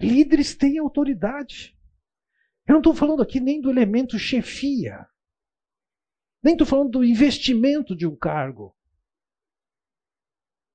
Líderes 0.00 0.56
têm 0.56 0.78
autoridade. 0.78 1.78
Eu 2.66 2.72
não 2.72 2.80
estou 2.80 2.94
falando 2.94 3.22
aqui 3.22 3.40
nem 3.40 3.60
do 3.60 3.70
elemento 3.70 4.18
chefia, 4.18 5.06
nem 6.42 6.54
estou 6.54 6.66
falando 6.66 6.92
do 6.92 7.04
investimento 7.04 7.94
de 7.94 8.06
um 8.06 8.16
cargo. 8.16 8.73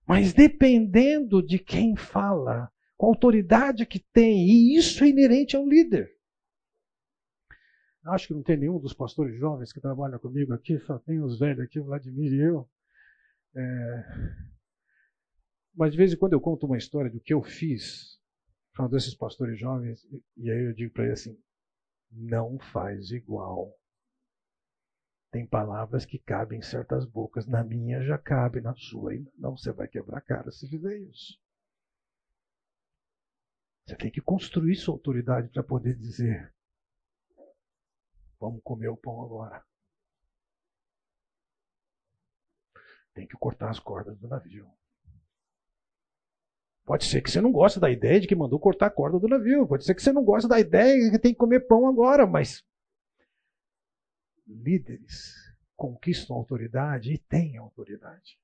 Mas 0.10 0.34
dependendo 0.34 1.40
de 1.40 1.60
quem 1.60 1.96
fala, 1.96 2.72
com 2.98 3.06
a 3.06 3.10
autoridade 3.10 3.86
que 3.86 4.00
tem, 4.00 4.44
e 4.44 4.76
isso 4.76 5.04
é 5.04 5.10
inerente 5.10 5.56
ao 5.56 5.70
líder. 5.70 6.12
Acho 8.06 8.30
que 8.30 8.34
não 8.34 8.42
tem 8.42 8.58
nenhum 8.58 8.80
dos 8.80 8.92
pastores 8.92 9.38
jovens 9.38 9.72
que 9.72 9.80
trabalham 9.80 10.18
comigo 10.18 10.52
aqui, 10.52 10.80
só 10.80 10.98
tem 10.98 11.22
os 11.22 11.38
velhos 11.38 11.60
aqui, 11.60 11.80
o 11.80 11.86
Vladimir 11.86 12.34
e 12.34 12.40
eu. 12.40 12.68
É... 13.56 14.04
Mas 15.76 15.92
de 15.92 15.98
vez 16.00 16.12
em 16.12 16.18
quando 16.18 16.34
eu 16.34 16.42
conto 16.42 16.66
uma 16.66 16.78
história 16.80 17.12
do 17.12 17.20
que 17.20 17.32
eu 17.32 17.44
fiz 17.44 18.20
para 18.74 18.88
um 18.88 18.90
desses 18.90 19.14
pastores 19.14 19.60
jovens, 19.60 20.04
e 20.36 20.50
aí 20.50 20.66
eu 20.66 20.74
digo 20.74 20.92
para 20.92 21.04
ele 21.04 21.14
assim: 21.14 21.38
não 22.12 22.58
faz 22.58 23.12
igual. 23.12 23.79
Tem 25.32 25.46
palavras 25.46 26.06
que 26.06 26.18
cabem 26.18 26.60
em 26.60 26.64
certas 26.64 27.06
bocas, 27.06 27.46
na 27.46 27.64
minha 27.64 28.02
já 28.04 28.18
cabe, 28.18 28.62
na 28.62 28.76
sua 28.76 29.12
ainda 29.12 29.32
não. 29.38 29.56
Você 29.56 29.72
vai 29.72 29.88
quebrar 29.88 30.18
a 30.18 30.22
cara 30.22 30.52
se 30.52 30.68
fizer 30.68 30.98
isso. 30.98 31.40
Você 33.86 33.96
tem 33.96 34.12
que 34.12 34.22
construir 34.22 34.76
sua 34.76 34.96
autoridade 34.96 35.50
para 35.50 35.64
poder 35.64 35.96
dizer: 35.96 36.54
Vamos 38.40 38.62
comer 38.64 38.88
o 38.88 38.98
pão 38.98 39.22
agora. 39.22 39.64
Tem 43.14 43.28
que 43.28 43.38
cortar 43.38 43.70
as 43.70 43.80
cordas 43.80 44.18
do 44.18 44.28
navio. 44.28 44.68
Pode 46.86 47.06
ser 47.06 47.22
que 47.22 47.30
você 47.30 47.40
não 47.40 47.52
goste 47.52 47.80
da 47.80 47.92
ideia 47.92 48.20
de 48.20 48.28
que 48.28 48.36
mandou 48.36 48.60
cortar 48.60 48.88
a 48.88 48.92
corda 48.92 49.20
do 49.20 49.28
navio. 49.28 49.68
Pode 49.68 49.86
ser 49.86 49.94
que 49.94 50.02
você 50.02 50.12
não 50.12 50.24
goste 50.24 50.50
da 50.50 50.60
ideia 50.60 51.00
de 51.00 51.12
que 51.12 51.20
tem 51.20 51.34
que 51.34 51.38
comer 51.38 51.68
pão 51.68 51.88
agora, 51.88 52.26
mas 52.26 52.64
líderes 54.50 55.36
conquistam 55.76 56.36
autoridade 56.36 57.14
e 57.14 57.18
têm 57.18 57.58
autoridade. 57.58 58.40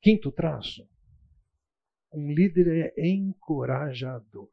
Quinto 0.00 0.32
traço. 0.32 0.88
Um 2.12 2.32
líder 2.32 2.92
é 2.96 3.08
encorajador. 3.08 4.50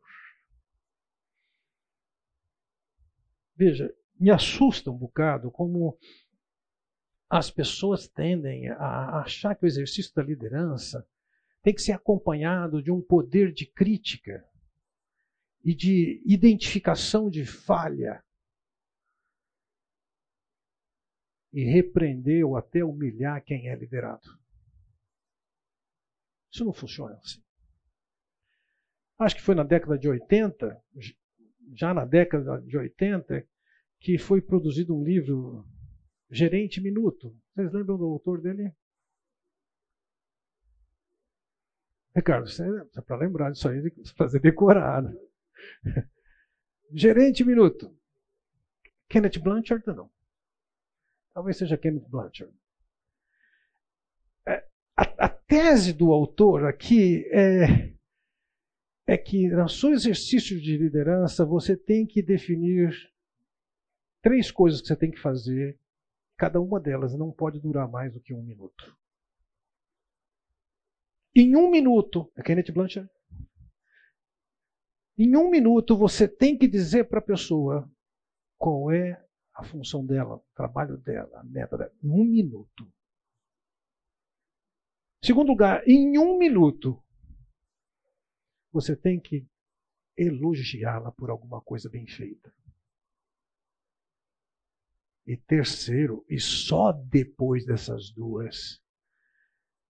Veja, 3.55 3.93
me 4.19 4.31
assusta 4.31 4.89
um 4.89 4.97
bocado 4.97 5.51
como 5.51 5.97
as 7.29 7.49
pessoas 7.49 8.07
tendem 8.07 8.69
a 8.69 9.21
achar 9.21 9.55
que 9.55 9.65
o 9.65 9.67
exercício 9.67 10.13
da 10.13 10.23
liderança 10.23 11.07
tem 11.61 11.73
que 11.73 11.81
ser 11.81 11.93
acompanhado 11.93 12.81
de 12.81 12.91
um 12.91 13.01
poder 13.01 13.53
de 13.53 13.65
crítica 13.65 14.45
e 15.63 15.75
de 15.75 16.21
identificação 16.25 17.29
de 17.29 17.45
falha 17.45 18.23
e 21.53 21.63
repreender 21.63 22.45
ou 22.45 22.55
até 22.55 22.83
humilhar 22.83 23.43
quem 23.43 23.69
é 23.69 23.75
liderado. 23.75 24.39
Isso 26.51 26.65
não 26.65 26.73
funciona 26.73 27.15
assim 27.17 27.41
acho 29.23 29.35
que 29.35 29.41
foi 29.41 29.55
na 29.55 29.63
década 29.63 29.97
de 29.97 30.09
80, 30.09 30.81
já 31.73 31.93
na 31.93 32.05
década 32.05 32.61
de 32.61 32.77
80, 32.77 33.45
que 33.99 34.17
foi 34.17 34.41
produzido 34.41 34.95
um 34.95 35.03
livro, 35.03 35.65
Gerente 36.29 36.81
Minuto. 36.81 37.35
Vocês 37.53 37.71
lembram 37.71 37.97
do 37.97 38.05
autor 38.05 38.41
dele? 38.41 38.73
Ricardo, 42.15 42.49
você 42.49 42.63
é 42.63 43.01
para 43.01 43.17
lembrar 43.17 43.51
disso 43.51 43.69
aí, 43.69 43.81
fazer 44.17 44.39
decorado. 44.39 45.17
Gerente 46.93 47.43
Minuto. 47.43 47.95
Kenneth 49.09 49.39
Blanchard, 49.39 49.85
não. 49.87 50.09
Talvez 51.33 51.57
seja 51.57 51.77
Kenneth 51.77 52.07
Blanchard. 52.09 52.53
É, 54.47 54.65
a, 54.95 55.25
a 55.25 55.29
tese 55.29 55.93
do 55.93 56.11
autor 56.11 56.65
aqui 56.65 57.25
é 57.31 57.91
é 59.11 59.17
que 59.17 59.49
no 59.49 59.67
seu 59.67 59.91
exercício 59.91 60.59
de 60.59 60.77
liderança 60.77 61.45
você 61.45 61.75
tem 61.75 62.05
que 62.05 62.21
definir 62.21 63.11
três 64.21 64.49
coisas 64.49 64.79
que 64.79 64.87
você 64.87 64.95
tem 64.95 65.11
que 65.11 65.19
fazer. 65.19 65.77
Cada 66.37 66.61
uma 66.61 66.79
delas 66.79 67.13
não 67.13 67.29
pode 67.29 67.59
durar 67.59 67.89
mais 67.89 68.13
do 68.13 68.21
que 68.21 68.33
um 68.33 68.41
minuto. 68.41 68.97
Em 71.35 71.57
um 71.57 71.69
minuto, 71.69 72.31
é 72.37 72.41
Kenneth 72.41 72.71
Blanchard? 72.73 73.09
Em 75.23 75.37
um 75.37 75.51
minuto 75.51 75.95
você 75.95 76.27
tem 76.27 76.57
que 76.57 76.67
dizer 76.67 77.07
para 77.07 77.19
a 77.19 77.21
pessoa 77.23 77.87
qual 78.57 78.91
é 78.91 79.23
a 79.53 79.63
função 79.63 80.03
dela, 80.03 80.37
o 80.37 80.45
trabalho 80.55 80.97
dela, 80.97 81.41
a 81.41 81.43
meta 81.43 81.77
dela. 81.77 81.93
Em 82.01 82.09
um 82.09 82.25
minuto. 82.25 82.91
Segundo 85.23 85.49
lugar, 85.49 85.87
em 85.87 86.17
um 86.17 86.39
minuto, 86.39 86.99
você 88.71 88.95
tem 88.95 89.19
que 89.19 89.47
elogiá-la 90.17 91.11
por 91.11 91.29
alguma 91.29 91.61
coisa 91.61 91.87
bem 91.87 92.07
feita. 92.07 92.51
E 95.27 95.37
terceiro, 95.37 96.25
e 96.27 96.39
só 96.39 96.91
depois 96.91 97.63
dessas 97.63 98.09
duas, 98.09 98.81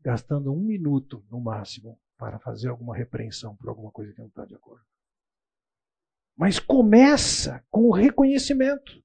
gastando 0.02 0.52
um 0.52 0.60
minuto 0.60 1.26
no 1.32 1.40
máximo 1.40 1.98
para 2.18 2.38
fazer 2.38 2.68
alguma 2.68 2.98
repreensão 2.98 3.56
por 3.56 3.70
alguma 3.70 3.92
coisa 3.92 4.12
que 4.12 4.20
não 4.20 4.28
está 4.28 4.44
de 4.44 4.56
acordo. 4.56 4.91
Mas 6.42 6.58
começa 6.58 7.64
com 7.70 7.82
o 7.82 7.92
reconhecimento. 7.92 9.00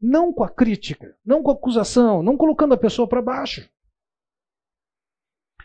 Não 0.00 0.32
com 0.32 0.42
a 0.42 0.48
crítica, 0.48 1.14
não 1.22 1.42
com 1.42 1.50
a 1.50 1.52
acusação, 1.54 2.22
não 2.22 2.34
colocando 2.34 2.72
a 2.72 2.78
pessoa 2.78 3.06
para 3.06 3.20
baixo. 3.20 3.70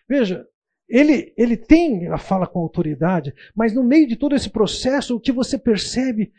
Veja, 0.06 0.46
ele, 0.86 1.34
ele 1.38 1.56
tem 1.56 2.10
a 2.10 2.18
fala 2.18 2.46
com 2.46 2.60
autoridade, 2.60 3.34
mas 3.56 3.74
no 3.74 3.86
meio 3.86 4.06
de 4.06 4.18
todo 4.18 4.36
esse 4.36 4.50
processo, 4.50 5.16
o 5.16 5.20
que 5.22 5.32
você 5.32 5.58
percebe 5.58 6.34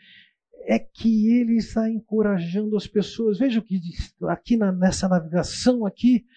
é 0.67 0.77
que 0.77 1.33
ele 1.33 1.57
está 1.57 1.89
encorajando 1.89 2.77
as 2.77 2.85
pessoas. 2.85 3.39
Veja 3.39 3.59
o 3.59 3.63
que 3.63 3.81
aqui 4.29 4.55
na, 4.55 4.71
nessa 4.71 5.09
navegação 5.09 5.83
aqui, 5.83 6.27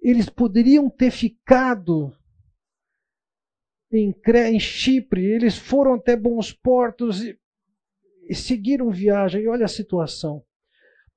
eles 0.00 0.28
poderiam 0.28 0.88
ter 0.88 1.10
ficado 1.10 2.16
em, 3.92 4.14
em 4.50 4.60
Chipre, 4.60 5.24
eles 5.24 5.56
foram 5.56 5.94
até 5.94 6.16
bons 6.16 6.52
portos 6.52 7.22
e, 7.22 7.38
e 8.28 8.34
seguiram 8.34 8.90
viagem. 8.90 9.42
E 9.42 9.48
olha 9.48 9.66
a 9.66 9.68
situação. 9.68 10.42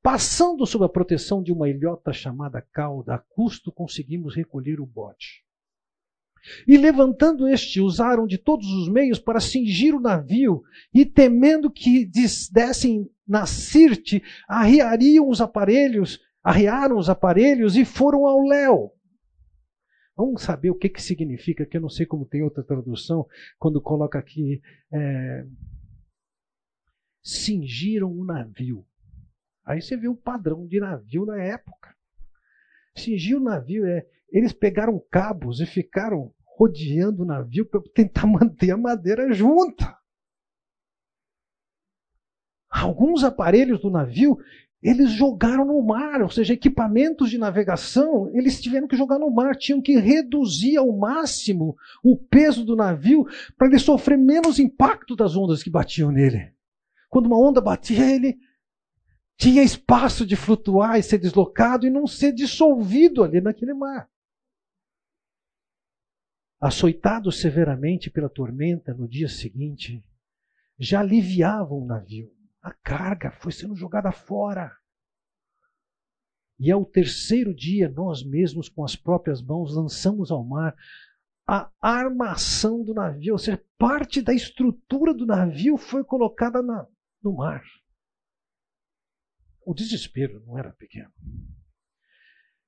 Passando 0.04 0.66
sob 0.68 0.86
a 0.86 0.90
proteção 0.90 1.42
de 1.42 1.52
uma 1.52 1.70
ilhota 1.70 2.14
chamada 2.14 2.62
Cauda, 2.62 3.16
a 3.16 3.18
custo 3.18 3.72
conseguimos 3.72 4.36
recolher 4.36 4.80
o 4.80 4.86
bote. 4.86 5.44
E 6.68 6.78
levantando 6.78 7.48
este, 7.48 7.82
usaram 7.82 8.28
de 8.28 8.38
todos 8.38 8.68
os 8.68 8.88
meios 8.88 9.18
para 9.18 9.40
cingir 9.40 9.96
o 9.96 10.00
navio, 10.00 10.64
e 10.94 11.06
temendo 11.06 11.72
que 11.72 12.08
dessem 12.52 13.10
na 13.28 13.48
Sirte, 13.48 14.22
arriariam 14.48 15.28
os 15.28 15.42
aparelhos, 15.42 16.20
arriaram 16.44 16.98
os 16.98 17.10
aparelhos 17.10 17.76
e 17.76 17.84
foram 17.84 18.28
ao 18.28 18.42
léu. 18.42 18.92
Vamos 20.16 20.44
saber 20.44 20.70
o 20.70 20.76
que, 20.76 20.90
que 20.90 21.02
significa, 21.02 21.66
que 21.66 21.76
eu 21.76 21.82
não 21.82 21.90
sei 21.90 22.06
como 22.06 22.26
tem 22.26 22.42
outra 22.42 22.64
tradução, 22.64 23.28
quando 23.60 23.82
coloca 23.82 24.18
aqui. 24.18 24.62
É, 24.92 25.46
cingiram 27.22 28.12
o 28.12 28.24
navio. 28.24 28.86
Aí 29.66 29.82
você 29.82 29.98
vê 29.98 30.08
o 30.08 30.16
padrão 30.16 30.68
de 30.68 30.80
navio 30.80 31.26
na 31.26 31.42
época. 31.42 31.96
Cingir 32.96 33.38
o 33.38 33.44
navio 33.44 33.86
é. 33.86 34.08
Eles 34.30 34.54
pegaram 34.54 35.04
cabos 35.12 35.60
e 35.60 35.66
ficaram 35.66 36.34
rodeando 36.46 37.24
o 37.24 37.26
navio 37.26 37.66
para 37.66 37.82
tentar 37.94 38.26
manter 38.28 38.72
a 38.72 38.78
madeira 38.78 39.34
junta. 39.34 39.98
Alguns 42.70 43.24
aparelhos 43.24 43.82
do 43.82 43.90
navio 43.90 44.38
eles 44.82 45.12
jogaram 45.12 45.66
no 45.66 45.82
mar, 45.82 46.22
ou 46.22 46.30
seja, 46.30 46.54
equipamentos 46.54 47.30
de 47.30 47.38
navegação, 47.38 48.30
eles 48.34 48.62
tiveram 48.62 48.88
que 48.88 48.96
jogar 48.96 49.18
no 49.18 49.32
mar, 49.32 49.56
tinham 49.56 49.82
que 49.82 49.98
reduzir 49.98 50.78
ao 50.78 50.96
máximo 50.96 51.76
o 52.04 52.16
peso 52.16 52.64
do 52.64 52.76
navio 52.76 53.26
para 53.58 53.68
ele 53.68 53.80
sofrer 53.80 54.18
menos 54.18 54.60
impacto 54.60 55.16
das 55.16 55.36
ondas 55.36 55.64
que 55.64 55.70
batiam 55.70 56.12
nele. 56.12 56.54
Quando 57.10 57.28
uma 57.28 57.40
onda 57.40 57.62
batia, 57.62 58.14
ele 58.14 58.38
tinha 59.38 59.64
espaço 59.64 60.26
de 60.26 60.36
flutuar 60.36 61.00
e 61.00 61.04
ser 61.04 61.18
deslocado 61.18 61.88
e 61.88 61.90
não 61.90 62.06
ser 62.06 62.32
dissolvido 62.32 63.24
ali 63.24 63.42
naquele 63.42 63.74
mar. 63.74 64.10
Açoitado 66.60 67.32
severamente 67.32 68.10
pela 68.10 68.30
tormenta 68.30 68.94
no 68.94 69.08
dia 69.08 69.28
seguinte, 69.28 70.04
já 70.78 71.00
aliviavam 71.00 71.80
o 71.80 71.86
navio. 71.86 72.35
A 72.66 72.74
carga 72.74 73.30
foi 73.30 73.52
sendo 73.52 73.76
jogada 73.76 74.12
fora. 74.12 74.76
E 76.58 76.72
ao 76.72 76.84
terceiro 76.84 77.54
dia, 77.54 77.88
nós 77.88 78.24
mesmos, 78.24 78.68
com 78.68 78.84
as 78.84 78.96
próprias 78.96 79.40
mãos, 79.40 79.76
lançamos 79.76 80.32
ao 80.32 80.44
mar 80.44 80.76
a 81.46 81.70
armação 81.80 82.84
do 82.84 82.92
navio, 82.92 83.34
ou 83.34 83.38
seja, 83.38 83.64
parte 83.78 84.20
da 84.20 84.34
estrutura 84.34 85.14
do 85.14 85.28
navio 85.28 85.78
foi 85.78 86.04
colocada 86.04 86.60
na, 86.64 86.88
no 87.22 87.36
mar. 87.36 87.64
O 89.64 89.72
desespero 89.72 90.44
não 90.48 90.58
era 90.58 90.72
pequeno. 90.72 91.14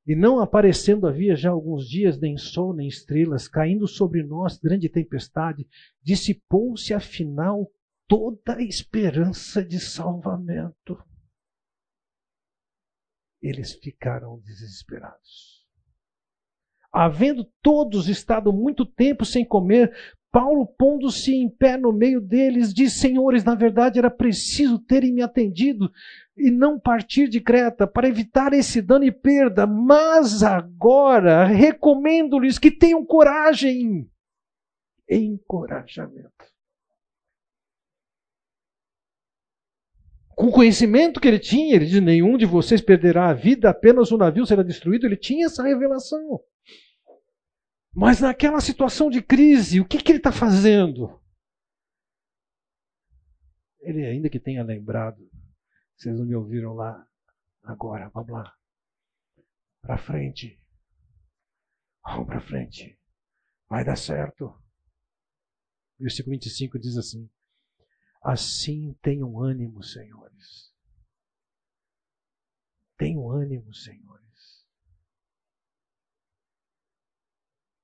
E 0.06 0.16
não 0.16 0.40
aparecendo 0.40 1.08
havia 1.08 1.36
já 1.36 1.50
alguns 1.50 1.90
dias 1.90 2.20
nem 2.20 2.38
sol 2.38 2.72
nem 2.72 2.88
estrelas, 2.88 3.48
caindo 3.48 3.88
sobre 3.88 4.22
nós 4.22 4.60
grande 4.60 4.88
tempestade, 4.90 5.68
dissipou-se 6.04 6.94
afinal 6.94 7.68
toda 8.08 8.56
a 8.56 8.62
esperança 8.62 9.64
de 9.64 9.80
salvamento. 9.80 10.98
Eles 13.42 13.74
ficaram 13.74 14.40
desesperados. 14.40 15.66
Havendo 16.92 17.44
todos 17.62 18.08
estado 18.08 18.52
muito 18.52 18.86
tempo 18.86 19.24
sem 19.24 19.46
comer, 19.46 19.94
Paulo, 20.32 20.66
pondo-se 20.66 21.34
em 21.34 21.50
pé 21.50 21.78
no 21.78 21.92
meio 21.92 22.20
deles, 22.20 22.74
diz: 22.74 22.94
Senhores, 22.94 23.44
na 23.44 23.56
verdade 23.56 24.00
era 24.00 24.10
preciso 24.10 24.80
terem 24.80 25.14
me 25.14 25.22
atendido 25.22 25.92
e 26.36 26.50
não 26.50 26.80
partir 26.80 27.28
de 27.28 27.40
Creta 27.40 27.86
para 27.86 28.08
evitar 28.08 28.54
esse 28.54 28.82
dano 28.82 29.06
e 29.06 29.12
perda, 29.12 29.66
mas 29.66 30.44
agora 30.44 31.46
recomendo-lhes 31.46 32.58
que 32.58 32.72
tenham 32.72 33.06
coragem. 33.06 34.10
Encorajamento. 35.10 36.57
Com 40.38 40.50
o 40.50 40.52
conhecimento 40.52 41.20
que 41.20 41.28
ele 41.28 41.40
tinha, 41.40 41.76
ele 41.76 41.88
diz: 41.88 42.00
nenhum 42.00 42.38
de 42.38 42.46
vocês 42.46 42.80
perderá 42.80 43.30
a 43.30 43.34
vida, 43.34 43.72
apenas 43.72 44.12
o 44.12 44.18
navio 44.18 44.46
será 44.46 44.62
destruído. 44.62 45.08
Ele 45.08 45.18
tinha 45.18 45.48
essa 45.48 45.64
revelação. 45.64 46.40
Mas 47.92 48.22
naquela 48.22 48.62
situação 48.62 49.10
de 49.10 49.20
crise, 49.20 49.82
o 49.82 49.86
que, 49.86 49.98
que 49.98 50.12
ele 50.12 50.20
está 50.20 50.32
fazendo? 50.32 51.20
Ele, 53.80 54.06
ainda 54.06 54.30
que 54.30 54.40
tenha 54.40 54.64
lembrado, 54.64 55.28
vocês 55.96 56.16
não 56.16 56.24
me 56.24 56.36
ouviram 56.36 56.76
lá, 56.76 57.04
agora, 57.64 58.08
vamos 58.10 58.30
lá. 58.30 58.54
Para 59.82 59.98
frente. 59.98 60.62
Vamos 62.04 62.28
para 62.28 62.42
frente. 62.42 62.96
Vai 63.68 63.84
dar 63.84 63.98
certo. 63.98 64.54
Versículo 66.00 66.36
25 66.36 66.78
diz 66.78 66.96
assim: 66.96 67.28
Assim 68.22 68.94
tenham 69.02 69.42
ânimo, 69.42 69.82
senhores. 69.82 70.27
Tenham 72.98 73.30
ânimo, 73.30 73.74
senhores. 73.74 74.66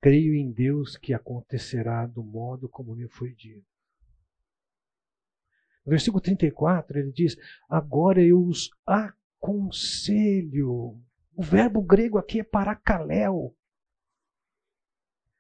Creio 0.02 0.36
em 0.36 0.52
Deus 0.52 0.98
que 0.98 1.14
acontecerá 1.14 2.06
do 2.06 2.24
modo 2.24 2.68
como 2.68 2.96
me 2.96 3.08
foi 3.08 3.34
dito. 3.34 3.66
No 5.86 5.92
versículo 5.92 6.22
34, 6.22 7.00
ele 7.00 7.12
diz: 7.12 7.36
Agora 7.70 8.22
eu 8.22 8.42
os 8.42 8.70
aconselho. 8.86 11.02
O 11.36 11.42
verbo 11.42 11.82
grego 11.82 12.18
aqui 12.18 12.40
é 12.40 12.44
paracaléu 12.44 13.56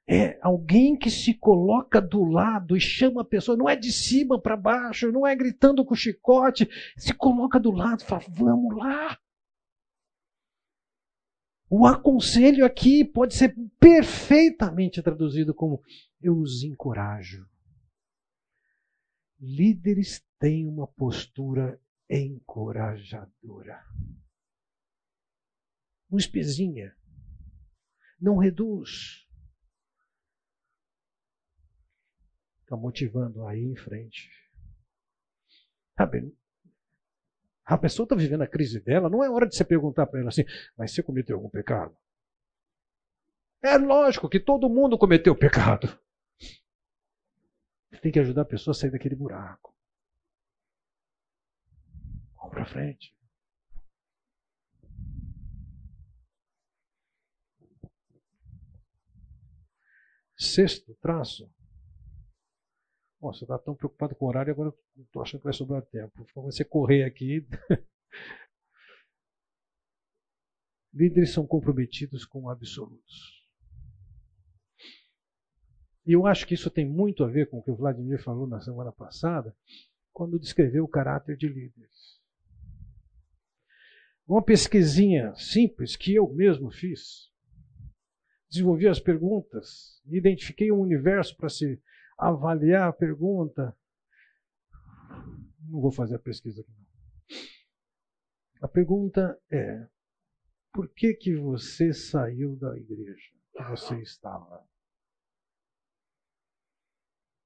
é 0.07 0.37
alguém 0.41 0.97
que 0.97 1.09
se 1.09 1.33
coloca 1.33 2.01
do 2.01 2.25
lado 2.25 2.75
e 2.75 2.81
chama 2.81 3.21
a 3.21 3.25
pessoa, 3.25 3.57
não 3.57 3.69
é 3.69 3.75
de 3.75 3.91
cima 3.91 4.39
para 4.39 4.57
baixo, 4.57 5.11
não 5.11 5.25
é 5.25 5.35
gritando 5.35 5.85
com 5.85 5.95
chicote, 5.95 6.69
se 6.97 7.13
coloca 7.13 7.59
do 7.59 7.71
lado 7.71 8.01
e 8.01 8.05
fala: 8.05 8.23
vamos 8.29 8.75
lá. 8.75 9.17
O 11.75 11.87
aconselho 11.87 12.67
aqui 12.67 13.03
pode 13.03 13.33
ser 13.33 13.55
perfeitamente 13.79 15.01
traduzido 15.01 15.55
como 15.55 15.83
eu 16.21 16.37
os 16.37 16.61
encorajo. 16.61 17.49
Líderes 19.39 20.23
têm 20.37 20.67
uma 20.67 20.85
postura 20.85 21.81
encorajadora. 22.07 23.83
Não 26.07 26.19
espezinha, 26.19 26.95
não 28.21 28.37
reduz, 28.37 29.27
está 32.61 32.77
motivando 32.77 33.47
aí 33.47 33.63
em 33.63 33.75
frente. 33.75 34.29
Sabe, 35.97 36.31
a 37.65 37.77
pessoa 37.77 38.05
está 38.05 38.15
vivendo 38.15 38.41
a 38.41 38.47
crise 38.47 38.79
dela, 38.79 39.09
não 39.09 39.23
é 39.23 39.29
hora 39.29 39.47
de 39.47 39.55
você 39.55 39.63
perguntar 39.63 40.05
para 40.07 40.19
ela 40.19 40.29
assim, 40.29 40.43
mas 40.77 40.91
você 40.91 41.01
cometeu 41.01 41.37
algum 41.37 41.49
pecado? 41.49 41.95
É 43.61 43.77
lógico 43.77 44.27
que 44.27 44.39
todo 44.39 44.69
mundo 44.69 44.97
cometeu 44.97 45.35
pecado. 45.35 45.87
Você 47.89 48.01
tem 48.01 48.11
que 48.11 48.19
ajudar 48.19 48.41
a 48.41 48.45
pessoa 48.45 48.73
a 48.73 48.75
sair 48.75 48.91
daquele 48.91 49.15
buraco. 49.15 49.73
Vamos 52.35 52.51
para 52.51 52.65
frente. 52.65 53.15
sexto 60.43 60.93
traço. 60.95 61.49
Nossa, 63.21 63.39
você 63.39 63.45
está 63.45 63.57
tão 63.57 63.75
preocupado 63.75 64.15
com 64.15 64.25
o 64.25 64.27
horário, 64.27 64.51
agora 64.51 64.73
estou 65.01 65.21
achando 65.21 65.41
que 65.41 65.45
vai 65.45 65.53
sobrar 65.53 65.81
tempo. 65.83 66.25
Vou 66.33 66.45
você 66.45 66.63
correr 66.63 67.03
aqui. 67.03 67.45
Líderes 70.93 71.31
são 71.31 71.47
comprometidos 71.47 72.25
com 72.25 72.49
absolutos. 72.49 73.43
E 76.05 76.11
eu 76.11 76.27
acho 76.27 76.45
que 76.45 76.53
isso 76.53 76.69
tem 76.69 76.85
muito 76.85 77.23
a 77.23 77.27
ver 77.27 77.49
com 77.49 77.59
o 77.59 77.63
que 77.63 77.71
o 77.71 77.75
Vladimir 77.75 78.21
falou 78.21 78.45
na 78.45 78.59
semana 78.59 78.91
passada, 78.91 79.55
quando 80.11 80.37
descreveu 80.39 80.83
o 80.83 80.87
caráter 80.87 81.37
de 81.37 81.47
líderes. 81.47 82.21
Uma 84.27 84.43
pesquisinha 84.43 85.33
simples 85.35 85.95
que 85.95 86.13
eu 86.13 86.31
mesmo 86.33 86.71
fiz. 86.71 87.31
Desenvolvi 88.49 88.87
as 88.87 88.99
perguntas, 88.99 90.01
identifiquei 90.05 90.71
um 90.71 90.79
universo 90.79 91.35
para 91.35 91.49
se 91.49 91.81
avaliar 92.17 92.89
a 92.89 92.93
pergunta. 92.93 93.75
Não 95.69 95.81
vou 95.81 95.91
fazer 95.91 96.15
a 96.15 96.19
pesquisa 96.19 96.61
aqui. 96.61 96.71
Não. 96.71 96.93
A 98.61 98.67
pergunta 98.67 99.37
é: 99.51 99.87
por 100.71 100.87
que 100.89 101.13
que 101.13 101.35
você 101.35 101.93
saiu 101.93 102.55
da 102.55 102.77
igreja 102.77 103.31
que 103.51 103.63
você 103.63 104.01
estava? 104.01 104.65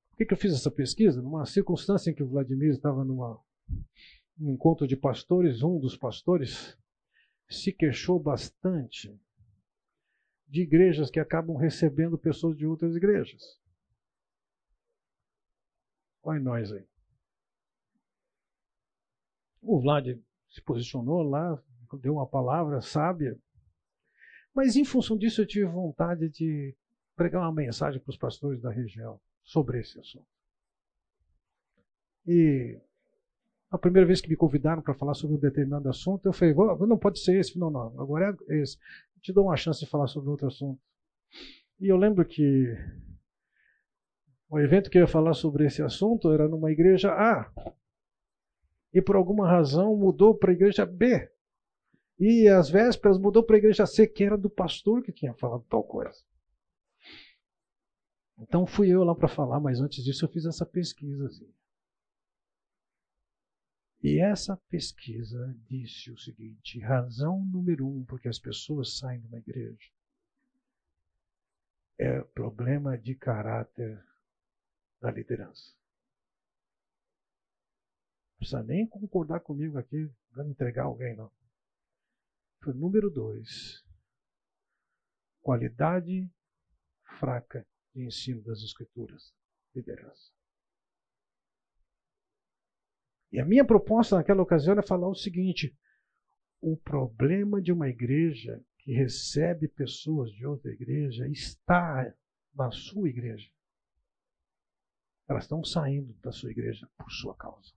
Por 0.09 0.18
que, 0.18 0.26
que 0.26 0.34
eu 0.34 0.38
fiz 0.38 0.53
essa 0.53 0.72
pesquisa? 0.72 1.22
Numa 1.22 1.45
circunstância 1.45 2.09
em 2.09 2.13
que 2.13 2.24
o 2.24 2.28
Vladimir 2.28 2.72
estava 2.72 3.03
numa, 3.03 3.39
num 4.38 4.53
encontro 4.53 4.88
de 4.88 4.95
pastores, 4.95 5.61
um 5.61 5.80
dos 5.80 5.95
pastores 5.95 6.78
se 7.49 7.72
queixou 7.72 8.20
bastante 8.20 9.20
de 10.47 10.61
igrejas 10.61 11.09
que 11.09 11.20
acabam 11.20 11.57
recebendo 11.57 12.18
pessoas 12.18 12.57
de 12.57 12.65
outras 12.65 12.95
igrejas. 12.95 13.59
Olha 16.24 16.39
nós 16.39 16.72
aí. 16.72 16.88
O 19.62 19.80
Vlad 19.80 20.18
se 20.49 20.62
posicionou 20.62 21.24
lá, 21.24 21.62
deu 22.01 22.14
uma 22.14 22.28
palavra 22.28 22.82
sábia, 22.82 23.38
mas 24.53 24.76
em 24.76 24.86
função 24.86 25.18
disso 25.18 25.41
eu 25.41 25.47
tive 25.47 25.66
vontade 25.66 26.30
de 26.30 26.76
pregar 27.16 27.41
uma 27.41 27.53
mensagem 27.53 27.99
para 27.99 28.10
os 28.10 28.18
pastores 28.18 28.62
da 28.62 28.72
região 28.72 29.20
sobre 29.43 29.80
esse 29.80 29.99
assunto. 29.99 30.26
E 32.26 32.80
a 33.70 33.78
primeira 33.78 34.05
vez 34.05 34.22
que 34.22 34.30
me 34.30 34.36
convidaram 34.36 34.82
para 34.82 34.93
falar 34.93 35.14
sobre 35.14 35.36
um 35.36 35.39
determinado 35.39 35.89
assunto, 35.89 36.26
eu 36.26 36.34
falei, 36.34 36.53
não 36.53 36.97
pode 36.97 37.20
ser 37.20 37.39
esse, 37.39 37.58
não, 37.58 37.70
não, 37.70 37.99
agora 37.99 38.38
é 38.47 38.62
esse. 38.62 38.78
Eu 39.16 39.22
te 39.22 39.34
dou 39.34 39.45
uma 39.45 39.58
chance 39.58 39.80
de 39.80 39.86
falar 39.86 40.08
sobre 40.08 40.30
outro 40.30 40.47
assunto. 40.47 40.80
E 41.80 41.88
eu 41.88 41.97
lembro 41.97 42.26
que 42.26 42.76
o 44.49 44.60
evento 44.60 44.89
que 44.89 44.97
eu 44.97 45.01
ia 45.01 45.08
falar 45.08 45.34
sobre 45.34 45.66
esse 45.66 45.82
assunto 45.82 46.32
era 46.32 46.47
numa 46.47 46.72
igreja 46.72 47.12
A. 47.12 47.51
E 48.98 49.02
por 49.02 49.16
alguma 49.16 49.48
razão 49.48 49.95
mudou 49.95 50.36
para 50.36 50.52
a 50.52 50.54
igreja 50.54 50.86
B. 50.86 51.30
E 52.20 52.48
às 52.48 52.68
vésperas 52.70 53.20
mudou 53.20 53.43
para 53.43 53.56
a 53.56 53.60
igreja 53.60 53.86
C, 53.86 54.08
que 54.08 54.24
era 54.24 54.36
do 54.36 54.50
pastor 54.50 55.04
que 55.04 55.12
tinha 55.12 55.36
falado 55.36 55.64
tal 55.70 55.84
coisa. 55.84 56.18
Então 58.39 58.66
fui 58.66 58.89
eu 58.89 59.04
lá 59.04 59.14
para 59.14 59.28
falar, 59.28 59.60
mas 59.60 59.80
antes 59.80 60.04
disso 60.04 60.26
eu 60.26 60.30
fiz 60.30 60.45
essa 60.45 60.66
pesquisa. 60.66 61.28
Assim. 61.28 61.54
E 64.02 64.20
essa 64.20 64.58
pesquisa 64.70 65.56
disse 65.70 66.10
o 66.10 66.18
seguinte: 66.18 66.80
razão 66.80 67.45
número 67.45 67.88
um 67.88 68.04
porque 68.04 68.28
as 68.28 68.39
pessoas 68.39 68.98
saem 68.98 69.20
de 69.20 69.28
uma 69.28 69.38
igreja 69.38 69.91
é 71.98 72.22
problema 72.22 72.98
de 72.98 73.16
caráter 73.16 74.04
da 75.02 75.12
liderança. 75.12 75.76
Precisa 78.38 78.64
nem 78.64 78.88
concordar 78.88 79.40
comigo 79.40 79.78
aqui, 79.78 80.10
para 80.32 80.48
entregar 80.48 80.84
alguém, 80.84 81.16
não. 81.16 81.32
Número 82.66 83.10
dois, 83.10 83.84
qualidade 85.42 86.30
fraca 87.18 87.66
de 87.96 88.06
ensino 88.06 88.44
das 88.44 88.60
Escrituras, 88.60 89.34
liderança. 89.74 90.32
E 93.32 93.40
a 93.40 93.46
minha 93.46 93.66
proposta 93.66 94.18
naquela 94.18 94.42
ocasião 94.42 94.74
era 94.74 94.84
falar 94.84 95.08
o 95.08 95.16
seguinte: 95.16 95.78
o 96.60 96.76
problema 96.76 97.62
de 97.62 97.72
uma 97.72 97.88
igreja 97.88 98.64
que 98.80 98.92
recebe 98.92 99.68
pessoas 99.68 100.32
de 100.32 100.46
outra 100.46 100.72
igreja 100.72 101.28
está 101.28 102.14
na 102.54 102.72
sua 102.72 103.10
igreja. 103.10 103.50
Elas 105.28 105.44
estão 105.44 105.64
saindo 105.64 106.14
da 106.16 106.32
sua 106.32 106.52
igreja 106.52 106.90
por 106.98 107.12
sua 107.12 107.36
causa. 107.36 107.77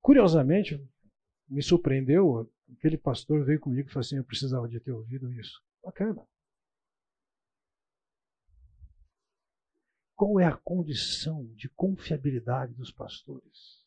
Curiosamente, 0.00 0.80
me 1.48 1.62
surpreendeu 1.62 2.48
Aquele 2.76 2.98
pastor 2.98 3.44
veio 3.44 3.60
comigo 3.60 3.88
e 3.88 3.92
falou 3.92 4.00
assim: 4.00 4.16
Eu 4.16 4.24
precisava 4.24 4.68
de 4.68 4.78
ter 4.80 4.92
ouvido 4.92 5.32
isso. 5.32 5.62
Bacana. 5.82 6.26
Qual 10.14 10.38
é 10.40 10.44
a 10.44 10.56
condição 10.56 11.46
de 11.54 11.68
confiabilidade 11.70 12.74
dos 12.74 12.90
pastores? 12.90 13.86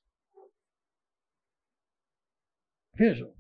Vejam, 2.94 3.34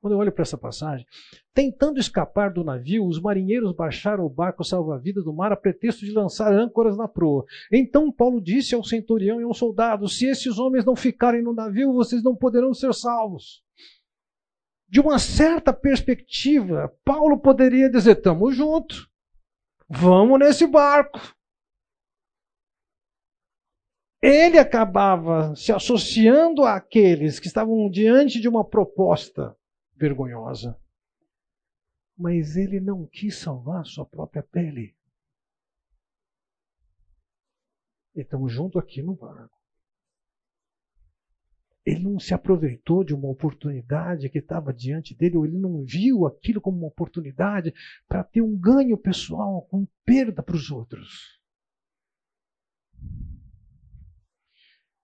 quando 0.00 0.14
eu 0.14 0.18
olho 0.18 0.32
para 0.32 0.42
essa 0.42 0.56
passagem, 0.56 1.06
tentando 1.52 1.98
escapar 2.00 2.52
do 2.52 2.64
navio, 2.64 3.06
os 3.06 3.20
marinheiros 3.20 3.72
baixaram 3.72 4.24
o 4.24 4.30
barco 4.30 4.64
salva-vidas 4.64 5.24
do 5.24 5.32
mar 5.32 5.52
a 5.52 5.56
pretexto 5.56 6.04
de 6.04 6.12
lançar 6.12 6.52
âncoras 6.52 6.96
na 6.96 7.06
proa. 7.06 7.44
Então 7.72 8.10
Paulo 8.10 8.40
disse 8.40 8.74
ao 8.74 8.82
centurião 8.82 9.40
e 9.40 9.44
ao 9.44 9.54
soldado: 9.54 10.08
Se 10.08 10.26
esses 10.26 10.58
homens 10.58 10.84
não 10.84 10.96
ficarem 10.96 11.42
no 11.42 11.52
navio, 11.52 11.92
vocês 11.92 12.22
não 12.22 12.34
poderão 12.34 12.72
ser 12.72 12.94
salvos 12.94 13.62
de 14.90 14.98
uma 15.00 15.20
certa 15.20 15.72
perspectiva, 15.72 16.92
Paulo 17.04 17.38
poderia 17.38 17.88
dizer: 17.88 18.16
estamos 18.16 18.56
juntos, 18.56 19.08
vamos 19.88 20.38
nesse 20.40 20.66
barco. 20.66 21.20
Ele 24.20 24.58
acabava 24.58 25.54
se 25.54 25.72
associando 25.72 26.64
àqueles 26.64 27.38
que 27.38 27.46
estavam 27.46 27.88
diante 27.88 28.38
de 28.38 28.48
uma 28.48 28.64
proposta 28.64 29.56
vergonhosa. 30.00 30.76
Mas 32.16 32.56
ele 32.56 32.80
não 32.80 33.06
quis 33.06 33.38
salvar 33.38 33.84
sua 33.84 34.04
própria 34.04 34.42
pele. 34.42 34.96
Estamos 38.14 38.52
juntos 38.52 38.82
aqui 38.82 39.02
no 39.02 39.14
barco 39.14 39.60
ele 41.84 42.00
não 42.00 42.18
se 42.18 42.34
aproveitou 42.34 43.02
de 43.02 43.14
uma 43.14 43.28
oportunidade 43.28 44.28
que 44.28 44.38
estava 44.38 44.72
diante 44.72 45.14
dele, 45.14 45.36
ou 45.36 45.46
ele 45.46 45.58
não 45.58 45.84
viu 45.84 46.26
aquilo 46.26 46.60
como 46.60 46.78
uma 46.78 46.88
oportunidade 46.88 47.72
para 48.06 48.22
ter 48.22 48.42
um 48.42 48.56
ganho 48.56 48.96
pessoal, 48.98 49.62
com 49.62 49.86
perda 50.04 50.42
para 50.42 50.56
os 50.56 50.70
outros. 50.70 51.40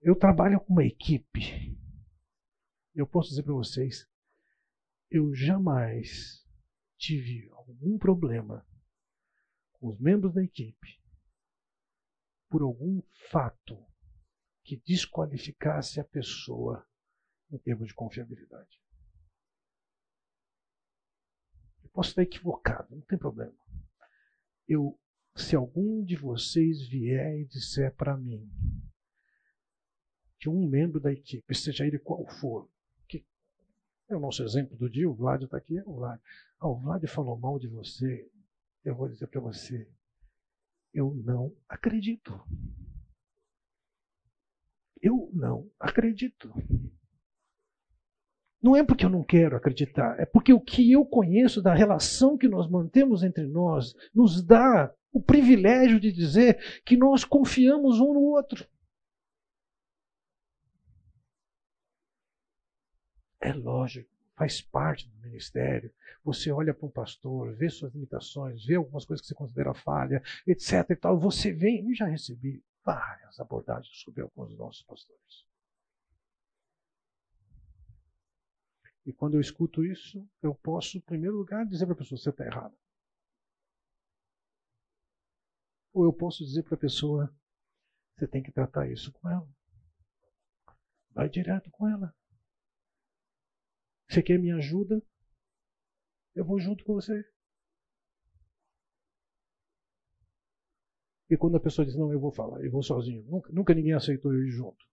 Eu 0.03 0.15
trabalho 0.15 0.61
com 0.61 0.75
uma 0.75 0.85
equipe. 0.85 1.77
Eu 2.95 3.07
posso 3.07 3.31
dizer 3.31 3.43
para 3.43 3.55
vocês, 3.55 4.07
eu 5.11 5.35
jamais 5.35 6.45
tive 6.97 7.49
algum 7.53 7.99
problema 7.99 8.67
com 9.73 9.89
os 9.89 10.01
membros 10.01 10.35
da 10.35 10.43
equipe 10.43 11.01
por 12.49 12.63
algum 12.63 13.03
fato 13.31 13.77
que 14.65 14.77
desqualificasse 14.77 16.01
a 16.01 16.05
pessoa 16.05 16.87
em 17.51 17.59
termos 17.59 17.89
de 17.89 17.95
confiabilidade. 17.95 18.81
Eu 21.83 21.91
posso 21.91 22.11
estar 22.11 22.23
equivocado, 22.23 22.95
não 22.95 23.03
tem 23.03 23.19
problema. 23.19 23.57
Eu, 24.67 24.99
se 25.37 25.55
algum 25.55 26.05
de 26.05 26.17
vocês 26.17 26.89
vier 26.89 27.39
e 27.39 27.47
disser 27.47 27.95
para 27.95 28.17
mim 28.17 28.51
que 30.39 30.49
um 30.49 30.69
membro 30.69 31.01
da 31.01 31.13
equipe, 31.13 31.55
seja 31.55 31.87
ele 31.87 31.99
qual 31.99 32.27
for, 32.27 32.71
é 34.09 34.17
o 34.17 34.21
nosso 34.21 34.43
exemplo 34.43 34.77
do 34.77 34.89
dia, 34.89 35.09
o 35.09 35.15
Vlad 35.15 35.43
está 35.43 35.57
aqui, 35.57 35.81
o 35.85 35.95
Vlad. 35.95 36.21
Ah, 36.61 36.69
o 36.69 36.77
Vlad 36.77 37.05
falou 37.07 37.37
mal 37.37 37.59
de 37.59 37.67
você, 37.67 38.29
eu 38.85 38.95
vou 38.95 39.09
dizer 39.09 39.27
para 39.27 39.41
você, 39.41 39.89
eu 40.95 41.13
não 41.25 41.53
acredito. 41.69 42.41
Eu 45.03 45.31
não 45.33 45.71
acredito. 45.79 46.53
Não 48.63 48.75
é 48.75 48.83
porque 48.83 49.05
eu 49.05 49.11
não 49.11 49.23
quero 49.23 49.57
acreditar, 49.57 50.19
é 50.19 50.25
porque 50.25 50.53
o 50.53 50.61
que 50.61 50.91
eu 50.91 51.05
conheço 51.05 51.61
da 51.61 51.75
relação 51.75 52.39
que 52.39 52.49
nós 52.49 52.69
mantemos 52.69 53.23
entre 53.23 53.47
nós 53.47 53.95
nos 54.15 54.43
dá 54.43 54.93
o 55.13 55.21
privilégio 55.21 56.01
de 56.01 56.11
dizer 56.11 56.83
que 56.85 56.97
nós 56.97 57.25
confiamos 57.25 58.01
um 58.01 58.13
no 58.13 58.21
outro. 58.21 58.67
É 63.41 63.53
lógico 63.53 64.17
faz 64.37 64.61
parte 64.61 65.09
do 65.09 65.19
ministério. 65.19 65.93
Você 66.23 66.53
olha 66.53 66.75
para 66.75 66.87
um 66.87 66.91
pastor, 66.91 67.55
vê 67.57 67.69
suas 67.71 67.93
limitações, 67.95 68.65
vê 68.65 68.75
algumas 68.75 69.05
coisas 69.05 69.23
que 69.23 69.29
você 69.29 69.35
considera 69.35 69.75
falha, 69.75 70.23
etc. 70.47 70.91
E 70.91 70.97
tal. 70.97 71.19
Você 71.19 71.53
vem, 71.53 71.91
e 71.91 71.95
já 71.95 72.07
recebi 72.07 72.63
várias 72.85 73.41
abordagens 73.41 73.97
sobre 73.99 74.23
alguns 74.23 74.51
dos 74.51 74.59
nossos 74.59 74.83
pastores. 74.83 75.47
E 79.07 79.13
quando 79.13 79.35
eu 79.35 79.41
escuto 79.41 79.85
isso, 79.85 80.29
eu 80.43 80.55
posso, 80.55 80.99
em 80.99 81.01
primeiro 81.01 81.37
lugar, 81.37 81.65
dizer 81.65 81.87
para 81.87 81.95
a 81.95 81.99
pessoa: 81.99 82.19
você 82.19 82.31
está 82.31 82.45
errado. 82.45 82.77
Ou 85.93 86.05
eu 86.05 86.13
posso 86.13 86.45
dizer 86.45 86.63
para 86.65 86.75
a 86.75 86.79
pessoa: 86.79 87.35
você 88.15 88.27
tem 88.27 88.43
que 88.43 88.53
tratar 88.53 88.91
isso 88.91 89.13
com 89.13 89.31
ela. 89.31 89.49
Vai 91.13 91.29
direto 91.31 91.71
com 91.71 91.89
ela. 91.89 92.15
Você 94.09 94.23
quer 94.23 94.39
minha 94.39 94.57
ajuda? 94.57 95.03
Eu 96.35 96.45
vou 96.45 96.59
junto 96.59 96.85
com 96.85 96.95
você. 96.95 97.25
E 101.29 101.37
quando 101.37 101.57
a 101.57 101.61
pessoa 101.61 101.85
diz, 101.85 101.97
não, 101.97 102.13
eu 102.13 102.21
vou 102.21 102.31
falar, 102.31 102.65
eu 102.65 102.71
vou 102.71 102.83
sozinho. 102.83 103.25
Nunca, 103.25 103.53
nunca 103.53 103.75
ninguém 103.75 103.95
aceitou 103.95 104.33
eu 104.33 104.45
ir 104.45 104.51
junto. 104.51 104.85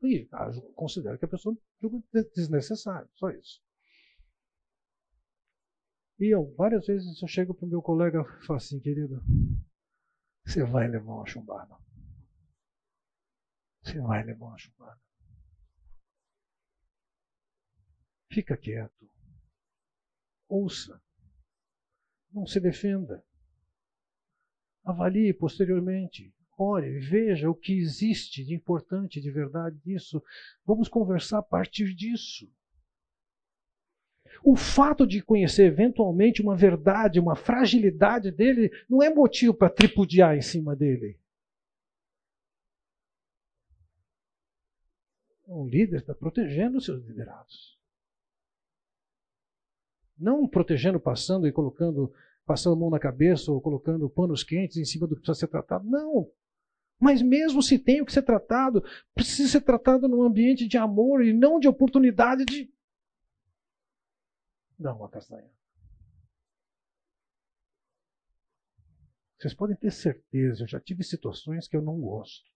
E 0.00 0.28
ah, 0.32 0.48
considero 0.76 1.18
que 1.18 1.24
a 1.24 1.28
pessoa 1.28 1.56
julga 1.80 2.00
desnecessário, 2.34 3.10
só 3.14 3.30
isso. 3.30 3.60
E 6.20 6.34
eu, 6.34 6.54
várias 6.56 6.86
vezes, 6.86 7.20
eu 7.20 7.28
chego 7.28 7.54
para 7.54 7.66
o 7.66 7.68
meu 7.68 7.82
colega 7.82 8.20
e 8.20 8.46
falo 8.46 8.58
assim, 8.58 8.78
querido, 8.80 9.22
você 10.44 10.64
vai 10.64 10.88
levar 10.88 11.14
uma 11.14 11.26
chumbada. 11.26 11.76
Você 13.82 14.00
vai 14.00 14.24
levar 14.24 14.46
uma 14.46 14.58
chumbada. 14.58 15.00
Fica 18.30 18.56
quieto. 18.56 19.08
Ouça. 20.48 21.00
Não 22.32 22.46
se 22.46 22.60
defenda. 22.60 23.24
Avalie 24.84 25.32
posteriormente. 25.32 26.32
Ore, 26.56 26.98
veja 26.98 27.48
o 27.48 27.54
que 27.54 27.72
existe 27.72 28.44
de 28.44 28.54
importante, 28.54 29.20
de 29.20 29.30
verdade 29.30 29.78
disso. 29.78 30.22
Vamos 30.64 30.88
conversar 30.88 31.38
a 31.38 31.42
partir 31.42 31.94
disso. 31.94 32.50
O 34.42 34.56
fato 34.56 35.06
de 35.06 35.22
conhecer 35.22 35.66
eventualmente 35.66 36.42
uma 36.42 36.56
verdade, 36.56 37.20
uma 37.20 37.36
fragilidade 37.36 38.30
dele, 38.30 38.70
não 38.88 39.02
é 39.02 39.12
motivo 39.12 39.54
para 39.54 39.70
tripudiar 39.70 40.36
em 40.36 40.42
cima 40.42 40.74
dele. 40.74 41.18
Um 45.46 45.66
líder 45.66 46.00
está 46.00 46.14
protegendo 46.14 46.78
os 46.78 46.84
seus 46.84 47.04
liderados. 47.06 47.77
Não 50.18 50.48
protegendo, 50.48 50.98
passando 50.98 51.46
e 51.46 51.52
colocando, 51.52 52.12
passando 52.44 52.74
a 52.74 52.78
mão 52.78 52.90
na 52.90 52.98
cabeça 52.98 53.52
ou 53.52 53.60
colocando 53.60 54.10
panos 54.10 54.42
quentes 54.42 54.76
em 54.76 54.84
cima 54.84 55.06
do 55.06 55.14
que 55.14 55.22
precisa 55.22 55.40
ser 55.40 55.48
tratado. 55.48 55.88
Não. 55.88 56.30
Mas 56.98 57.22
mesmo 57.22 57.62
se 57.62 57.78
tem 57.78 58.02
o 58.02 58.06
que 58.06 58.12
ser 58.12 58.22
tratado, 58.22 58.82
precisa 59.14 59.48
ser 59.48 59.60
tratado 59.60 60.08
num 60.08 60.22
ambiente 60.22 60.66
de 60.66 60.76
amor 60.76 61.24
e 61.24 61.32
não 61.32 61.60
de 61.60 61.68
oportunidade 61.68 62.44
de 62.44 62.72
dar 64.76 64.94
uma 64.94 65.08
castanha. 65.08 65.48
Vocês 69.38 69.54
podem 69.54 69.76
ter 69.76 69.92
certeza, 69.92 70.64
eu 70.64 70.66
já 70.66 70.80
tive 70.80 71.04
situações 71.04 71.68
que 71.68 71.76
eu 71.76 71.82
não 71.82 72.00
gosto 72.00 72.50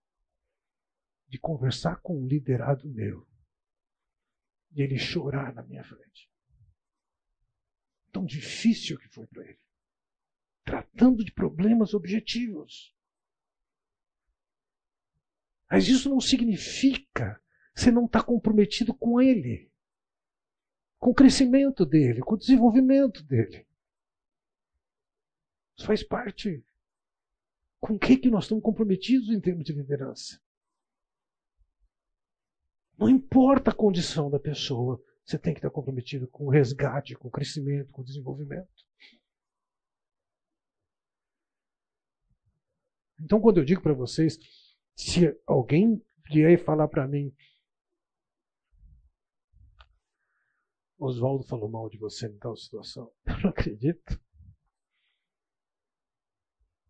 de 1.28 1.38
conversar 1.38 2.00
com 2.00 2.20
um 2.20 2.26
liderado 2.26 2.88
meu, 2.88 3.26
e 4.74 4.82
ele 4.82 4.98
chorar 4.98 5.54
na 5.54 5.62
minha 5.62 5.84
frente 5.84 6.31
tão 8.12 8.24
difícil 8.24 8.98
que 8.98 9.08
foi 9.08 9.26
para 9.26 9.44
ele. 9.44 9.58
Tratando 10.64 11.24
de 11.24 11.32
problemas 11.32 11.94
objetivos. 11.94 12.94
Mas 15.68 15.88
isso 15.88 16.08
não 16.08 16.20
significa 16.20 17.42
você 17.74 17.90
não 17.90 18.04
está 18.04 18.22
comprometido 18.22 18.92
com 18.94 19.20
ele, 19.20 19.70
com 20.98 21.10
o 21.10 21.14
crescimento 21.14 21.86
dele, 21.86 22.20
com 22.20 22.34
o 22.34 22.38
desenvolvimento 22.38 23.22
dele. 23.22 23.66
Isso 25.76 25.86
faz 25.86 26.02
parte. 26.02 26.64
Com 27.80 27.94
o 27.94 27.98
que, 27.98 28.16
que 28.16 28.30
nós 28.30 28.44
estamos 28.44 28.62
comprometidos 28.62 29.30
em 29.30 29.40
termos 29.40 29.64
de 29.64 29.72
liderança? 29.72 30.40
Não 32.96 33.08
importa 33.08 33.70
a 33.70 33.74
condição 33.74 34.30
da 34.30 34.38
pessoa, 34.38 35.02
você 35.24 35.38
tem 35.38 35.54
que 35.54 35.58
estar 35.58 35.70
comprometido 35.70 36.26
com 36.28 36.46
o 36.46 36.50
resgate, 36.50 37.14
com 37.14 37.28
o 37.28 37.30
crescimento, 37.30 37.90
com 37.92 38.02
o 38.02 38.04
desenvolvimento. 38.04 38.68
Então, 43.20 43.40
quando 43.40 43.58
eu 43.58 43.64
digo 43.64 43.80
para 43.80 43.94
vocês, 43.94 44.36
se 44.96 45.34
alguém 45.46 46.04
vier 46.28 46.58
falar 46.58 46.88
para 46.88 47.06
mim, 47.06 47.32
Oswaldo 50.98 51.44
falou 51.44 51.68
mal 51.68 51.88
de 51.88 51.98
você 51.98 52.26
em 52.26 52.38
tal 52.38 52.56
situação, 52.56 53.12
eu 53.26 53.40
não 53.40 53.50
acredito. 53.50 54.20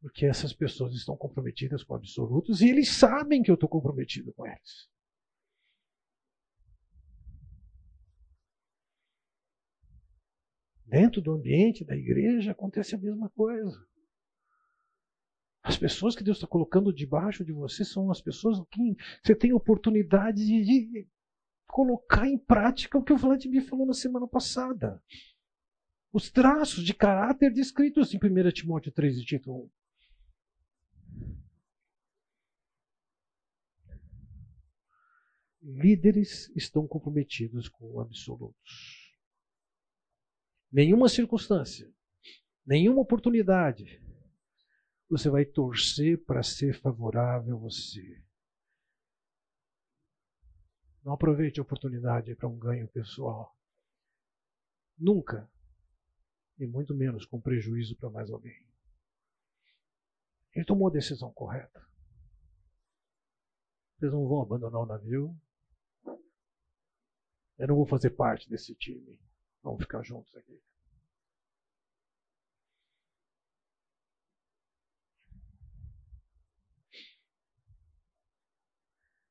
Porque 0.01 0.27
essas 0.27 0.53
pessoas 0.53 0.95
estão 0.95 1.17
comprometidas 1.17 1.85
com 1.85 1.95
absolutos 1.95 2.61
e 2.61 2.69
eles 2.69 2.89
sabem 2.89 3.43
que 3.43 3.51
eu 3.51 3.55
estou 3.55 3.69
comprometido 3.69 4.33
com 4.33 4.47
eles. 4.47 4.91
Dentro 10.85 11.21
do 11.23 11.33
ambiente 11.33 11.85
da 11.85 11.97
igreja 11.97 12.53
acontece 12.53 12.95
a 12.95 12.99
mesma 12.99 13.31
coisa. 13.31 13.87
As 15.63 15.79
pessoas 15.79 16.17
que 16.17 16.25
Deus 16.25 16.39
está 16.39 16.47
colocando 16.47 16.93
debaixo 16.93 17.45
de 17.45 17.53
você 17.53 17.85
são 17.85 18.11
as 18.11 18.21
pessoas 18.21 18.59
que 18.69 18.97
você 19.23 19.35
tem 19.35 19.53
oportunidade 19.53 20.45
de, 20.45 20.65
de 20.65 21.09
colocar 21.67 22.27
em 22.27 22.37
prática 22.37 22.99
o 22.99 23.03
que 23.03 23.13
o 23.13 23.17
Vladimir 23.17 23.65
falou 23.65 23.87
na 23.87 23.95
semana 23.95 24.27
passada. 24.27 25.01
Os 26.13 26.31
traços 26.31 26.85
de 26.85 26.93
caráter 26.93 27.53
descritos 27.53 28.13
em 28.13 28.19
1 28.19 28.51
Timóteo 28.51 28.93
3 28.93 29.19
e 29.19 29.25
Tito 29.25 29.53
1. 29.53 29.71
Líderes 35.63 36.51
estão 36.57 36.89
comprometidos 36.89 37.69
com 37.69 38.01
absolutos 38.01 39.02
nenhuma 40.73 41.09
circunstância, 41.09 41.93
nenhuma 42.65 43.03
oportunidade, 43.03 44.01
você 45.09 45.29
vai 45.29 45.45
torcer 45.45 46.25
para 46.25 46.43
ser 46.43 46.81
favorável 46.81 47.57
a 47.57 47.61
você. 47.61 48.25
Não 51.05 51.13
aproveite 51.13 51.61
a 51.61 51.63
oportunidade 51.63 52.35
para 52.35 52.49
um 52.49 52.59
ganho 52.59 52.89
pessoal. 52.89 53.55
Nunca. 54.97 55.51
E 56.59 56.67
muito 56.67 56.95
menos 56.95 57.27
com 57.27 57.41
prejuízo 57.41 57.97
para 57.97 58.09
mais 58.09 58.31
alguém. 58.31 58.67
Ele 60.55 60.65
tomou 60.65 60.89
a 60.89 60.93
decisão 60.93 61.33
correta. 61.33 61.85
Vocês 63.99 64.13
não 64.13 64.27
vão 64.27 64.43
abandonar 64.43 64.81
o 64.81 64.87
navio. 64.87 65.37
Eu 67.59 67.69
não 67.69 67.77
vou 67.77 67.87
fazer 67.87 68.11
parte 68.11 68.49
desse 68.49 68.75
time. 68.75 69.21
Vamos 69.63 69.83
ficar 69.83 70.03
juntos 70.03 70.35
aqui. 70.37 70.61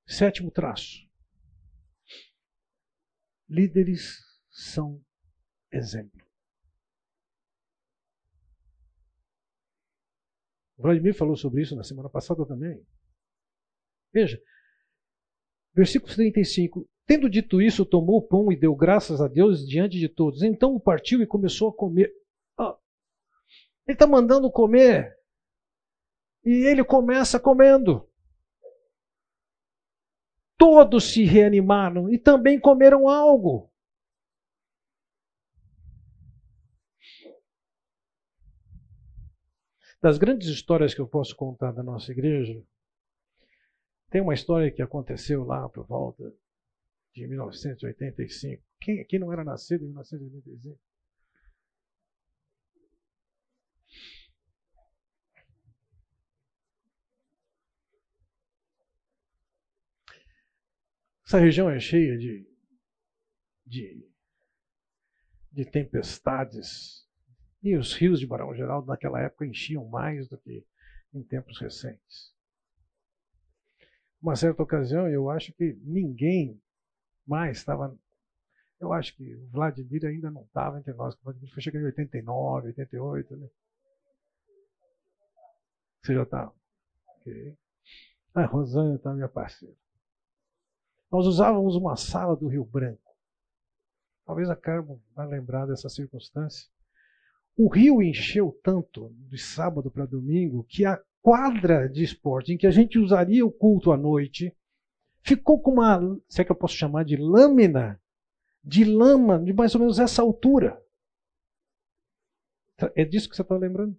Sétimo 0.07 0.51
traço. 0.51 1.09
Líderes 3.47 4.19
são 4.49 5.03
exemplo. 5.71 6.21
O 10.77 10.81
Vladimir 10.83 11.13
falou 11.13 11.35
sobre 11.35 11.61
isso 11.61 11.75
na 11.75 11.83
semana 11.83 12.09
passada 12.09 12.45
também. 12.45 12.85
Veja, 14.13 14.41
versículo 15.73 16.13
35. 16.13 16.89
Tendo 17.11 17.29
dito 17.29 17.61
isso, 17.61 17.85
tomou 17.85 18.19
o 18.19 18.21
pão 18.25 18.49
e 18.53 18.55
deu 18.55 18.73
graças 18.73 19.19
a 19.19 19.27
Deus 19.27 19.67
diante 19.67 19.99
de 19.99 20.07
todos. 20.07 20.41
Então 20.43 20.79
partiu 20.79 21.21
e 21.21 21.27
começou 21.27 21.67
a 21.67 21.75
comer. 21.75 22.09
Ah, 22.57 22.79
ele 23.85 23.95
está 23.95 24.07
mandando 24.07 24.49
comer. 24.49 25.13
E 26.45 26.65
ele 26.65 26.85
começa 26.85 27.38
comendo. 27.38 28.09
Todos 30.57 31.11
se 31.11 31.25
reanimaram 31.25 32.09
e 32.09 32.17
também 32.17 32.57
comeram 32.57 33.09
algo. 33.09 33.69
Das 40.01 40.17
grandes 40.17 40.47
histórias 40.47 40.93
que 40.93 41.01
eu 41.01 41.07
posso 41.09 41.35
contar 41.35 41.73
da 41.73 41.83
nossa 41.83 42.09
igreja, 42.09 42.63
tem 44.09 44.21
uma 44.21 44.33
história 44.33 44.71
que 44.71 44.81
aconteceu 44.81 45.43
lá 45.43 45.67
por 45.67 45.85
volta 45.85 46.33
de 47.13 47.27
1985. 47.27 48.63
Quem 48.79 48.99
aqui 48.99 49.19
não 49.19 49.31
era 49.31 49.43
nascido 49.43 49.83
em 49.83 49.88
1985? 49.88 50.79
Essa 61.31 61.39
região 61.39 61.69
é 61.69 61.79
cheia 61.79 62.17
de, 62.17 62.45
de, 63.65 64.05
de 65.49 65.63
tempestades. 65.63 67.07
E 67.63 67.77
os 67.77 67.93
rios 67.93 68.19
de 68.19 68.27
Barão 68.27 68.53
Geraldo, 68.53 68.88
naquela 68.88 69.21
época, 69.21 69.45
enchiam 69.45 69.88
mais 69.88 70.27
do 70.27 70.38
que 70.38 70.65
em 71.13 71.23
tempos 71.23 71.57
recentes. 71.57 72.35
Uma 74.21 74.35
certa 74.35 74.61
ocasião, 74.61 75.07
eu 75.07 75.29
acho 75.29 75.53
que 75.53 75.73
ninguém 75.83 76.61
mais 77.26 77.57
estava. 77.57 77.98
Eu 78.80 78.93
acho 78.93 79.15
que 79.15 79.35
o 79.35 79.48
Vladimir 79.48 80.06
ainda 80.06 80.31
não 80.31 80.43
estava 80.43 80.80
entre 80.80 80.93
nós. 80.93 81.15
O 81.15 81.23
Vladimir 81.23 81.52
foi 81.53 81.61
chegando 81.61 81.84
em 81.84 81.88
89, 81.88 82.68
88, 82.68 83.38
né? 83.38 83.49
Você 86.02 86.15
já 86.15 86.23
estava? 86.23 86.53
Ok. 87.07 87.57
A 88.34 88.45
Rosânia 88.45 88.95
está 88.95 89.14
minha 89.14 89.30
parceira. 89.30 89.76
Nós 91.11 91.27
usávamos 91.27 91.76
uma 91.76 91.95
sala 91.95 92.35
do 92.35 92.48
Rio 92.48 92.64
Branco. 92.64 93.11
Talvez 94.26 94.49
a 94.49 94.56
Carmo 94.56 95.03
vai 95.14 95.27
lembrar 95.27 95.65
dessa 95.65 95.89
circunstância. 95.89 96.69
O 97.57 97.68
rio 97.68 98.02
encheu 98.02 98.57
tanto 98.64 99.14
de 99.27 99.38
sábado 99.38 99.91
para 99.91 100.06
domingo 100.06 100.64
que 100.64 100.85
a 100.85 100.99
quadra 101.22 101.88
de 101.88 102.03
esporte 102.03 102.53
em 102.53 102.57
que 102.57 102.65
a 102.65 102.72
gente 102.72 102.98
usaria 102.98 103.45
o 103.45 103.52
culto 103.52 103.91
à 103.91 103.98
noite 103.98 104.56
ficou 105.23 105.61
com 105.61 105.72
uma, 105.72 106.19
se 106.27 106.41
é 106.41 106.45
que 106.45 106.52
eu 106.52 106.56
posso 106.56 106.76
chamar 106.76 107.06
de 107.06 107.15
lâmina, 107.15 107.99
de 108.64 108.84
lama 108.84 109.39
de 109.39 109.53
mais 109.53 109.73
ou 109.76 109.81
menos 109.81 109.99
essa 109.99 110.22
altura. 110.22 110.81
É 112.95 113.06
disso 113.06 113.30
que 113.30 113.35
você 113.35 113.41
está 113.41 113.56
lembrando? 113.56 113.95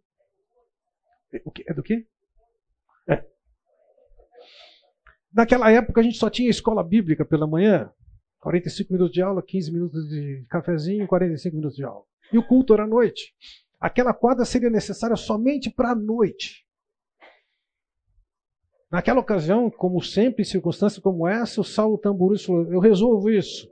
É 1.32 1.72
do 1.72 1.82
quê? 1.82 2.06
É. 3.08 3.24
Naquela 5.32 5.70
época 5.70 6.00
a 6.00 6.04
gente 6.04 6.18
só 6.18 6.28
tinha 6.28 6.50
escola 6.50 6.82
bíblica 6.82 7.24
pela 7.24 7.46
manhã, 7.46 7.92
45 8.40 8.92
minutos 8.92 9.14
de 9.14 9.22
aula, 9.22 9.42
15 9.42 9.72
minutos 9.72 10.08
de 10.08 10.44
cafezinho, 10.48 11.06
45 11.06 11.56
minutos 11.56 11.76
de 11.76 11.84
aula. 11.84 12.04
E 12.32 12.38
o 12.38 12.46
culto 12.46 12.74
era 12.74 12.84
à 12.84 12.86
noite. 12.86 13.34
Aquela 13.80 14.12
quadra 14.12 14.44
seria 14.44 14.70
necessária 14.70 15.16
somente 15.16 15.70
para 15.70 15.90
a 15.90 15.94
noite. 15.94 16.66
Naquela 18.92 19.20
ocasião, 19.20 19.70
como 19.70 20.02
sempre, 20.02 20.42
em 20.42 20.44
circunstâncias 20.44 21.02
como 21.02 21.26
essa, 21.26 21.62
o 21.62 21.64
Saulo 21.64 21.96
Tamburus 21.96 22.44
falou: 22.44 22.70
Eu 22.70 22.78
resolvo 22.78 23.30
isso. 23.30 23.66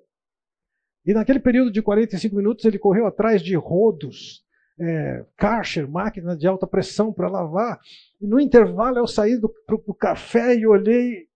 E 1.05 1.13
naquele 1.13 1.39
período 1.39 1.71
de 1.71 1.83
45 1.83 2.35
minutos, 2.35 2.65
ele 2.65 2.79
correu 2.79 3.07
atrás 3.07 3.43
de 3.43 3.55
rodos, 3.55 4.43
é, 4.79 5.27
Karcher, 5.37 5.87
máquina 5.87 6.35
de 6.35 6.47
alta 6.47 6.67
pressão 6.67 7.13
para 7.13 7.29
lavar. 7.29 7.79
E 8.19 8.27
no 8.27 8.41
intervalo, 8.41 8.97
eu 8.97 9.07
saí 9.07 9.37
do, 9.37 9.53
café 9.99 10.57
e 10.57 10.67
olhei 10.67 11.29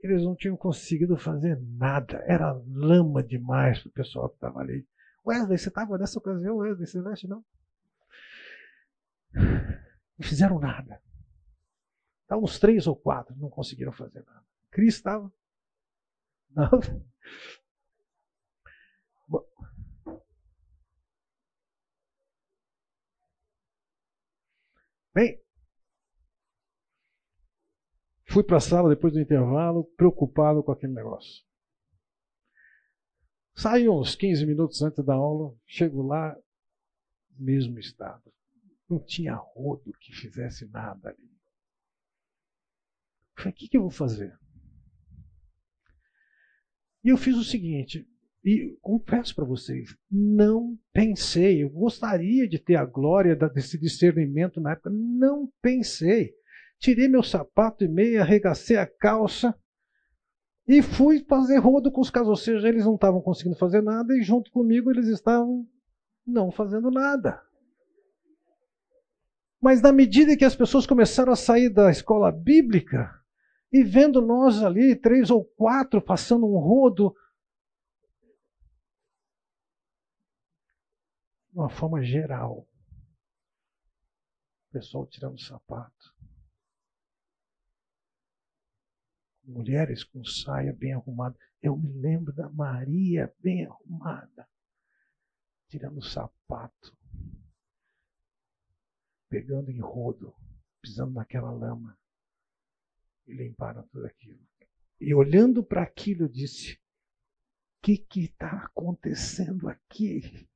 eles 0.00 0.22
não 0.22 0.36
tinham 0.36 0.56
conseguido 0.56 1.16
fazer 1.16 1.58
nada. 1.62 2.22
Era 2.26 2.52
lama 2.68 3.22
demais 3.22 3.80
para 3.80 3.88
o 3.88 3.92
pessoal 3.92 4.28
que 4.28 4.34
estava 4.36 4.60
ali. 4.60 4.86
Wesley, 5.26 5.58
você 5.58 5.68
estava 5.68 5.96
nessa 5.96 6.18
ocasião, 6.18 6.58
Wesley 6.58 6.86
Celeste, 6.86 7.26
não? 7.26 7.42
Não 9.32 10.28
fizeram 10.28 10.60
nada. 10.60 11.00
Estavam 12.24 12.44
uns 12.44 12.58
três 12.58 12.86
ou 12.86 12.96
quatro, 12.96 13.36
não 13.36 13.48
conseguiram 13.48 13.92
fazer 13.92 14.24
nada. 14.24 14.44
Cris 14.70 14.96
estava? 14.96 15.32
Bem, 25.14 25.44
Fui 28.34 28.42
para 28.42 28.56
a 28.56 28.60
sala 28.60 28.88
depois 28.88 29.12
do 29.12 29.20
intervalo, 29.20 29.84
preocupado 29.96 30.60
com 30.60 30.72
aquele 30.72 30.92
negócio. 30.92 31.44
Saí 33.54 33.88
uns 33.88 34.16
15 34.16 34.44
minutos 34.44 34.82
antes 34.82 35.04
da 35.04 35.14
aula, 35.14 35.56
chego 35.64 36.02
lá, 36.02 36.36
mesmo 37.38 37.78
estado. 37.78 38.34
Não 38.90 38.98
tinha 38.98 39.36
rodo 39.36 39.92
que 40.00 40.12
fizesse 40.12 40.66
nada 40.66 41.10
ali. 41.10 41.33
Falei, 43.36 43.52
o 43.52 43.54
que, 43.54 43.68
que 43.68 43.76
eu 43.76 43.82
vou 43.82 43.90
fazer? 43.90 44.32
E 47.02 47.08
eu 47.08 47.16
fiz 47.16 47.36
o 47.36 47.44
seguinte, 47.44 48.06
e 48.44 48.76
confesso 48.80 49.34
para 49.34 49.44
vocês, 49.44 49.94
não 50.10 50.78
pensei, 50.92 51.62
eu 51.62 51.70
gostaria 51.70 52.48
de 52.48 52.58
ter 52.58 52.76
a 52.76 52.84
glória 52.84 53.36
desse 53.36 53.78
discernimento 53.78 54.60
na 54.60 54.72
época, 54.72 54.90
não 54.90 55.50
pensei 55.60 56.34
tirei 56.84 57.08
meu 57.08 57.22
sapato 57.22 57.82
e 57.82 57.88
meia, 57.88 58.20
arregacei 58.20 58.76
a 58.76 58.86
calça 58.86 59.54
e 60.68 60.82
fui 60.82 61.24
fazer 61.24 61.58
rodo 61.58 61.90
com 61.90 62.02
os 62.02 62.10
casos. 62.10 62.28
Ou 62.28 62.36
seja, 62.36 62.68
eles 62.68 62.84
não 62.84 62.94
estavam 62.94 63.22
conseguindo 63.22 63.56
fazer 63.56 63.82
nada 63.82 64.14
e 64.14 64.22
junto 64.22 64.50
comigo 64.50 64.90
eles 64.90 65.08
estavam 65.08 65.66
não 66.26 66.50
fazendo 66.50 66.90
nada. 66.90 67.40
Mas 69.60 69.80
na 69.80 69.92
medida 69.92 70.36
que 70.36 70.44
as 70.44 70.54
pessoas 70.54 70.86
começaram 70.86 71.32
a 71.32 71.36
sair 71.36 71.70
da 71.70 71.90
escola 71.90 72.30
bíblica 72.30 73.10
e 73.74 73.82
vendo 73.82 74.22
nós 74.22 74.62
ali, 74.62 74.94
três 74.94 75.30
ou 75.30 75.44
quatro, 75.44 76.00
passando 76.00 76.46
um 76.46 76.56
rodo, 76.60 77.12
de 81.50 81.58
uma 81.58 81.68
forma 81.68 82.00
geral, 82.00 82.68
o 84.68 84.70
pessoal 84.70 85.04
tirando 85.08 85.34
o 85.34 85.40
sapato, 85.40 86.14
mulheres 89.42 90.04
com 90.04 90.24
saia 90.24 90.72
bem 90.72 90.94
arrumada. 90.94 91.36
Eu 91.60 91.76
me 91.76 91.92
lembro 92.00 92.32
da 92.32 92.48
Maria 92.50 93.34
bem 93.40 93.66
arrumada, 93.66 94.48
tirando 95.66 95.98
o 95.98 96.04
sapato, 96.04 96.96
pegando 99.28 99.68
em 99.68 99.80
rodo, 99.80 100.32
pisando 100.80 101.14
naquela 101.14 101.50
lama. 101.50 101.98
E 103.26 103.32
limparam 103.32 103.86
tudo 103.88 104.06
aquilo. 104.06 104.40
E 105.00 105.14
olhando 105.14 105.62
para 105.62 105.82
aquilo, 105.82 106.24
eu 106.24 106.28
disse: 106.28 106.74
O 106.74 106.78
que 107.82 108.04
está 108.16 108.64
acontecendo 108.64 109.68
aqui? 109.68 110.48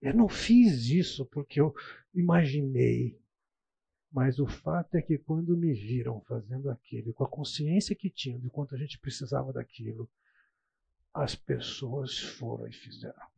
Eu 0.00 0.14
não 0.14 0.28
fiz 0.28 0.88
isso 0.88 1.26
porque 1.26 1.60
eu 1.60 1.74
imaginei 2.14 3.18
mas 4.16 4.38
o 4.38 4.46
fato 4.46 4.94
é 4.94 5.02
que 5.02 5.18
quando 5.18 5.54
me 5.54 5.74
viram 5.74 6.22
fazendo 6.22 6.70
aquilo, 6.70 7.12
com 7.12 7.22
a 7.22 7.28
consciência 7.28 7.94
que 7.94 8.08
tinham 8.08 8.40
de 8.40 8.48
quanto 8.48 8.74
a 8.74 8.78
gente 8.78 8.98
precisava 8.98 9.52
daquilo, 9.52 10.08
as 11.12 11.34
pessoas 11.34 12.18
foram 12.18 12.66
e 12.66 12.72
fizeram. 12.72 13.35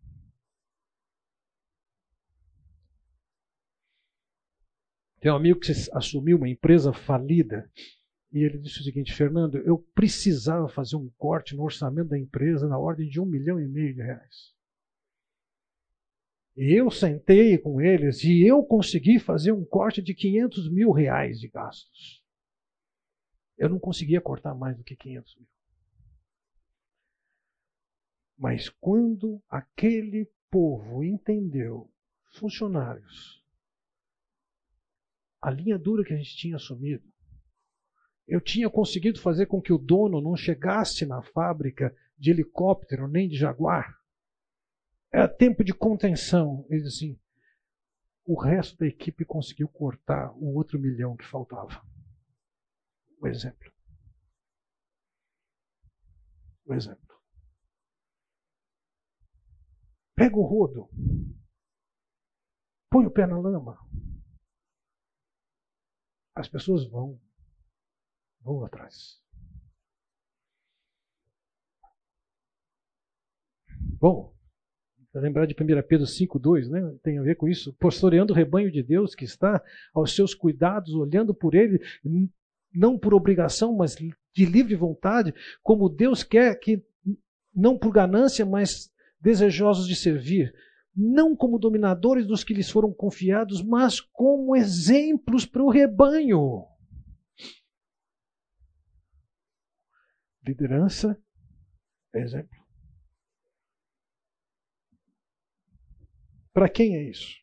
Tem 5.21 5.33
um 5.33 5.37
amigo 5.37 5.59
que 5.59 5.73
assumiu 5.93 6.37
uma 6.37 6.49
empresa 6.49 6.93
falida 6.93 7.69
e 8.33 8.45
ele 8.45 8.59
disse 8.59 8.81
o 8.81 8.85
seguinte: 8.85 9.15
Fernando, 9.15 9.59
eu 9.59 9.79
precisava 9.95 10.69
fazer 10.69 10.97
um 10.97 11.11
corte 11.17 11.57
no 11.57 11.63
orçamento 11.63 12.11
da 12.11 12.19
empresa 12.19 12.69
na 12.69 12.79
ordem 12.79 13.09
de 13.09 13.21
um 13.21 13.25
milhão 13.25 13.61
e 13.61 13.67
meio 13.67 13.95
de 13.95 14.03
reais. 14.03 14.55
Eu 16.57 16.91
sentei 16.91 17.57
com 17.57 17.81
eles 17.81 18.25
e 18.25 18.45
eu 18.45 18.63
consegui 18.65 19.19
fazer 19.19 19.53
um 19.53 19.65
corte 19.65 20.03
de 20.03 20.13
500 20.13 20.71
mil 20.71 20.91
reais 20.91 21.39
de 21.39 21.49
gastos. 21.49 22.23
Eu 23.57 23.69
não 23.69 23.79
conseguia 23.79 24.21
cortar 24.21 24.55
mais 24.55 24.77
do 24.77 24.85
que 24.85 24.97
500 24.97 25.37
mil. 25.37 25.49
Mas 28.37 28.69
quando 28.69 29.43
aquele 29.49 30.31
povo 30.51 31.03
entendeu, 31.03 31.91
funcionários, 32.33 33.43
a 35.41 35.51
linha 35.51 35.79
dura 35.79 36.05
que 36.05 36.13
a 36.13 36.17
gente 36.17 36.37
tinha 36.37 36.57
assumido, 36.57 37.05
eu 38.27 38.41
tinha 38.41 38.69
conseguido 38.69 39.21
fazer 39.21 39.47
com 39.47 39.61
que 39.61 39.73
o 39.73 39.79
dono 39.79 40.21
não 40.21 40.37
chegasse 40.37 41.07
na 41.07 41.23
fábrica 41.23 41.95
de 42.19 42.31
helicóptero 42.31 43.09
nem 43.09 43.29
de 43.29 43.37
jaguar 43.37 43.99
é 45.11 45.27
tempo 45.27 45.65
de 45.65 45.73
contenção. 45.73 46.67
Ele 46.69 46.87
assim: 46.87 47.19
o 48.25 48.39
resto 48.41 48.77
da 48.79 48.87
equipe 48.87 49.25
conseguiu 49.25 49.69
cortar 49.69 50.33
o 50.35 50.55
outro 50.55 50.79
milhão 50.79 51.17
que 51.17 51.25
faltava. 51.25 51.83
O 53.21 53.27
exemplo. 53.27 53.73
O 56.67 56.75
exemplo. 56.75 57.19
Pega 60.15 60.37
o 60.37 60.43
rodo, 60.43 60.91
põe 62.91 63.07
o 63.07 63.11
pé 63.11 63.25
na 63.25 63.39
lama 63.39 63.79
as 66.39 66.49
pessoas 66.49 66.87
vão, 66.87 67.19
vão 68.41 68.65
atrás. 68.65 69.21
Bom, 74.01 74.33
lembrar 75.13 75.47
de 75.47 75.55
1 75.55 75.57
Pedro 75.83 76.07
5,2, 76.07 76.69
né? 76.69 76.97
tem 77.03 77.19
a 77.19 77.23
ver 77.23 77.35
com 77.35 77.49
isso, 77.49 77.75
pastoreando 77.75 78.33
o 78.33 78.37
rebanho 78.37 78.71
de 78.71 78.85
Deus 78.85 79.17
que 79.17 79.25
está 79.25 79.61
aos 79.93 80.15
seus 80.15 80.33
cuidados, 80.33 80.95
olhando 80.95 81.35
por 81.35 81.57
ele, 81.57 81.81
não 82.73 82.97
por 82.97 83.15
obrigação, 83.15 83.75
mas 83.75 83.97
de 83.97 84.47
livre 84.47 84.77
vontade, 84.77 85.35
como 85.61 85.89
Deus 85.89 86.23
quer 86.23 86.55
que, 86.61 86.81
não 87.53 87.77
por 87.77 87.93
ganância, 87.93 88.47
mas 88.47 88.93
desejosos 89.21 89.89
de 89.89 89.97
servir, 89.97 90.55
não 90.99 91.37
como 91.37 91.61
dominadores 91.61 92.27
dos 92.27 92.43
que 92.43 92.53
lhes 92.53 92.69
foram 92.69 92.93
confiados, 92.93 93.63
mas 93.63 94.01
como 94.01 94.57
exemplos 94.57 95.47
para 95.47 95.63
o 95.63 95.71
rebanho. 95.71 96.67
Liderança 100.45 101.17
é 102.13 102.21
exemplo. 102.21 102.59
Para 106.53 106.69
quem 106.69 106.97
é 106.97 107.09
isso? 107.09 107.37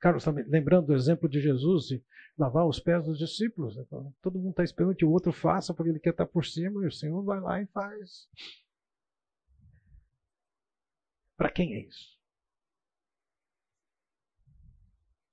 Carlos, 0.00 0.24
tá 0.24 0.30
lembrando 0.30 0.86
do 0.86 0.94
exemplo 0.94 1.28
de 1.28 1.40
Jesus 1.40 1.90
lavar 2.38 2.66
os 2.66 2.78
pés 2.78 3.04
dos 3.04 3.18
discípulos. 3.18 3.76
Então, 3.76 4.14
todo 4.22 4.38
mundo 4.38 4.50
está 4.50 4.62
esperando 4.62 4.94
que 4.94 5.04
o 5.04 5.10
outro 5.10 5.32
faça 5.32 5.74
porque 5.74 5.90
ele 5.90 5.98
quer 6.00 6.10
estar 6.10 6.26
por 6.26 6.46
cima 6.46 6.82
e 6.84 6.86
o 6.86 6.92
Senhor 6.92 7.22
vai 7.24 7.40
lá 7.40 7.60
e 7.60 7.66
faz. 7.66 8.28
Para 11.36 11.50
quem 11.50 11.74
é 11.74 11.86
isso? 11.86 12.16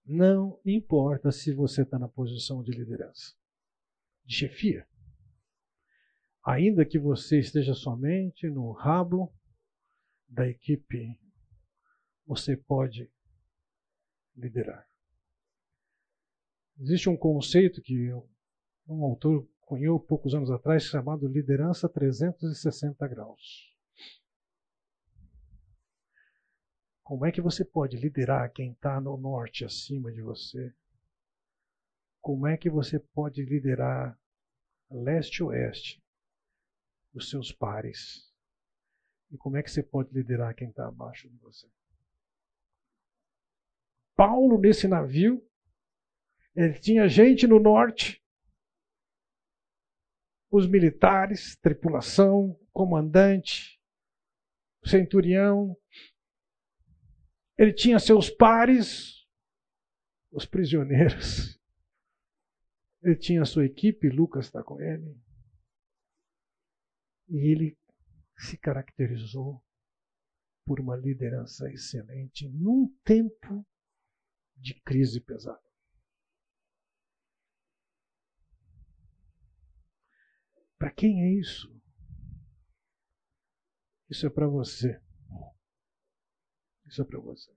Não 0.05 0.59
importa 0.65 1.31
se 1.31 1.53
você 1.53 1.83
está 1.83 1.97
na 1.97 2.07
posição 2.07 2.61
de 2.61 2.71
liderança, 2.71 3.35
de 4.23 4.35
chefia. 4.35 4.87
Ainda 6.43 6.85
que 6.85 6.99
você 6.99 7.39
esteja 7.39 7.73
somente 7.73 8.47
no 8.47 8.71
rabo 8.71 9.33
da 10.27 10.47
equipe, 10.47 11.19
você 12.25 12.55
pode 12.55 13.11
liderar. 14.35 14.87
Existe 16.77 17.09
um 17.09 17.15
conceito 17.15 17.81
que 17.81 18.11
um 18.87 19.03
autor 19.03 19.47
cunhou 19.61 19.99
poucos 19.99 20.35
anos 20.35 20.51
atrás 20.51 20.83
chamado 20.83 21.27
liderança 21.27 21.87
360 21.87 23.07
graus. 23.07 23.73
Como 27.03 27.25
é 27.25 27.31
que 27.31 27.41
você 27.41 27.63
pode 27.63 27.97
liderar 27.97 28.51
quem 28.51 28.71
está 28.71 28.99
no 28.99 29.15
norte 29.15 29.63
acima 29.63 30.11
de 30.11 30.21
você? 30.21 30.73
Como 32.19 32.47
é 32.47 32.57
que 32.57 32.69
você 32.69 32.99
pode 32.99 33.43
liderar 33.43 34.19
leste-oeste 34.89 36.03
os 37.13 37.29
seus 37.29 37.51
pares? 37.51 38.33
E 39.31 39.37
como 39.37 39.55
é 39.55 39.63
que 39.63 39.71
você 39.71 39.83
pode 39.83 40.11
liderar 40.11 40.55
quem 40.55 40.69
está 40.69 40.87
abaixo 40.87 41.29
de 41.29 41.37
você? 41.37 41.67
Paulo, 44.15 44.59
nesse 44.59 44.87
navio, 44.87 45.45
ele 46.55 46.79
tinha 46.79 47.07
gente 47.09 47.45
no 47.45 47.59
norte, 47.59 48.23
os 50.49 50.67
militares, 50.67 51.57
tripulação, 51.57 52.57
comandante, 52.71 53.77
centurião. 54.85 55.75
Ele 57.57 57.73
tinha 57.73 57.99
seus 57.99 58.29
pares, 58.29 59.27
os 60.31 60.45
prisioneiros. 60.45 61.59
Ele 63.03 63.17
tinha 63.17 63.45
sua 63.45 63.65
equipe, 63.65 64.09
Lucas 64.09 64.45
está 64.45 64.63
com 64.63 64.81
ele. 64.81 65.19
E 67.27 67.51
ele 67.51 67.77
se 68.37 68.57
caracterizou 68.57 69.61
por 70.65 70.79
uma 70.79 70.95
liderança 70.95 71.69
excelente 71.71 72.47
num 72.49 72.87
tempo 73.03 73.65
de 74.55 74.73
crise 74.81 75.19
pesada. 75.19 75.61
Para 80.77 80.91
quem 80.91 81.23
é 81.23 81.39
isso? 81.39 81.73
Isso 84.09 84.25
é 84.27 84.29
para 84.29 84.47
você. 84.47 84.99
Isso 86.85 87.01
é 87.01 87.05
para 87.05 87.19
você. 87.19 87.51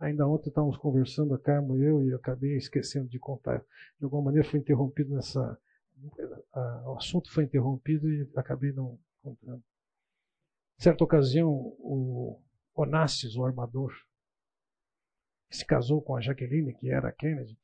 Ainda 0.00 0.26
ontem 0.26 0.48
estávamos 0.48 0.78
conversando, 0.78 1.34
a 1.34 1.38
Carmo 1.38 1.76
e 1.76 1.84
eu, 1.84 2.02
e 2.02 2.10
eu 2.10 2.16
acabei 2.16 2.56
esquecendo 2.56 3.08
de 3.08 3.18
contar. 3.18 3.64
De 3.98 4.04
alguma 4.04 4.22
maneira 4.24 4.48
foi 4.48 4.58
interrompido 4.58 5.14
nessa. 5.14 5.60
o 6.86 6.96
assunto 6.96 7.30
foi 7.30 7.44
interrompido 7.44 8.10
e 8.10 8.28
acabei 8.34 8.72
não 8.72 8.98
contando. 9.22 9.62
Certa 10.78 11.04
ocasião, 11.04 11.50
o 11.50 12.40
Onassis, 12.74 13.36
o 13.36 13.44
armador, 13.44 13.92
que 15.50 15.56
se 15.58 15.66
casou 15.66 16.00
com 16.00 16.16
a 16.16 16.20
Jaqueline, 16.20 16.74
que 16.74 16.90
era 16.90 17.08
a 17.08 17.12
Kennedy, 17.12 17.58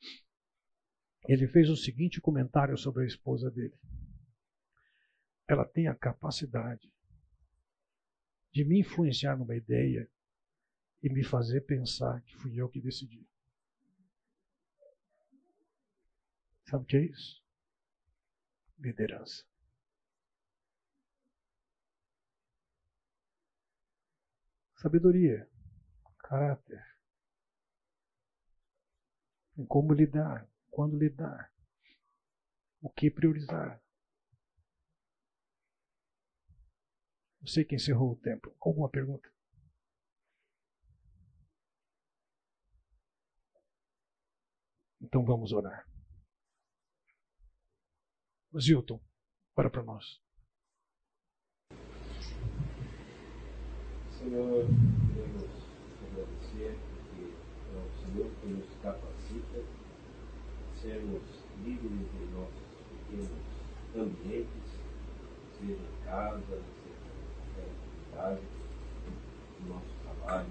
ele 1.27 1.49
fez 1.49 1.71
o 1.71 1.77
seguinte 1.77 2.21
comentário 2.21 2.77
sobre 2.77 3.05
a 3.05 3.07
esposa 3.07 3.51
dele. 3.51 3.75
Ela 5.49 5.65
tem 5.65 5.87
a 5.87 5.95
capacidade 5.95 6.93
de 8.53 8.65
me 8.65 8.81
influenciar 8.81 9.37
numa 9.37 9.55
ideia 9.55 10.11
e 11.03 11.09
me 11.09 11.23
fazer 11.23 11.61
pensar 11.63 12.21
que 12.23 12.35
fui 12.37 12.61
eu 12.61 12.69
que 12.69 12.81
decidi. 12.81 13.29
Sabe 16.65 16.83
o 16.83 16.87
que 16.87 16.97
é 16.97 17.05
isso? 17.05 17.45
Liderança. 18.79 19.45
Sabedoria, 24.75 25.49
caráter, 26.19 26.85
em 29.57 29.65
como 29.65 29.93
lidar, 29.93 30.49
quando 30.71 30.99
lidar, 30.99 31.53
o 32.81 32.91
que 32.91 33.11
priorizar. 33.11 33.83
Eu 37.47 37.49
sei 37.49 37.65
que 37.65 37.77
encerrou 37.77 38.11
o 38.11 38.17
tempo. 38.17 38.53
Alguma 38.61 38.89
pergunta? 38.89 39.31
Então 45.01 45.25
vamos 45.25 45.53
orar. 45.53 45.89
Zilton, 48.59 49.01
ora 49.55 49.71
para 49.71 49.85
nós. 49.85 50.21
Senhor, 54.19 54.67
queremos 55.15 55.53
agradecer 56.03 56.77
porque 56.91 57.31
é 57.71 57.79
o 57.79 57.91
Senhor 58.01 58.41
que 58.41 58.47
nos 58.49 58.75
capacita 58.83 59.63
sermos 60.83 61.23
líderes 61.65 62.13
em 62.13 62.27
nossos 62.33 62.67
pequenos 62.89 63.31
ambientes, 63.95 64.81
seja 65.61 65.75
em 65.75 66.05
casa, 66.05 66.76
atividade, 68.17 68.41
no 69.61 69.75
nosso 69.75 69.93
trabalho. 70.03 70.49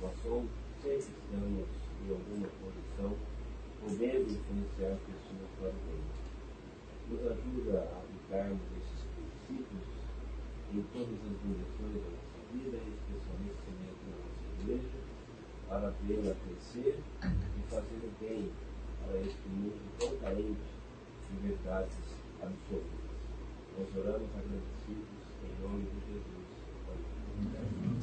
Nós 0.00 0.12
somos, 0.22 0.50
sempre 0.82 0.98
estamos 0.98 1.66
em 2.02 2.10
alguma 2.10 2.48
posição 2.48 3.16
podendo 3.80 4.30
influenciar 4.30 4.96
pessoas 5.02 5.50
para 5.58 5.68
o 5.68 5.82
bem. 5.86 6.02
Nos 7.10 7.20
ajuda 7.26 7.78
a 7.80 7.98
aplicarmos 7.98 8.62
esses 8.78 9.02
princípios 9.14 9.82
em 10.72 10.82
todas 10.94 11.18
as 11.18 11.36
direções 11.42 11.94
da 11.98 12.10
nossa 12.10 12.38
vida, 12.52 12.78
especialmente 12.78 13.62
dentro 13.66 14.02
da 14.06 14.16
nossa 14.22 14.44
igreja, 14.62 14.98
para 15.68 15.90
vê-la 16.06 16.34
crescer 16.46 17.02
e 17.22 17.70
fazer 17.70 18.00
o 18.06 18.12
bem 18.20 18.50
para 19.04 19.20
este 19.20 19.48
mundo 19.48 19.98
tão 19.98 20.16
carente 20.18 20.70
de 21.30 21.48
verdades 21.48 21.98
absolutas. 22.40 23.02
Nós 23.78 23.88
oramos 23.96 24.30
agradecidos 24.36 25.22
em 25.42 25.62
nome 25.62 25.84
de 25.84 26.12
Jesus. 26.12 26.41
Amém. 27.38 27.98